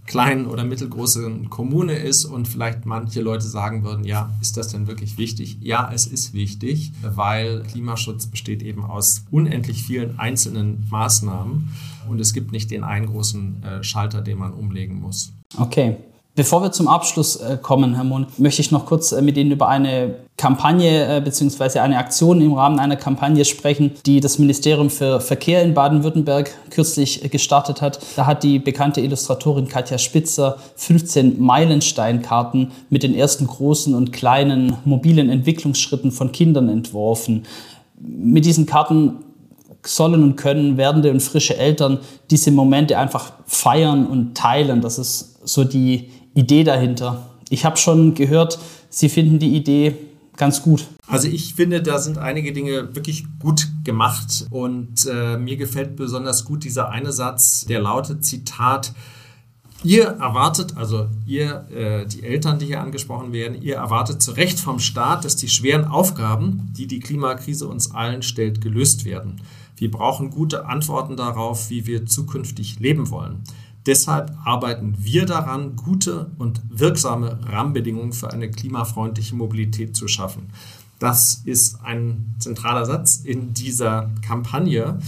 kleinen 0.07 0.47
oder 0.47 0.65
mittelgroßen 0.65 1.51
Kommune 1.51 1.95
ist 1.95 2.25
und 2.25 2.47
vielleicht 2.47 2.87
manche 2.87 3.21
Leute 3.23 3.47
sagen 3.47 3.85
würden, 3.85 4.05
ja, 4.05 4.31
ist 4.41 4.57
das 4.57 4.69
denn 4.69 4.87
wirklich 4.87 5.19
wichtig? 5.19 5.59
Ja, 5.61 5.91
es 5.93 6.07
ist 6.07 6.35
wichtig, 6.35 6.93
weil 7.03 7.63
Klimaschutz 7.63 8.27
besteht 8.27 8.63
eben 8.63 8.85
aus 8.85 9.25
unendlich 9.31 9.83
vielen 9.83 10.19
einzelnen 10.19 10.87
Maßnahmen 10.91 11.71
und 12.09 12.21
es 12.21 12.33
gibt 12.35 12.53
nicht 12.53 12.71
den 12.71 12.85
einen 12.85 13.07
großen 13.07 13.63
äh, 13.63 13.83
Schalter, 13.83 14.21
den 14.21 14.39
man 14.39 14.53
umlegen 14.53 15.01
muss. 15.01 15.33
Okay, 15.57 15.97
Bevor 16.37 16.63
wir 16.63 16.73
zum 16.73 16.89
Abschluss 16.89 17.37
äh, 17.37 17.59
kommen, 17.63 17.95
Herr 17.95 18.03
Mohn, 18.03 18.27
möchte 18.39 18.61
ich 18.61 18.73
noch 18.73 18.87
kurz 18.87 19.13
äh, 19.13 19.23
mit 19.23 19.37
Ihnen 19.37 19.53
über 19.53 19.69
eine 19.69 20.17
Kampagne 20.37 21.19
äh, 21.19 21.21
bzw. 21.21 21.79
eine 21.79 21.97
Aktion 21.97 22.41
im 22.41 22.55
Rahmen 22.55 22.81
einer 22.81 22.97
Kampagne 22.97 23.45
sprechen, 23.45 23.93
die 24.05 24.19
das 24.19 24.41
Ministerium 24.41 24.91
für 24.91 25.21
Verkehr 25.21 25.63
in 25.63 25.75
Baden-Württemberg 25.75 26.51
kürzlich 26.71 27.31
gestartet 27.31 27.81
hat. 27.81 28.01
Da 28.17 28.27
hat 28.27 28.43
die 28.43 28.59
bekannte 28.59 29.01
Illustratorin 29.01 29.69
Katja 29.69 29.97
Spitzer 29.97 30.59
15 30.75 31.41
Meilensteinkarten 31.41 32.73
mit 32.91 33.05
den 33.05 33.15
ersten 33.15 33.47
großen 33.47 33.95
und 33.95 34.13
kleinen 34.13 34.77
mobilen 34.85 35.31
Entwicklungsschritten 35.31 36.11
von 36.11 36.33
Kindern 36.33 36.69
entworfen. 36.69 37.45
Mit 37.97 38.45
diesen 38.45 38.67
Karten 38.67 39.19
sollen 39.87 40.25
und 40.25 40.35
können 40.35 40.79
werdende 40.79 41.13
und 41.13 41.21
frische 41.21 41.57
Eltern 41.57 42.01
diese 42.31 42.51
Momente 42.51 42.99
einfach 42.99 43.35
feiern 43.47 44.05
und 44.05 44.37
teilen. 44.37 44.81
Das 44.81 44.99
ist 44.99 45.39
so 45.47 45.63
die 45.63 46.11
Idee 46.35 46.65
dahinter? 46.65 47.31
Ich 47.49 47.65
habe 47.65 47.77
schon 47.77 48.15
gehört, 48.15 48.59
Sie 48.91 49.09
finden 49.09 49.39
die 49.39 49.57
Idee 49.57 49.95
ganz 50.37 50.63
gut. 50.63 50.87
Also 51.07 51.29
ich 51.29 51.55
finde, 51.55 51.83
da 51.83 51.99
sind 51.99 52.19
einige 52.19 52.53
Dinge 52.53 52.95
wirklich 52.95 53.25
gut 53.39 53.69
gemacht 53.85 54.47
und 54.51 55.07
äh, 55.07 55.37
mir 55.37 55.57
gefällt 55.57 55.97
besonders 55.97 56.45
gut 56.45 56.65
dieser 56.65 56.91
eine 56.91 57.13
Satz, 57.13 57.67
der 57.67 57.81
lautet 57.81 58.25
Zitat, 58.25 58.93
Ihr 59.85 60.05
erwartet, 60.05 60.79
also 60.79 61.09
ihr, 61.27 61.67
äh, 61.71 62.07
die 62.07 62.23
Eltern, 62.23 62.59
die 62.59 62.65
hier 62.65 62.81
angesprochen 62.81 63.35
werden, 63.35 63.61
ihr 63.61 63.75
erwartet 63.77 64.23
zu 64.23 64.31
Recht 64.31 64.59
vom 64.59 64.79
Staat, 64.79 65.27
dass 65.27 65.37
die 65.37 65.51
schweren 65.51 65.85
Aufgaben, 65.85 66.73
die 66.75 66.87
die 66.87 67.01
Klimakrise 67.01 67.69
uns 67.69 67.95
allen 67.95 68.23
stellt, 68.23 68.63
gelöst 68.63 69.05
werden. 69.05 69.43
Wir 69.77 69.91
brauchen 69.91 70.31
gute 70.31 70.65
Antworten 70.65 71.19
darauf, 71.19 71.69
wie 71.69 71.87
wir 71.87 72.07
zukünftig 72.07 72.81
leben 72.81 73.11
wollen. 73.11 73.43
Deshalb 73.87 74.33
arbeiten 74.45 74.97
wir 74.99 75.27
daran, 75.27 75.77
gute 75.77 76.31
und 76.39 76.63
wirksame 76.71 77.39
Rahmenbedingungen 77.47 78.13
für 78.13 78.33
eine 78.33 78.51
klimafreundliche 78.51 79.35
Mobilität 79.35 79.95
zu 79.95 80.09
schaffen. 80.09 80.51
Das 80.99 81.43
ist 81.45 81.85
ein 81.85 82.35
zentraler 82.39 82.87
Satz 82.87 83.17
in 83.17 83.53
dieser 83.53 84.11
Kampagne. 84.27 84.99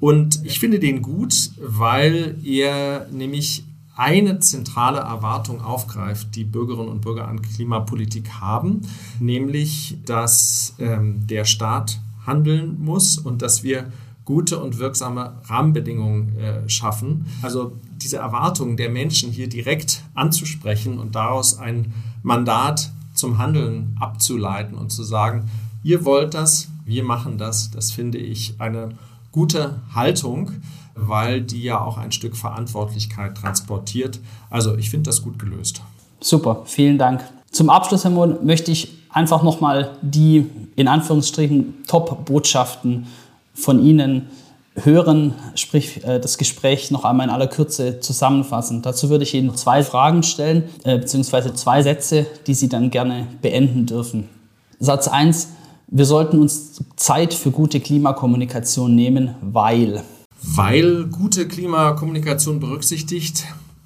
Und 0.00 0.44
ich 0.44 0.60
finde 0.60 0.78
den 0.78 1.02
gut, 1.02 1.50
weil 1.60 2.36
er 2.42 3.06
nämlich 3.10 3.64
eine 3.94 4.40
zentrale 4.40 5.00
Erwartung 5.00 5.60
aufgreift, 5.60 6.34
die 6.34 6.44
Bürgerinnen 6.44 6.88
und 6.88 7.02
Bürger 7.02 7.28
an 7.28 7.42
Klimapolitik 7.42 8.30
haben, 8.40 8.80
nämlich 9.20 9.98
dass 10.06 10.74
ähm, 10.78 11.26
der 11.26 11.44
Staat 11.44 12.00
handeln 12.26 12.82
muss 12.82 13.18
und 13.18 13.42
dass 13.42 13.62
wir 13.62 13.92
gute 14.24 14.60
und 14.60 14.78
wirksame 14.78 15.34
Rahmenbedingungen 15.44 16.38
äh, 16.38 16.68
schaffen. 16.68 17.26
Also 17.42 17.72
diese 18.02 18.16
Erwartungen 18.18 18.76
der 18.76 18.90
Menschen 18.90 19.30
hier 19.30 19.48
direkt 19.48 20.02
anzusprechen 20.14 20.98
und 20.98 21.14
daraus 21.14 21.58
ein 21.58 21.92
Mandat 22.22 22.90
zum 23.14 23.38
Handeln 23.38 23.96
abzuleiten 24.00 24.76
und 24.76 24.90
zu 24.90 25.02
sagen, 25.02 25.50
ihr 25.82 26.04
wollt 26.04 26.34
das, 26.34 26.68
wir 26.84 27.04
machen 27.04 27.38
das, 27.38 27.70
das 27.70 27.92
finde 27.92 28.18
ich 28.18 28.54
eine 28.58 28.90
gute 29.30 29.80
Haltung, 29.94 30.52
weil 30.94 31.40
die 31.40 31.62
ja 31.62 31.80
auch 31.80 31.98
ein 31.98 32.12
Stück 32.12 32.36
Verantwortlichkeit 32.36 33.36
transportiert. 33.36 34.20
Also 34.50 34.76
ich 34.76 34.90
finde 34.90 35.08
das 35.08 35.22
gut 35.22 35.38
gelöst. 35.38 35.82
Super, 36.20 36.62
vielen 36.66 36.98
Dank. 36.98 37.22
Zum 37.50 37.70
Abschluss, 37.70 38.04
Herr 38.04 38.10
Mohn, 38.10 38.44
möchte 38.44 38.70
ich 38.70 38.92
einfach 39.10 39.42
nochmal 39.42 39.96
die 40.02 40.46
in 40.76 40.88
Anführungsstrichen 40.88 41.84
Top-Botschaften 41.86 43.06
von 43.54 43.84
Ihnen 43.84 44.28
hören, 44.74 45.34
sprich 45.54 46.04
äh, 46.04 46.18
das 46.18 46.38
Gespräch 46.38 46.90
noch 46.90 47.04
einmal 47.04 47.26
in 47.26 47.32
aller 47.32 47.46
Kürze 47.46 48.00
zusammenfassen. 48.00 48.82
Dazu 48.82 49.10
würde 49.10 49.24
ich 49.24 49.34
Ihnen 49.34 49.54
zwei 49.54 49.82
Fragen 49.82 50.22
stellen, 50.22 50.64
äh, 50.84 50.98
beziehungsweise 50.98 51.54
zwei 51.54 51.82
Sätze, 51.82 52.26
die 52.46 52.54
Sie 52.54 52.68
dann 52.68 52.90
gerne 52.90 53.26
beenden 53.42 53.86
dürfen. 53.86 54.28
Satz 54.78 55.08
1. 55.08 55.48
Wir 55.88 56.06
sollten 56.06 56.40
uns 56.40 56.82
Zeit 56.96 57.34
für 57.34 57.50
gute 57.50 57.80
Klimakommunikation 57.80 58.94
nehmen, 58.94 59.34
weil. 59.42 60.02
Weil 60.42 61.04
gute 61.04 61.46
Klimakommunikation 61.46 62.58
berücksichtigt, 62.58 63.44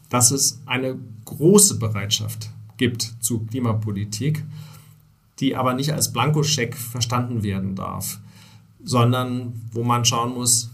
dass 0.08 0.30
es 0.30 0.60
eine 0.66 0.96
große 1.24 1.78
Bereitschaft 1.78 2.50
gibt 2.76 3.14
zu 3.20 3.40
Klimapolitik, 3.40 4.44
die 5.40 5.56
aber 5.56 5.74
nicht 5.74 5.92
als 5.92 6.12
Blankoscheck 6.12 6.76
verstanden 6.76 7.42
werden 7.42 7.74
darf 7.74 8.20
sondern 8.86 9.52
wo 9.72 9.82
man 9.82 10.04
schauen 10.04 10.32
muss, 10.32 10.70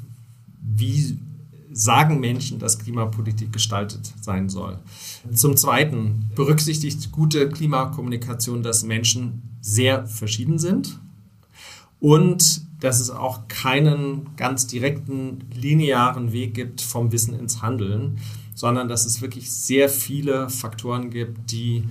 wie 0.76 1.18
sagen 1.72 2.20
Menschen, 2.20 2.58
dass 2.58 2.78
Klimapolitik 2.78 3.52
gestaltet 3.52 4.12
sein 4.20 4.48
soll. 4.48 4.78
Zum 5.32 5.56
Zweiten 5.56 6.30
berücksichtigt 6.34 7.12
gute 7.12 7.48
Klimakommunikation, 7.48 8.62
dass 8.62 8.82
Menschen 8.82 9.42
sehr 9.62 10.06
verschieden 10.06 10.58
sind 10.58 11.00
und 11.98 12.62
dass 12.80 13.00
es 13.00 13.10
auch 13.10 13.48
keinen 13.48 14.34
ganz 14.36 14.66
direkten 14.66 15.44
linearen 15.54 16.32
Weg 16.32 16.54
gibt 16.54 16.80
vom 16.80 17.12
Wissen 17.12 17.38
ins 17.38 17.62
Handeln, 17.62 18.18
sondern 18.54 18.88
dass 18.88 19.06
es 19.06 19.22
wirklich 19.22 19.50
sehr 19.50 19.88
viele 19.88 20.50
Faktoren 20.50 21.10
gibt, 21.10 21.52
die 21.52 21.84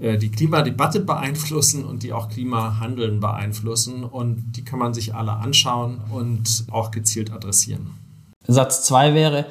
äh, 0.00 0.16
die 0.16 0.30
Klimadebatte 0.30 1.00
beeinflussen 1.00 1.84
und 1.84 2.02
die 2.02 2.12
auch 2.12 2.28
Klimahandeln 2.28 3.20
beeinflussen. 3.20 4.02
Und 4.02 4.56
die 4.56 4.64
kann 4.64 4.78
man 4.78 4.94
sich 4.94 5.14
alle 5.14 5.32
anschauen 5.32 6.00
und 6.10 6.64
auch 6.70 6.90
gezielt 6.90 7.30
adressieren. 7.30 7.90
Satz 8.52 8.84
2 8.84 9.14
wäre, 9.14 9.46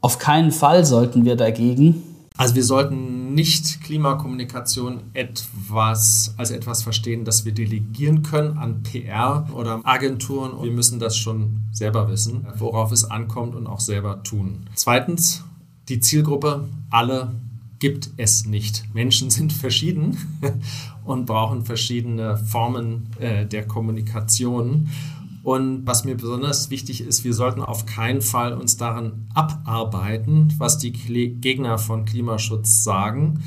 auf 0.00 0.18
keinen 0.18 0.50
Fall 0.50 0.84
sollten 0.84 1.24
wir 1.24 1.36
dagegen. 1.36 2.02
Also 2.36 2.54
wir 2.54 2.64
sollten 2.64 3.34
nicht 3.34 3.82
Klimakommunikation 3.82 5.00
etwas 5.12 6.34
als 6.38 6.50
etwas 6.50 6.82
verstehen, 6.82 7.24
das 7.24 7.44
wir 7.44 7.52
delegieren 7.52 8.22
können 8.22 8.58
an 8.58 8.82
PR 8.82 9.46
oder 9.54 9.80
Agenturen. 9.84 10.62
Wir 10.62 10.72
müssen 10.72 10.98
das 10.98 11.16
schon 11.16 11.60
selber 11.72 12.08
wissen, 12.10 12.46
worauf 12.56 12.90
es 12.90 13.04
ankommt 13.04 13.54
und 13.54 13.66
auch 13.66 13.80
selber 13.80 14.22
tun. 14.22 14.66
Zweitens, 14.74 15.44
die 15.88 16.00
Zielgruppe, 16.00 16.68
alle 16.90 17.32
gibt 17.78 18.10
es 18.16 18.46
nicht. 18.46 18.84
Menschen 18.94 19.30
sind 19.30 19.52
verschieden 19.52 20.16
und 21.04 21.26
brauchen 21.26 21.64
verschiedene 21.64 22.36
Formen 22.36 23.08
äh, 23.18 23.44
der 23.44 23.66
Kommunikation. 23.66 24.88
Und 25.42 25.86
was 25.86 26.04
mir 26.04 26.16
besonders 26.16 26.70
wichtig 26.70 27.00
ist, 27.00 27.24
wir 27.24 27.34
sollten 27.34 27.62
auf 27.62 27.84
keinen 27.84 28.22
Fall 28.22 28.52
uns 28.52 28.76
daran 28.76 29.26
abarbeiten, 29.34 30.54
was 30.58 30.78
die 30.78 30.92
Gegner 30.92 31.78
von 31.78 32.04
Klimaschutz 32.04 32.84
sagen 32.84 33.42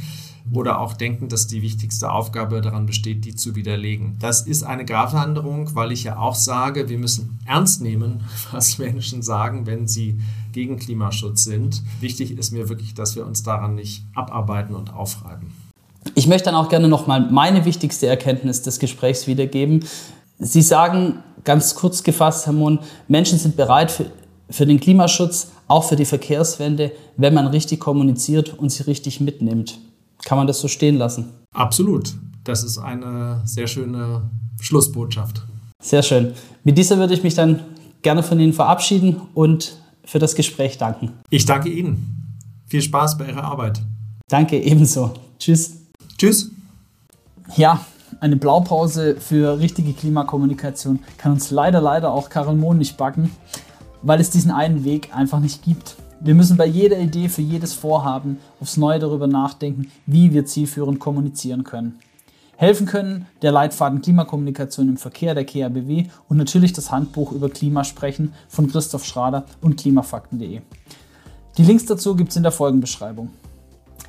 oder 0.51 0.79
auch 0.79 0.93
denken, 0.93 1.29
dass 1.29 1.47
die 1.47 1.61
wichtigste 1.61 2.11
Aufgabe 2.11 2.61
daran 2.61 2.85
besteht, 2.85 3.25
die 3.25 3.33
zu 3.33 3.55
widerlegen. 3.55 4.17
Das 4.19 4.41
ist 4.41 4.63
eine 4.63 4.85
Gratwanderung, 4.85 5.73
weil 5.73 5.91
ich 5.91 6.03
ja 6.03 6.17
auch 6.17 6.35
sage, 6.35 6.89
wir 6.89 6.99
müssen 6.99 7.39
ernst 7.45 7.81
nehmen, 7.81 8.25
was 8.51 8.77
Menschen 8.77 9.21
sagen, 9.21 9.65
wenn 9.65 9.87
sie 9.87 10.19
gegen 10.51 10.77
Klimaschutz 10.77 11.45
sind. 11.45 11.81
Wichtig 11.99 12.37
ist 12.37 12.51
mir 12.51 12.69
wirklich, 12.69 12.93
dass 12.93 13.15
wir 13.15 13.25
uns 13.25 13.43
daran 13.43 13.75
nicht 13.75 14.05
abarbeiten 14.13 14.75
und 14.75 14.93
aufreiben. 14.93 15.51
Ich 16.13 16.27
möchte 16.27 16.45
dann 16.45 16.55
auch 16.55 16.69
gerne 16.69 16.87
nochmal 16.87 17.31
meine 17.31 17.65
wichtigste 17.65 18.05
Erkenntnis 18.05 18.61
des 18.61 18.79
Gesprächs 18.79 19.25
wiedergeben. 19.25 19.83
Sie 20.37 20.61
sagen 20.61 21.23
ganz 21.45 21.75
kurz 21.75 22.03
gefasst, 22.03 22.45
Herr 22.45 22.53
Mohn, 22.53 22.79
Menschen 23.07 23.39
sind 23.39 23.55
bereit 23.55 23.91
für, 23.91 24.07
für 24.49 24.65
den 24.65 24.79
Klimaschutz, 24.79 25.51
auch 25.67 25.83
für 25.85 25.95
die 25.95 26.05
Verkehrswende, 26.05 26.91
wenn 27.17 27.33
man 27.33 27.47
richtig 27.47 27.79
kommuniziert 27.79 28.53
und 28.57 28.69
sie 28.69 28.83
richtig 28.83 29.21
mitnimmt. 29.21 29.79
Kann 30.25 30.37
man 30.37 30.47
das 30.47 30.59
so 30.59 30.67
stehen 30.67 30.97
lassen? 30.97 31.29
Absolut. 31.53 32.13
Das 32.43 32.63
ist 32.63 32.77
eine 32.77 33.41
sehr 33.45 33.67
schöne 33.67 34.29
Schlussbotschaft. 34.59 35.41
Sehr 35.81 36.03
schön. 36.03 36.33
Mit 36.63 36.77
dieser 36.77 36.97
würde 36.97 37.13
ich 37.13 37.23
mich 37.23 37.35
dann 37.35 37.61
gerne 38.01 38.23
von 38.23 38.39
Ihnen 38.39 38.53
verabschieden 38.53 39.21
und 39.33 39.77
für 40.03 40.19
das 40.19 40.35
Gespräch 40.35 40.77
danken. 40.77 41.11
Ich 41.29 41.45
danke 41.45 41.69
Ihnen. 41.69 42.39
Viel 42.67 42.81
Spaß 42.81 43.17
bei 43.17 43.27
Ihrer 43.27 43.43
Arbeit. 43.43 43.81
Danke, 44.27 44.59
ebenso. 44.61 45.13
Tschüss. 45.39 45.77
Tschüss. 46.17 46.51
Ja, 47.55 47.85
eine 48.25 48.37
Blaupause 48.37 49.17
für 49.17 49.59
richtige 49.59 49.93
Klimakommunikation 49.93 50.99
kann 51.19 51.33
uns 51.33 51.51
leider, 51.51 51.79
leider 51.79 52.11
auch 52.11 52.29
Karel 52.29 52.55
Mohn 52.55 52.79
nicht 52.79 52.97
backen, 52.97 53.29
weil 54.01 54.19
es 54.19 54.31
diesen 54.31 54.49
einen 54.49 54.83
Weg 54.83 55.15
einfach 55.15 55.39
nicht 55.39 55.63
gibt. 55.63 55.95
Wir 56.19 56.33
müssen 56.33 56.57
bei 56.57 56.65
jeder 56.65 56.97
Idee 56.97 57.29
für 57.29 57.43
jedes 57.43 57.73
Vorhaben 57.73 58.39
aufs 58.59 58.77
Neue 58.77 58.97
darüber 58.97 59.27
nachdenken, 59.27 59.91
wie 60.07 60.33
wir 60.33 60.47
zielführend 60.47 60.99
kommunizieren 60.99 61.63
können. 61.63 61.99
Helfen 62.57 62.87
können 62.87 63.27
der 63.43 63.51
Leitfaden 63.51 64.01
Klimakommunikation 64.01 64.89
im 64.89 64.97
Verkehr 64.97 65.35
der 65.35 65.45
KABW 65.45 66.07
und 66.27 66.37
natürlich 66.37 66.73
das 66.73 66.89
Handbuch 66.89 67.31
über 67.31 67.49
Klimasprechen 67.49 68.33
von 68.47 68.71
Christoph 68.71 69.05
Schrader 69.05 69.45
und 69.61 69.77
klimafakten.de. 69.77 70.61
Die 71.59 71.63
Links 71.63 71.85
dazu 71.85 72.15
gibt 72.15 72.31
es 72.31 72.37
in 72.37 72.43
der 72.43 72.51
Folgenbeschreibung. 72.51 73.29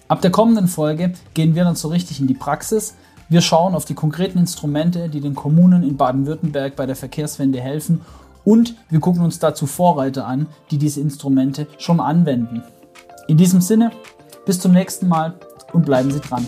Ab 0.08 0.22
der 0.22 0.30
kommenden 0.30 0.68
Folge 0.68 1.12
gehen 1.34 1.54
wir 1.54 1.64
dann 1.64 1.76
so 1.76 1.88
richtig 1.88 2.20
in 2.20 2.28
die 2.28 2.34
Praxis. 2.34 2.94
Wir 3.28 3.40
schauen 3.40 3.74
auf 3.74 3.84
die 3.84 3.94
konkreten 3.94 4.38
Instrumente, 4.38 5.08
die 5.08 5.20
den 5.20 5.34
Kommunen 5.34 5.82
in 5.82 5.96
Baden-Württemberg 5.96 6.76
bei 6.76 6.86
der 6.86 6.94
Verkehrswende 6.94 7.60
helfen 7.60 8.02
und 8.44 8.76
wir 8.88 9.00
gucken 9.00 9.22
uns 9.22 9.40
dazu 9.40 9.66
Vorreiter 9.66 10.26
an, 10.26 10.46
die 10.70 10.78
diese 10.78 11.00
Instrumente 11.00 11.66
schon 11.78 11.98
anwenden. 11.98 12.62
In 13.26 13.36
diesem 13.36 13.60
Sinne, 13.60 13.90
bis 14.44 14.60
zum 14.60 14.72
nächsten 14.72 15.08
Mal 15.08 15.34
und 15.72 15.84
bleiben 15.84 16.12
Sie 16.12 16.20
dran. 16.20 16.46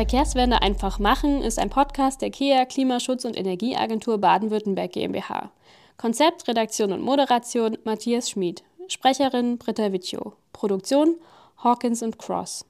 Verkehrswende 0.00 0.62
einfach 0.62 0.98
machen 0.98 1.42
ist 1.42 1.58
ein 1.58 1.68
Podcast 1.68 2.22
der 2.22 2.30
KEA 2.30 2.64
Klimaschutz- 2.64 3.26
und 3.26 3.36
Energieagentur 3.36 4.16
Baden-Württemberg 4.16 4.92
GmbH. 4.92 5.50
Konzept, 5.98 6.48
Redaktion 6.48 6.94
und 6.94 7.02
Moderation 7.02 7.76
Matthias 7.84 8.30
Schmid. 8.30 8.62
Sprecherin 8.88 9.58
Britta 9.58 9.92
Vicio. 9.92 10.32
Produktion 10.54 11.16
Hawkins 11.62 12.02
und 12.02 12.18
Cross. 12.18 12.64